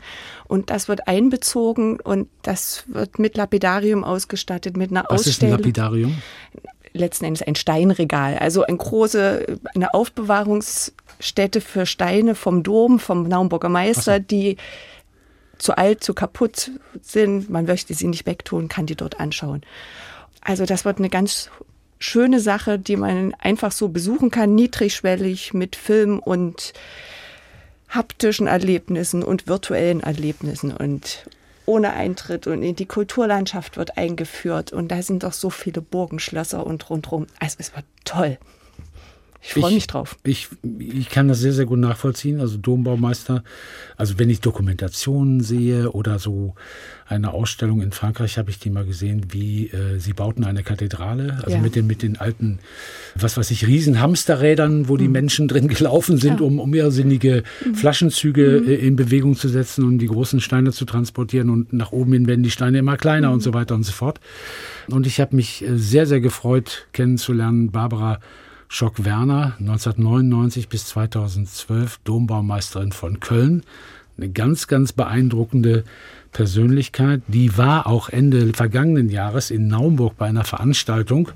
Und 0.49 0.71
das 0.71 0.89
wird 0.89 1.07
einbezogen 1.07 2.01
und 2.01 2.29
das 2.43 2.85
wird 2.89 3.19
mit 3.19 3.37
Lapidarium 3.37 4.03
ausgestattet, 4.05 4.77
mit 4.77 4.91
einer 4.91 5.05
Was 5.09 5.27
Ausstellung. 5.27 5.27
Was 5.27 5.37
ist 5.37 5.43
ein 5.43 5.51
Lapidarium? 5.51 6.23
Letzten 6.95 7.27
Endes 7.27 7.43
ein 7.43 7.55
Steinregal, 7.55 8.39
also 8.39 8.63
eine 8.63 8.77
große, 8.77 9.59
eine 9.75 9.95
Aufbewahrungsstätte 11.19 11.61
für 11.61 11.87
Steine 11.87 12.35
vom 12.35 12.63
Dom, 12.63 12.99
vom 12.99 13.25
Naumburger 13.25 13.69
Meister, 13.69 14.17
so. 14.17 14.23
die 14.23 14.57
zu 15.59 15.77
alt, 15.77 16.05
zu 16.05 16.15
kaputt 16.15 16.71
sind, 17.03 17.51
man 17.51 17.67
möchte 17.67 17.95
sie 17.95 18.07
nicht 18.07 18.27
wegtun, 18.27 18.69
kann 18.69 18.87
die 18.87 18.95
dort 18.95 19.19
anschauen. 19.19 19.63
Also 20.41 20.65
das 20.67 20.85
wird 20.85 20.99
eine 20.99 21.11
ganz 21.11 21.51
schöne 21.99 22.39
Sache, 22.39 22.79
die 22.79 22.97
man 22.97 23.35
einfach 23.35 23.73
so 23.73 23.89
besuchen 23.89 24.31
kann, 24.31 24.55
niedrigschwellig 24.55 25.53
mit 25.53 25.75
Film 25.75 26.21
und 26.21 26.73
haptischen 27.89 28.47
Erlebnissen 28.47 29.25
und 29.25 29.49
virtuellen 29.49 30.01
Erlebnissen 30.01 30.73
und 30.73 31.27
ohne 31.67 31.93
Eintritt 31.93 32.47
und 32.47 32.63
in 32.63 32.77
die 32.77 32.87
Kulturlandschaft 32.87 33.77
wird 33.77 33.99
eingeführt 33.99 34.73
und 34.73 34.89
da 34.89 35.03
sind 35.03 35.23
doch 35.25 35.33
so 35.33 35.51
viele 35.51 35.83
Burgenschlösser 35.83 36.65
und 36.65 36.89
rundherum. 36.89 37.27
Also 37.41 37.57
es 37.59 37.75
wird 37.75 37.85
toll. 38.05 38.39
Ich 39.41 39.55
freue 39.55 39.73
mich 39.73 39.87
drauf. 39.87 40.17
Ich, 40.25 40.49
ich 40.79 41.09
kann 41.11 41.29
das 41.29 41.39
sehr, 41.39 41.53
sehr 41.53 41.65
gut 41.65 41.79
nachvollziehen. 41.79 42.41
Also 42.41 42.57
Dombaumeister, 42.57 43.45
also 43.97 44.19
wenn 44.19 44.29
ich 44.31 44.41
Dokumentationen 44.41 45.41
sehe 45.41 45.93
oder 45.93 46.19
so 46.19 46.55
eine 47.07 47.33
Ausstellung 47.33 47.81
in 47.81 47.93
Frankreich, 47.93 48.37
habe 48.37 48.51
ich 48.51 48.59
die 48.59 48.69
mal 48.69 48.85
gesehen, 48.85 49.27
wie 49.31 49.69
äh, 49.69 49.99
sie 49.99 50.13
bauten 50.13 50.45
eine 50.45 50.65
Kathedrale, 50.65 51.39
also 51.43 51.57
ja. 51.57 51.63
mit, 51.63 51.77
den, 51.77 51.87
mit 51.87 52.03
den 52.03 52.19
alten, 52.19 52.59
was 53.15 53.37
weiß 53.37 53.51
ich, 53.53 53.67
riesen 53.67 54.01
Hamsterrädern, 54.01 54.89
wo 54.89 54.95
mhm. 54.95 54.99
die 54.99 55.09
Menschen 55.09 55.49
drin 55.49 55.69
gelaufen 55.69 56.19
sind, 56.19 56.41
ja. 56.41 56.47
um, 56.47 56.59
um 56.59 56.75
irrsinnige 56.75 57.45
mhm. 57.65 57.75
Flaschenzüge 57.77 58.63
mhm. 58.63 58.69
Äh, 58.69 58.75
in 58.75 58.97
Bewegung 58.97 59.37
zu 59.37 59.49
setzen 59.49 59.85
und 59.85 59.99
die 59.99 60.09
großen 60.09 60.41
Steine 60.41 60.73
zu 60.73 60.85
transportieren 60.85 61.49
und 61.49 61.73
nach 61.73 61.93
oben 61.93 62.13
hin 62.13 62.27
werden 62.27 62.43
die 62.43 62.51
Steine 62.51 62.79
immer 62.79 62.97
kleiner 62.97 63.31
und 63.31 63.39
mhm. 63.39 63.43
so 63.43 63.55
weiter 63.55 63.77
und 63.77 63.85
so 63.85 63.93
fort. 63.93 64.21
Und 64.91 65.07
ich 65.07 65.21
habe 65.21 65.37
mich 65.37 65.63
äh, 65.63 65.79
sehr, 65.79 66.07
sehr 66.07 66.21
gefreut, 66.21 66.89
kennenzulernen, 66.93 67.71
Barbara 67.71 68.19
Schock 68.69 69.05
Werner, 69.05 69.57
1999 69.59 70.69
bis 70.69 70.87
2012 70.87 72.01
Dombaumeisterin 72.05 72.93
von 72.93 73.19
Köln. 73.19 73.63
Eine 74.17 74.31
ganz, 74.31 74.67
ganz 74.67 74.93
beeindruckende 74.93 75.85
Persönlichkeit. 76.33 77.23
Die 77.29 77.57
war 77.57 77.87
auch 77.87 78.11
Ende 78.11 78.53
vergangenen 78.53 79.09
Jahres 79.09 79.51
in 79.51 79.69
Naumburg 79.69 80.17
bei 80.19 80.27
einer 80.27 80.45
Veranstaltung 80.45 81.31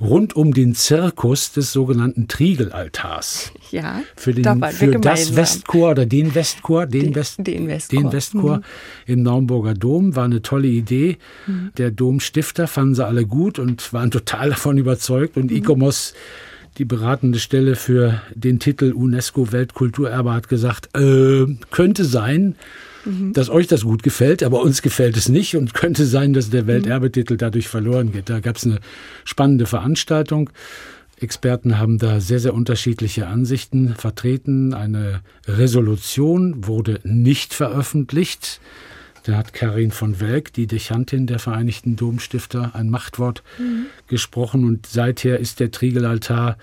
rund 0.00 0.36
um 0.36 0.52
den 0.52 0.74
Zirkus 0.74 1.52
des 1.52 1.72
sogenannten 1.72 2.28
Triegelaltars. 2.28 3.52
Ja, 3.70 4.02
für, 4.14 4.34
den, 4.34 4.62
für 4.64 4.98
das 4.98 5.36
Westchor 5.36 5.92
oder 5.92 6.04
den 6.04 6.34
Westchor, 6.34 6.86
den, 6.86 7.04
den, 7.04 7.14
West, 7.14 7.38
den 7.38 7.68
Westchor, 7.68 8.02
den 8.02 8.12
Westchor 8.12 8.56
mhm. 8.58 8.62
im 9.06 9.22
Naumburger 9.22 9.74
Dom 9.74 10.14
war 10.14 10.24
eine 10.24 10.42
tolle 10.42 10.68
Idee. 10.68 11.16
Mhm. 11.46 11.72
Der 11.78 11.90
Domstifter 11.90 12.66
fanden 12.66 12.94
sie 12.94 13.06
alle 13.06 13.24
gut 13.24 13.58
und 13.58 13.92
waren 13.92 14.10
total 14.10 14.50
davon 14.56 14.76
überzeugt 14.76 15.36
und 15.36 15.50
mhm. 15.50 15.56
ICOMOS 15.56 16.14
die 16.78 16.84
beratende 16.84 17.38
Stelle 17.38 17.74
für 17.74 18.20
den 18.34 18.58
Titel 18.58 18.92
UNESCO 18.92 19.52
Weltkulturerbe 19.52 20.32
hat 20.32 20.48
gesagt, 20.48 20.94
äh, 20.96 21.46
könnte 21.70 22.04
sein, 22.04 22.56
mhm. 23.04 23.32
dass 23.32 23.48
euch 23.48 23.66
das 23.66 23.82
gut 23.82 24.02
gefällt, 24.02 24.42
aber 24.42 24.60
uns 24.60 24.82
gefällt 24.82 25.16
es 25.16 25.28
nicht 25.28 25.56
und 25.56 25.74
könnte 25.74 26.04
sein, 26.04 26.32
dass 26.32 26.50
der 26.50 26.66
Welterbetitel 26.66 27.36
dadurch 27.36 27.68
verloren 27.68 28.12
geht. 28.12 28.28
Da 28.28 28.40
gab 28.40 28.56
es 28.56 28.64
eine 28.64 28.80
spannende 29.24 29.66
Veranstaltung. 29.66 30.50
Experten 31.18 31.78
haben 31.78 31.98
da 31.98 32.20
sehr, 32.20 32.40
sehr 32.40 32.52
unterschiedliche 32.52 33.26
Ansichten 33.26 33.94
vertreten. 33.94 34.74
Eine 34.74 35.22
Resolution 35.46 36.66
wurde 36.66 37.00
nicht 37.04 37.54
veröffentlicht. 37.54 38.60
Da 39.26 39.36
hat 39.36 39.52
Karin 39.52 39.90
von 39.90 40.20
Welk, 40.20 40.52
die 40.52 40.68
Dechantin 40.68 41.26
der 41.26 41.40
Vereinigten 41.40 41.96
Domstifter, 41.96 42.70
ein 42.74 42.90
Machtwort 42.90 43.42
mhm. 43.58 43.86
gesprochen. 44.06 44.64
Und 44.64 44.86
seither 44.86 45.40
ist 45.40 45.58
der 45.58 45.72
Triegelaltar 45.72 46.56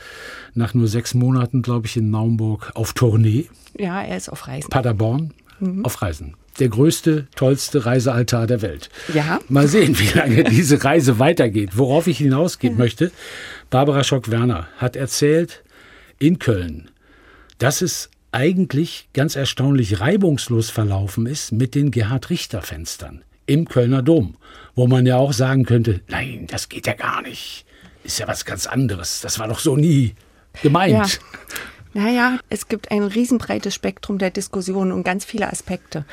nach 0.54 0.74
nur 0.74 0.88
sechs 0.88 1.14
Monaten, 1.14 1.62
glaube 1.62 1.88
ich, 1.88 1.98
in 1.98 2.10
Naumburg 2.10 2.72
auf 2.74 2.94
Tournee. 2.94 3.50
Ja, 3.78 4.02
er 4.02 4.16
ist 4.16 4.30
auf 4.30 4.48
Reisen. 4.48 4.70
Paderborn 4.70 5.34
mhm. 5.60 5.84
auf 5.84 6.02
Reisen. 6.02 6.36
Der 6.60 6.70
größte, 6.70 7.28
tollste 7.36 7.86
Reisealtar 7.86 8.48
der 8.48 8.62
Welt. 8.62 8.90
Ja. 9.14 9.42
Mal 9.50 9.68
sehen, 9.68 10.00
wie 10.00 10.18
lange 10.18 10.44
diese 10.50 10.86
Reise 10.86 11.20
weitergeht. 11.20 11.72
Worauf 11.74 12.08
ich 12.08 12.20
hinausgehen 12.20 12.76
ja. 12.76 12.80
möchte, 12.80 13.12
Barbara 13.72 14.06
Schock-Werner 14.06 14.70
hat 14.78 14.96
erzählt, 14.96 15.64
in 16.18 16.40
Köln, 16.40 16.90
dass 17.58 17.82
es 17.82 18.10
eigentlich 18.34 19.10
ganz 19.14 19.36
erstaunlich 19.36 20.00
reibungslos 20.00 20.70
verlaufen 20.70 21.26
ist 21.26 21.52
mit 21.52 21.76
den 21.76 21.92
Gerhard-Richter-Fenstern 21.92 23.24
im 23.46 23.68
Kölner 23.68 24.02
Dom, 24.02 24.36
wo 24.76 24.88
man 24.88 25.06
ja 25.06 25.18
auch 25.18 25.34
sagen 25.34 25.66
könnte, 25.66 26.02
nein, 26.08 26.48
das 26.50 26.70
geht 26.70 26.88
ja 26.88 26.94
gar 26.94 27.22
nicht. 27.22 27.66
Ist 28.04 28.20
ja 28.20 28.28
was 28.28 28.46
ganz 28.46 28.68
anderes. 28.68 29.22
Das 29.22 29.40
war 29.40 29.48
doch 29.48 29.60
so 29.60 29.78
nie 29.78 30.16
gemeint. 30.62 30.92
Ja. 30.94 31.06
Naja, 31.96 32.40
es 32.50 32.68
gibt 32.68 32.90
ein 32.90 33.04
riesenbreites 33.04 33.76
Spektrum 33.76 34.18
der 34.18 34.32
Diskussionen 34.32 34.92
und 34.92 35.04
ganz 35.04 35.26
viele 35.26 35.52
Aspekte. 35.52 36.06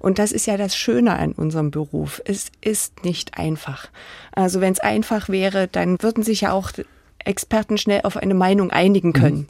Und 0.00 0.18
das 0.18 0.32
ist 0.32 0.46
ja 0.46 0.56
das 0.56 0.76
Schöne 0.76 1.16
an 1.16 1.32
unserem 1.32 1.70
Beruf. 1.70 2.20
Es 2.24 2.50
ist 2.60 3.04
nicht 3.04 3.38
einfach. 3.38 3.88
Also 4.32 4.60
wenn 4.60 4.72
es 4.72 4.80
einfach 4.80 5.28
wäre, 5.28 5.68
dann 5.68 6.02
würden 6.02 6.24
sich 6.24 6.40
ja 6.40 6.52
auch 6.52 6.72
Experten 7.24 7.78
schnell 7.78 8.00
auf 8.02 8.16
eine 8.16 8.34
Meinung 8.34 8.70
einigen 8.70 9.12
können. 9.12 9.36
Mhm. 9.36 9.48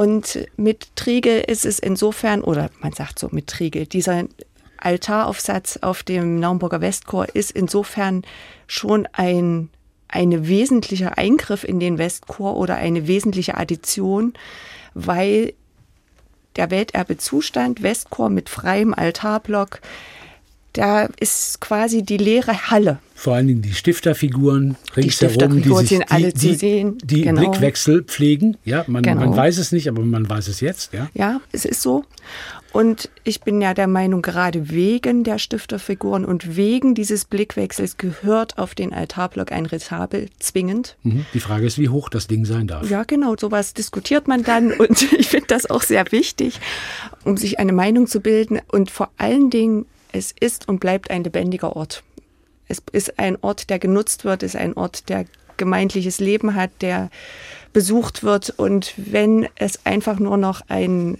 Und 0.00 0.48
mit 0.56 0.96
Triegel 0.96 1.44
ist 1.46 1.66
es 1.66 1.78
insofern, 1.78 2.40
oder 2.40 2.70
man 2.80 2.94
sagt 2.94 3.18
so 3.18 3.28
mit 3.32 3.48
Triegel, 3.48 3.84
dieser 3.84 4.24
Altaraufsatz 4.78 5.76
auf 5.82 6.02
dem 6.02 6.40
Naumburger 6.40 6.80
Westchor 6.80 7.26
ist 7.34 7.50
insofern 7.50 8.22
schon 8.66 9.06
ein 9.12 9.68
eine 10.08 10.48
wesentlicher 10.48 11.18
Eingriff 11.18 11.64
in 11.64 11.80
den 11.80 11.98
Westchor 11.98 12.56
oder 12.56 12.76
eine 12.76 13.08
wesentliche 13.08 13.58
Addition, 13.58 14.32
weil 14.94 15.52
der 16.56 16.70
Welterbezustand 16.70 17.82
Westchor 17.82 18.30
mit 18.30 18.48
freiem 18.48 18.94
Altarblock, 18.94 19.82
da 20.72 21.08
ist 21.18 21.60
quasi 21.60 22.02
die 22.02 22.16
leere 22.16 22.70
Halle. 22.70 22.98
Vor 23.14 23.34
allen 23.34 23.48
Dingen 23.48 23.62
die 23.62 23.74
Stifterfiguren 23.74 24.76
ringsherum, 24.96 25.56
die, 25.56 25.68
die, 25.68 25.74
sich, 25.74 25.98
die, 26.06 26.32
die, 26.32 26.54
sehen, 26.54 26.98
die 27.04 27.22
genau. 27.22 27.50
Blickwechsel 27.50 28.02
pflegen. 28.04 28.56
Ja, 28.64 28.84
man, 28.86 29.02
genau. 29.02 29.20
man 29.20 29.36
weiß 29.36 29.58
es 29.58 29.72
nicht, 29.72 29.88
aber 29.88 30.02
man 30.02 30.28
weiß 30.28 30.48
es 30.48 30.60
jetzt. 30.60 30.92
Ja, 30.94 31.10
ja 31.12 31.40
es 31.52 31.64
ist 31.64 31.82
so. 31.82 32.04
Und 32.72 33.10
ich 33.24 33.40
bin 33.40 33.60
ja 33.60 33.74
der 33.74 33.88
Meinung, 33.88 34.22
gerade 34.22 34.70
wegen 34.70 35.24
der 35.24 35.38
Stifterfiguren 35.38 36.24
und 36.24 36.56
wegen 36.56 36.94
dieses 36.94 37.24
Blickwechsels 37.24 37.96
gehört 37.96 38.58
auf 38.58 38.74
den 38.74 38.92
Altarblock 38.92 39.50
ein 39.50 39.66
Retabel 39.66 40.28
zwingend. 40.38 40.96
Mhm. 41.02 41.26
Die 41.34 41.40
Frage 41.40 41.66
ist, 41.66 41.78
wie 41.78 41.88
hoch 41.88 42.08
das 42.08 42.28
Ding 42.28 42.44
sein 42.44 42.68
darf. 42.68 42.88
Ja, 42.88 43.02
genau, 43.02 43.34
sowas 43.36 43.74
diskutiert 43.74 44.28
man 44.28 44.44
dann 44.44 44.72
und 44.78 45.12
ich 45.12 45.28
finde 45.28 45.48
das 45.48 45.68
auch 45.68 45.82
sehr 45.82 46.10
wichtig, 46.12 46.60
um 47.24 47.36
sich 47.36 47.58
eine 47.58 47.72
Meinung 47.72 48.06
zu 48.06 48.20
bilden. 48.20 48.60
Und 48.68 48.90
vor 48.90 49.10
allen 49.16 49.50
Dingen, 49.50 49.86
es 50.12 50.34
ist 50.38 50.68
und 50.68 50.80
bleibt 50.80 51.10
ein 51.10 51.24
lebendiger 51.24 51.76
Ort. 51.76 52.02
Es 52.68 52.82
ist 52.92 53.18
ein 53.18 53.36
Ort, 53.40 53.70
der 53.70 53.78
genutzt 53.78 54.24
wird, 54.24 54.42
ist 54.42 54.56
ein 54.56 54.74
Ort, 54.74 55.08
der 55.08 55.24
gemeindliches 55.56 56.20
Leben 56.20 56.54
hat, 56.54 56.70
der 56.80 57.10
besucht 57.72 58.22
wird. 58.22 58.50
Und 58.50 58.94
wenn 58.96 59.48
es 59.56 59.84
einfach 59.84 60.18
nur 60.18 60.36
noch 60.36 60.62
ein 60.68 61.18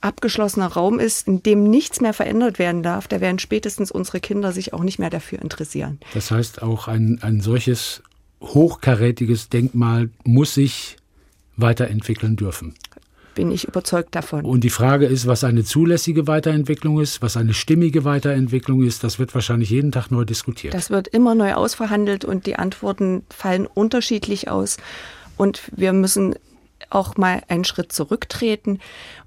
abgeschlossener 0.00 0.66
Raum 0.66 0.98
ist, 0.98 1.28
in 1.28 1.42
dem 1.42 1.64
nichts 1.64 2.00
mehr 2.00 2.14
verändert 2.14 2.58
werden 2.58 2.82
darf, 2.82 3.06
da 3.06 3.20
werden 3.20 3.38
spätestens 3.38 3.90
unsere 3.90 4.20
Kinder 4.20 4.52
sich 4.52 4.72
auch 4.72 4.82
nicht 4.82 4.98
mehr 4.98 5.10
dafür 5.10 5.40
interessieren. 5.40 6.00
Das 6.14 6.30
heißt, 6.30 6.62
auch 6.62 6.88
ein, 6.88 7.18
ein 7.22 7.40
solches 7.40 8.02
hochkarätiges 8.40 9.50
Denkmal 9.50 10.08
muss 10.24 10.54
sich 10.54 10.96
weiterentwickeln 11.56 12.36
dürfen. 12.36 12.74
Bin 13.34 13.50
ich 13.50 13.68
überzeugt 13.68 14.14
davon. 14.14 14.44
Und 14.44 14.64
die 14.64 14.70
Frage 14.70 15.06
ist, 15.06 15.26
was 15.26 15.44
eine 15.44 15.64
zulässige 15.64 16.26
Weiterentwicklung 16.26 17.00
ist, 17.00 17.22
was 17.22 17.36
eine 17.36 17.54
stimmige 17.54 18.04
Weiterentwicklung 18.04 18.82
ist, 18.82 19.04
das 19.04 19.18
wird 19.18 19.34
wahrscheinlich 19.34 19.70
jeden 19.70 19.92
Tag 19.92 20.10
neu 20.10 20.24
diskutiert. 20.24 20.74
Das 20.74 20.90
wird 20.90 21.08
immer 21.08 21.34
neu 21.34 21.54
ausverhandelt 21.54 22.24
und 22.24 22.46
die 22.46 22.56
Antworten 22.56 23.22
fallen 23.30 23.66
unterschiedlich 23.66 24.48
aus. 24.50 24.78
Und 25.36 25.62
wir 25.74 25.92
müssen 25.92 26.34
auch 26.88 27.16
mal 27.16 27.42
einen 27.48 27.64
Schritt 27.64 27.92
zurücktreten 27.92 28.78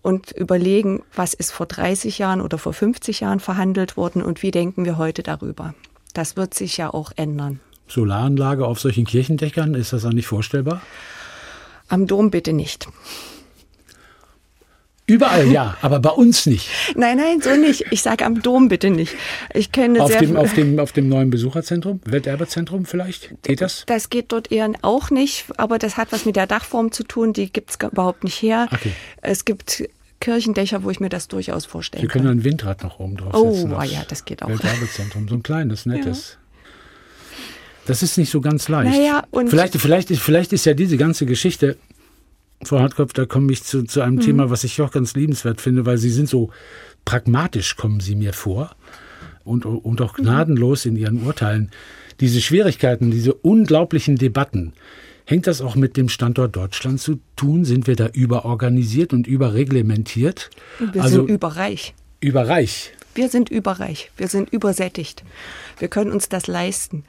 und 0.01 0.31
überlegen, 0.31 1.03
was 1.15 1.33
ist 1.33 1.51
vor 1.51 1.65
30 1.65 2.17
Jahren 2.17 2.41
oder 2.41 2.57
vor 2.57 2.73
50 2.73 3.21
Jahren 3.21 3.39
verhandelt 3.39 3.95
worden 3.95 4.21
und 4.21 4.41
wie 4.43 4.51
denken 4.51 4.85
wir 4.85 4.97
heute 4.97 5.23
darüber. 5.23 5.73
Das 6.13 6.35
wird 6.35 6.53
sich 6.53 6.77
ja 6.77 6.93
auch 6.93 7.11
ändern. 7.15 7.59
Solaranlage 7.87 8.65
auf 8.65 8.79
solchen 8.79 9.05
Kirchendächern, 9.05 9.75
ist 9.75 9.93
das 9.93 10.03
dann 10.03 10.15
nicht 10.15 10.27
vorstellbar? 10.27 10.81
Am 11.87 12.07
Dom 12.07 12.31
bitte 12.31 12.53
nicht. 12.53 12.87
Überall 15.13 15.47
ja, 15.51 15.77
aber 15.81 15.99
bei 15.99 16.09
uns 16.09 16.47
nicht. 16.47 16.67
Nein, 16.95 17.17
nein, 17.17 17.39
so 17.39 17.55
nicht. 17.55 17.85
Ich 17.91 18.01
sage 18.01 18.25
am 18.25 18.41
Dom 18.41 18.67
bitte 18.67 18.89
nicht. 18.89 19.15
Ich 19.53 19.71
kenne 19.71 20.01
auf 20.01 20.17
dem, 20.17 20.35
auf 20.35 20.53
dem 20.53 20.79
auf 20.79 20.91
dem 20.91 21.07
neuen 21.07 21.29
Besucherzentrum, 21.29 22.01
Welterbezentrum 22.05 22.85
vielleicht. 22.85 23.29
Geht 23.43 23.61
das? 23.61 23.83
Das 23.85 24.09
geht 24.09 24.31
dort 24.31 24.51
eher 24.51 24.71
auch 24.81 25.11
nicht, 25.11 25.45
aber 25.57 25.77
das 25.77 25.97
hat 25.97 26.11
was 26.11 26.25
mit 26.25 26.35
der 26.35 26.47
Dachform 26.47 26.91
zu 26.91 27.03
tun. 27.03 27.33
Die 27.33 27.53
gibt 27.53 27.69
es 27.69 27.75
überhaupt 27.75 28.23
nicht 28.23 28.41
her. 28.41 28.67
Okay. 28.71 28.93
Es 29.21 29.45
gibt 29.45 29.83
Kirchendächer, 30.19 30.83
wo 30.83 30.89
ich 30.89 30.99
mir 30.99 31.09
das 31.09 31.27
durchaus 31.27 31.65
vorstellen 31.65 32.07
kann. 32.07 32.21
Wir 32.21 32.21
können 32.21 32.39
ein 32.39 32.43
Windrad 32.43 32.81
noch 32.81 32.99
oben 32.99 33.17
drauf 33.17 33.33
setzen. 33.33 33.73
Oh, 33.73 33.81
ja, 33.83 34.03
das 34.07 34.25
geht 34.25 34.41
auch. 34.41 34.49
Welterbezentrum, 34.49 35.27
so 35.27 35.35
ein 35.35 35.43
kleines, 35.43 35.85
nettes. 35.85 36.37
Ja. 36.37 36.43
Das 37.85 38.01
ist 38.01 38.17
nicht 38.17 38.31
so 38.31 38.39
ganz 38.39 38.69
leicht. 38.69 38.97
Naja, 38.97 39.25
und 39.31 39.49
vielleicht, 39.49 39.75
vielleicht, 39.75 40.09
ist, 40.09 40.21
vielleicht 40.21 40.53
ist 40.53 40.65
ja 40.65 40.73
diese 40.73 40.97
ganze 40.97 41.25
Geschichte 41.25 41.77
Frau 42.67 42.79
Hartkopf, 42.79 43.13
da 43.13 43.25
komme 43.25 43.51
ich 43.51 43.63
zu, 43.63 43.83
zu 43.83 44.01
einem 44.01 44.15
mhm. 44.15 44.21
Thema, 44.21 44.49
was 44.49 44.63
ich 44.63 44.81
auch 44.81 44.91
ganz 44.91 45.15
liebenswert 45.15 45.61
finde, 45.61 45.85
weil 45.85 45.97
Sie 45.97 46.09
sind 46.09 46.29
so 46.29 46.49
pragmatisch, 47.05 47.75
kommen 47.75 47.99
Sie 47.99 48.15
mir 48.15 48.33
vor 48.33 48.75
und, 49.43 49.65
und 49.65 50.01
auch 50.01 50.17
mhm. 50.17 50.23
gnadenlos 50.23 50.85
in 50.85 50.95
Ihren 50.95 51.25
Urteilen. 51.25 51.71
Diese 52.19 52.41
Schwierigkeiten, 52.41 53.11
diese 53.11 53.33
unglaublichen 53.33 54.15
Debatten, 54.15 54.73
hängt 55.25 55.47
das 55.47 55.61
auch 55.61 55.75
mit 55.75 55.97
dem 55.97 56.09
Standort 56.09 56.55
Deutschland 56.55 56.99
zu 56.99 57.19
tun? 57.35 57.65
Sind 57.65 57.87
wir 57.87 57.95
da 57.95 58.07
überorganisiert 58.07 59.13
und 59.13 59.27
überreglementiert? 59.27 60.49
Wir 60.79 61.01
also, 61.01 61.17
sind 61.17 61.29
überreich. 61.29 61.93
Überreich. 62.19 62.93
Wir 63.15 63.29
sind 63.29 63.49
überreich. 63.49 64.11
Wir 64.17 64.27
sind 64.27 64.51
übersättigt. 64.51 65.23
Wir 65.77 65.87
können 65.87 66.11
uns 66.11 66.29
das 66.29 66.47
leisten 66.47 67.03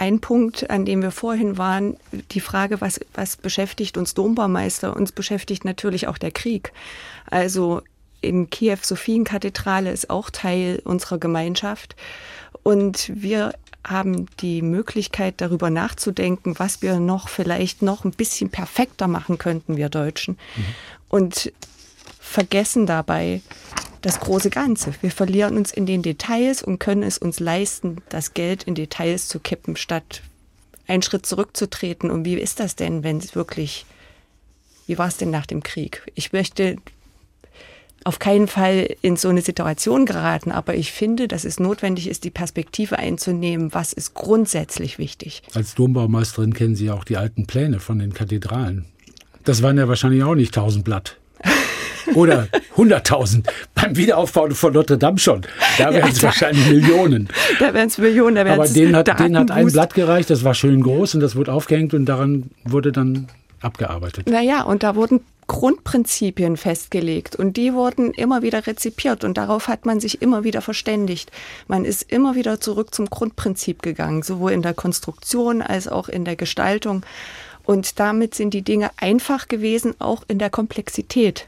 ein 0.00 0.20
Punkt, 0.20 0.70
an 0.70 0.86
dem 0.86 1.02
wir 1.02 1.10
vorhin 1.10 1.58
waren, 1.58 1.98
die 2.30 2.40
Frage, 2.40 2.80
was, 2.80 3.00
was 3.12 3.36
beschäftigt 3.36 3.98
uns 3.98 4.14
Dombaumeister? 4.14 4.96
Uns 4.96 5.12
beschäftigt 5.12 5.66
natürlich 5.66 6.08
auch 6.08 6.16
der 6.16 6.30
Krieg. 6.30 6.72
Also 7.26 7.82
in 8.22 8.48
Kiew 8.48 8.78
Sophienkathedrale 8.80 9.92
ist 9.92 10.08
auch 10.08 10.30
Teil 10.30 10.80
unserer 10.84 11.18
Gemeinschaft. 11.18 11.96
Und 12.62 13.12
wir 13.14 13.52
haben 13.86 14.26
die 14.40 14.62
Möglichkeit, 14.62 15.34
darüber 15.42 15.68
nachzudenken, 15.68 16.58
was 16.58 16.80
wir 16.80 16.98
noch 16.98 17.28
vielleicht 17.28 17.82
noch 17.82 18.06
ein 18.06 18.12
bisschen 18.12 18.48
perfekter 18.48 19.06
machen 19.06 19.36
könnten, 19.36 19.76
wir 19.76 19.90
Deutschen. 19.90 20.38
Mhm. 20.56 20.64
Und 21.10 21.52
vergessen 22.18 22.86
dabei, 22.86 23.42
das 24.02 24.20
große 24.20 24.50
Ganze. 24.50 24.94
Wir 25.00 25.10
verlieren 25.10 25.56
uns 25.56 25.72
in 25.72 25.86
den 25.86 26.02
Details 26.02 26.62
und 26.62 26.78
können 26.78 27.02
es 27.02 27.18
uns 27.18 27.40
leisten, 27.40 27.98
das 28.08 28.34
Geld 28.34 28.64
in 28.64 28.74
Details 28.74 29.28
zu 29.28 29.40
kippen, 29.40 29.76
statt 29.76 30.22
einen 30.86 31.02
Schritt 31.02 31.26
zurückzutreten. 31.26 32.10
Und 32.10 32.24
wie 32.24 32.34
ist 32.34 32.60
das 32.60 32.76
denn, 32.76 33.02
wenn 33.02 33.18
es 33.18 33.34
wirklich, 33.34 33.86
wie 34.86 34.98
war 34.98 35.08
es 35.08 35.16
denn 35.16 35.30
nach 35.30 35.46
dem 35.46 35.62
Krieg? 35.62 36.02
Ich 36.14 36.32
möchte 36.32 36.76
auf 38.04 38.18
keinen 38.18 38.48
Fall 38.48 38.96
in 39.02 39.16
so 39.16 39.28
eine 39.28 39.42
Situation 39.42 40.06
geraten, 40.06 40.52
aber 40.52 40.74
ich 40.74 40.90
finde, 40.90 41.28
dass 41.28 41.44
es 41.44 41.60
notwendig 41.60 42.08
ist, 42.08 42.24
die 42.24 42.30
Perspektive 42.30 42.98
einzunehmen, 42.98 43.74
was 43.74 43.92
ist 43.92 44.14
grundsätzlich 44.14 44.98
wichtig. 44.98 45.42
Als 45.54 45.74
Dombaumeisterin 45.74 46.54
kennen 46.54 46.76
Sie 46.76 46.90
auch 46.90 47.04
die 47.04 47.18
alten 47.18 47.46
Pläne 47.46 47.78
von 47.78 47.98
den 47.98 48.14
Kathedralen. 48.14 48.86
Das 49.44 49.62
waren 49.62 49.76
ja 49.76 49.86
wahrscheinlich 49.86 50.22
auch 50.22 50.34
nicht 50.34 50.54
tausend 50.54 50.84
Blatt. 50.84 51.18
Oder 52.14 52.48
100.000 52.76 53.44
beim 53.74 53.96
Wiederaufbau 53.96 54.50
von 54.50 54.72
Notre 54.72 54.98
Dame 54.98 55.18
schon. 55.18 55.42
Da 55.78 55.92
wären 55.92 56.10
es 56.10 56.20
ja, 56.20 56.28
wahrscheinlich 56.28 56.66
Millionen. 56.66 57.28
Da 57.58 57.74
wären 57.74 57.88
es 57.88 57.98
Millionen. 57.98 58.36
Da 58.36 58.52
Aber 58.52 58.66
denen 58.66 58.96
hat, 58.96 59.18
denen 59.18 59.36
hat 59.36 59.50
ein 59.50 59.66
Blatt 59.66 59.94
gereicht, 59.94 60.30
das 60.30 60.44
war 60.44 60.54
schön 60.54 60.82
groß 60.82 61.14
und 61.14 61.20
das 61.20 61.36
wurde 61.36 61.52
aufgehängt 61.52 61.94
und 61.94 62.06
daran 62.06 62.50
wurde 62.64 62.92
dann 62.92 63.28
abgearbeitet. 63.60 64.28
Naja, 64.28 64.62
und 64.62 64.82
da 64.82 64.94
wurden 64.94 65.20
Grundprinzipien 65.50 66.56
festgelegt 66.56 67.34
und 67.34 67.56
die 67.56 67.74
wurden 67.74 68.12
immer 68.12 68.42
wieder 68.42 68.68
rezipiert 68.68 69.24
und 69.24 69.36
darauf 69.36 69.66
hat 69.66 69.84
man 69.84 69.98
sich 69.98 70.22
immer 70.22 70.44
wieder 70.44 70.62
verständigt. 70.62 71.32
Man 71.66 71.84
ist 71.84 72.10
immer 72.10 72.36
wieder 72.36 72.60
zurück 72.60 72.94
zum 72.94 73.10
Grundprinzip 73.10 73.82
gegangen, 73.82 74.22
sowohl 74.22 74.52
in 74.52 74.62
der 74.62 74.74
Konstruktion 74.74 75.60
als 75.60 75.88
auch 75.88 76.08
in 76.08 76.24
der 76.24 76.36
Gestaltung. 76.36 77.02
Und 77.64 77.98
damit 77.98 78.36
sind 78.36 78.54
die 78.54 78.62
Dinge 78.62 78.90
einfach 78.96 79.48
gewesen, 79.48 79.94
auch 79.98 80.22
in 80.28 80.38
der 80.38 80.50
Komplexität. 80.50 81.46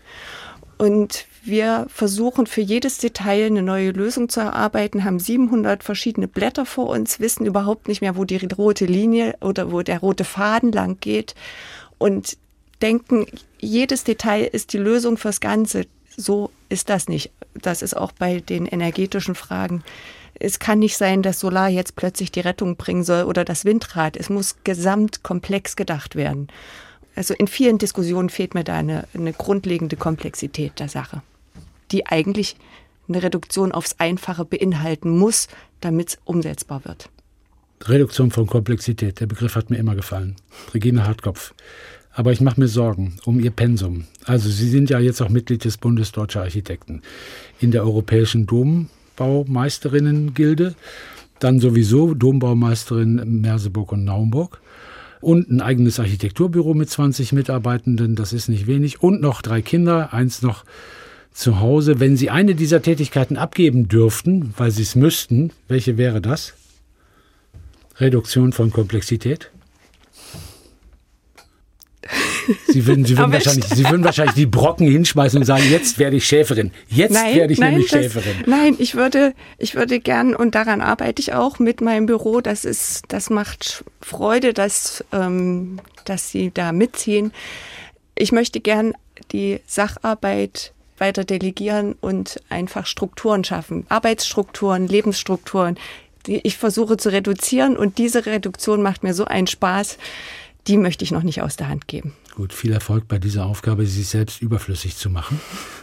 Und 0.82 1.26
wir 1.44 1.86
versuchen 1.90 2.48
für 2.48 2.60
jedes 2.60 2.98
Detail 2.98 3.46
eine 3.46 3.62
neue 3.62 3.92
Lösung 3.92 4.28
zu 4.28 4.40
erarbeiten, 4.40 5.04
haben 5.04 5.20
700 5.20 5.84
verschiedene 5.84 6.26
Blätter 6.26 6.66
vor 6.66 6.88
uns, 6.88 7.20
wissen 7.20 7.46
überhaupt 7.46 7.86
nicht 7.86 8.00
mehr, 8.00 8.16
wo 8.16 8.24
die 8.24 8.38
rote 8.38 8.86
Linie 8.86 9.36
oder 9.40 9.70
wo 9.70 9.82
der 9.82 10.00
rote 10.00 10.24
Faden 10.24 10.72
lang 10.72 10.96
geht 10.98 11.36
und 11.98 12.36
denken, 12.80 13.26
jedes 13.60 14.02
Detail 14.02 14.42
ist 14.42 14.72
die 14.72 14.78
Lösung 14.78 15.18
fürs 15.18 15.38
Ganze. 15.38 15.86
So 16.16 16.50
ist 16.68 16.90
das 16.90 17.08
nicht. 17.08 17.30
Das 17.54 17.82
ist 17.82 17.96
auch 17.96 18.10
bei 18.10 18.40
den 18.40 18.66
energetischen 18.66 19.36
Fragen 19.36 19.84
es 20.40 20.58
kann 20.58 20.80
nicht 20.80 20.96
sein, 20.96 21.22
dass 21.22 21.38
Solar 21.38 21.68
jetzt 21.68 21.94
plötzlich 21.94 22.32
die 22.32 22.40
Rettung 22.40 22.74
bringen 22.74 23.04
soll 23.04 23.24
oder 23.24 23.44
das 23.44 23.64
Windrad. 23.64 24.16
Es 24.16 24.28
muss 24.28 24.56
gesamtkomplex 24.64 25.76
gedacht 25.76 26.16
werden. 26.16 26.48
Also 27.14 27.34
in 27.34 27.46
vielen 27.46 27.78
Diskussionen 27.78 28.30
fehlt 28.30 28.54
mir 28.54 28.64
da 28.64 28.74
eine, 28.74 29.06
eine 29.14 29.32
grundlegende 29.32 29.96
Komplexität 29.96 30.78
der 30.78 30.88
Sache, 30.88 31.22
die 31.90 32.06
eigentlich 32.06 32.56
eine 33.08 33.22
Reduktion 33.22 33.72
aufs 33.72 33.96
Einfache 33.98 34.44
beinhalten 34.44 35.10
muss, 35.18 35.48
damit 35.80 36.08
es 36.08 36.18
umsetzbar 36.24 36.84
wird. 36.84 37.10
Reduktion 37.84 38.30
von 38.30 38.46
Komplexität, 38.46 39.20
der 39.20 39.26
Begriff 39.26 39.56
hat 39.56 39.70
mir 39.70 39.76
immer 39.76 39.96
gefallen. 39.96 40.36
Regine 40.72 41.06
Hartkopf. 41.06 41.52
Aber 42.14 42.30
ich 42.32 42.40
mache 42.40 42.60
mir 42.60 42.68
Sorgen 42.68 43.16
um 43.24 43.40
Ihr 43.40 43.50
Pensum. 43.50 44.04
Also 44.24 44.48
Sie 44.48 44.68
sind 44.68 44.90
ja 44.90 45.00
jetzt 45.00 45.20
auch 45.22 45.30
Mitglied 45.30 45.64
des 45.64 45.78
Bundes 45.78 46.12
Deutscher 46.12 46.42
Architekten. 46.42 47.02
In 47.58 47.70
der 47.70 47.82
Europäischen 47.82 48.46
Dom 48.46 48.88
Dombaumeisterinnen-Gilde, 49.16 50.74
dann 51.38 51.60
sowieso 51.60 52.14
Dombaumeisterin 52.14 53.40
Merseburg 53.40 53.92
und 53.92 54.04
Naumburg 54.04 54.60
und 55.22 55.50
ein 55.50 55.60
eigenes 55.60 55.98
Architekturbüro 55.98 56.74
mit 56.74 56.90
20 56.90 57.32
Mitarbeitenden, 57.32 58.16
das 58.16 58.32
ist 58.32 58.48
nicht 58.48 58.66
wenig, 58.66 59.02
und 59.02 59.20
noch 59.20 59.42
drei 59.42 59.62
Kinder, 59.62 60.12
eins 60.12 60.42
noch 60.42 60.64
zu 61.32 61.60
Hause. 61.60 62.00
Wenn 62.00 62.16
Sie 62.16 62.30
eine 62.30 62.54
dieser 62.54 62.82
Tätigkeiten 62.82 63.36
abgeben 63.36 63.88
dürften, 63.88 64.52
weil 64.56 64.70
Sie 64.70 64.82
es 64.82 64.94
müssten, 64.96 65.50
welche 65.68 65.96
wäre 65.96 66.20
das? 66.20 66.54
Reduktion 67.96 68.52
von 68.52 68.70
Komplexität? 68.70 69.50
Sie 72.66 72.86
würden, 72.86 73.04
Sie, 73.04 73.16
würden 73.16 73.32
wahrscheinlich, 73.32 73.66
Sie 73.66 73.84
würden 73.84 74.04
wahrscheinlich 74.04 74.34
die 74.34 74.46
Brocken 74.46 74.88
hinschmeißen 74.88 75.38
und 75.38 75.44
sagen, 75.44 75.64
jetzt 75.70 75.98
werde 75.98 76.16
ich 76.16 76.26
Schäferin. 76.26 76.72
Jetzt 76.88 77.12
nein, 77.12 77.36
werde 77.36 77.52
ich 77.52 77.58
nein, 77.58 77.72
nämlich 77.72 77.90
das, 77.90 78.02
Schäferin. 78.02 78.44
Nein, 78.46 78.76
ich 78.78 78.94
würde, 78.94 79.34
ich 79.58 79.74
würde 79.74 80.00
gern, 80.00 80.34
und 80.34 80.54
daran 80.54 80.80
arbeite 80.80 81.20
ich 81.20 81.32
auch 81.34 81.58
mit 81.58 81.80
meinem 81.80 82.06
Büro, 82.06 82.40
das 82.40 82.64
ist, 82.64 83.04
das 83.08 83.30
macht 83.30 83.84
Freude, 84.00 84.52
dass, 84.52 85.04
ähm, 85.12 85.80
dass 86.04 86.30
Sie 86.30 86.50
da 86.52 86.72
mitziehen. 86.72 87.32
Ich 88.14 88.32
möchte 88.32 88.60
gern 88.60 88.94
die 89.32 89.60
Sacharbeit 89.66 90.72
weiter 90.98 91.24
delegieren 91.24 91.96
und 92.00 92.40
einfach 92.48 92.86
Strukturen 92.86 93.44
schaffen. 93.44 93.86
Arbeitsstrukturen, 93.88 94.86
Lebensstrukturen, 94.86 95.76
die 96.26 96.40
ich 96.44 96.56
versuche 96.56 96.96
zu 96.96 97.10
reduzieren 97.10 97.76
und 97.76 97.98
diese 97.98 98.26
Reduktion 98.26 98.82
macht 98.82 99.02
mir 99.02 99.14
so 99.14 99.24
einen 99.24 99.48
Spaß, 99.48 99.98
die 100.68 100.76
möchte 100.76 101.04
ich 101.04 101.10
noch 101.10 101.24
nicht 101.24 101.42
aus 101.42 101.56
der 101.56 101.68
Hand 101.68 101.88
geben. 101.88 102.14
Gut, 102.34 102.54
viel 102.54 102.72
Erfolg 102.72 103.08
bei 103.08 103.18
dieser 103.18 103.44
Aufgabe, 103.44 103.84
sich 103.84 104.08
selbst 104.08 104.40
überflüssig 104.40 104.96
zu 104.96 105.10
machen. 105.10 105.38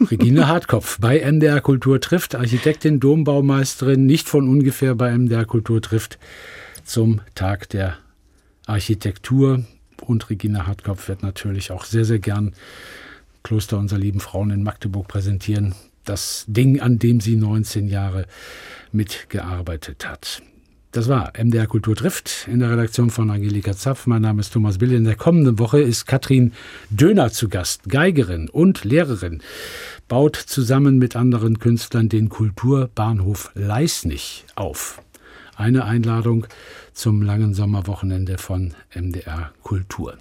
Regine 0.09 0.47
Hartkopf 0.47 0.97
bei 0.99 1.19
MDR 1.19 1.61
Kultur 1.61 2.01
trifft, 2.01 2.33
Architektin, 2.33 2.99
Dombaumeisterin, 2.99 4.07
nicht 4.07 4.27
von 4.27 4.49
ungefähr 4.49 4.95
bei 4.95 5.15
MDR 5.15 5.45
Kultur 5.45 5.79
trifft 5.79 6.17
zum 6.83 7.21
Tag 7.35 7.69
der 7.69 7.97
Architektur. 8.65 9.63
Und 10.01 10.31
Regine 10.31 10.65
Hartkopf 10.65 11.07
wird 11.07 11.21
natürlich 11.21 11.71
auch 11.71 11.85
sehr, 11.85 12.05
sehr 12.05 12.19
gern 12.19 12.55
Kloster 13.43 13.77
unserer 13.77 13.99
lieben 13.99 14.19
Frauen 14.19 14.49
in 14.49 14.63
Magdeburg 14.63 15.07
präsentieren. 15.07 15.75
Das 16.03 16.45
Ding, 16.47 16.79
an 16.79 16.97
dem 16.97 17.21
sie 17.21 17.35
19 17.35 17.87
Jahre 17.87 18.25
mitgearbeitet 18.91 20.07
hat. 20.07 20.41
Das 20.91 21.07
war 21.07 21.33
MDR 21.37 21.67
Kultur 21.67 21.95
trifft 21.95 22.47
in 22.47 22.59
der 22.59 22.71
Redaktion 22.71 23.11
von 23.11 23.29
Angelika 23.29 23.73
Zapf. 23.73 24.07
Mein 24.07 24.23
Name 24.23 24.41
ist 24.41 24.53
Thomas 24.53 24.79
Bill. 24.79 24.93
In 24.93 25.03
der 25.03 25.15
kommenden 25.15 25.59
Woche 25.59 25.79
ist 25.79 26.07
Katrin 26.07 26.51
Döner 26.89 27.31
zu 27.31 27.47
Gast, 27.47 27.89
Geigerin 27.89 28.49
und 28.49 28.83
Lehrerin, 28.85 29.43
baut 30.07 30.35
zusammen 30.35 30.97
mit 30.97 31.15
anderen 31.15 31.59
Künstlern 31.59 32.09
den 32.09 32.29
Kulturbahnhof 32.29 33.51
Leisnig 33.53 34.45
auf. 34.55 34.99
Eine 35.55 35.85
Einladung 35.85 36.47
zum 36.93 37.21
langen 37.21 37.53
Sommerwochenende 37.53 38.39
von 38.39 38.73
MDR 38.95 39.51
Kultur. 39.61 40.17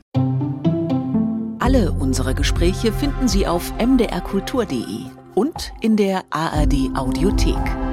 Alle 1.61 1.93
unsere 1.93 2.35
Gespräche 2.35 2.93
finden 2.93 3.27
Sie 3.27 3.47
auf 3.47 3.73
mdrkultur.de 3.79 5.07
und 5.35 5.73
in 5.81 5.97
der 5.97 6.25
ARD 6.31 6.91
Audiothek. 6.95 7.88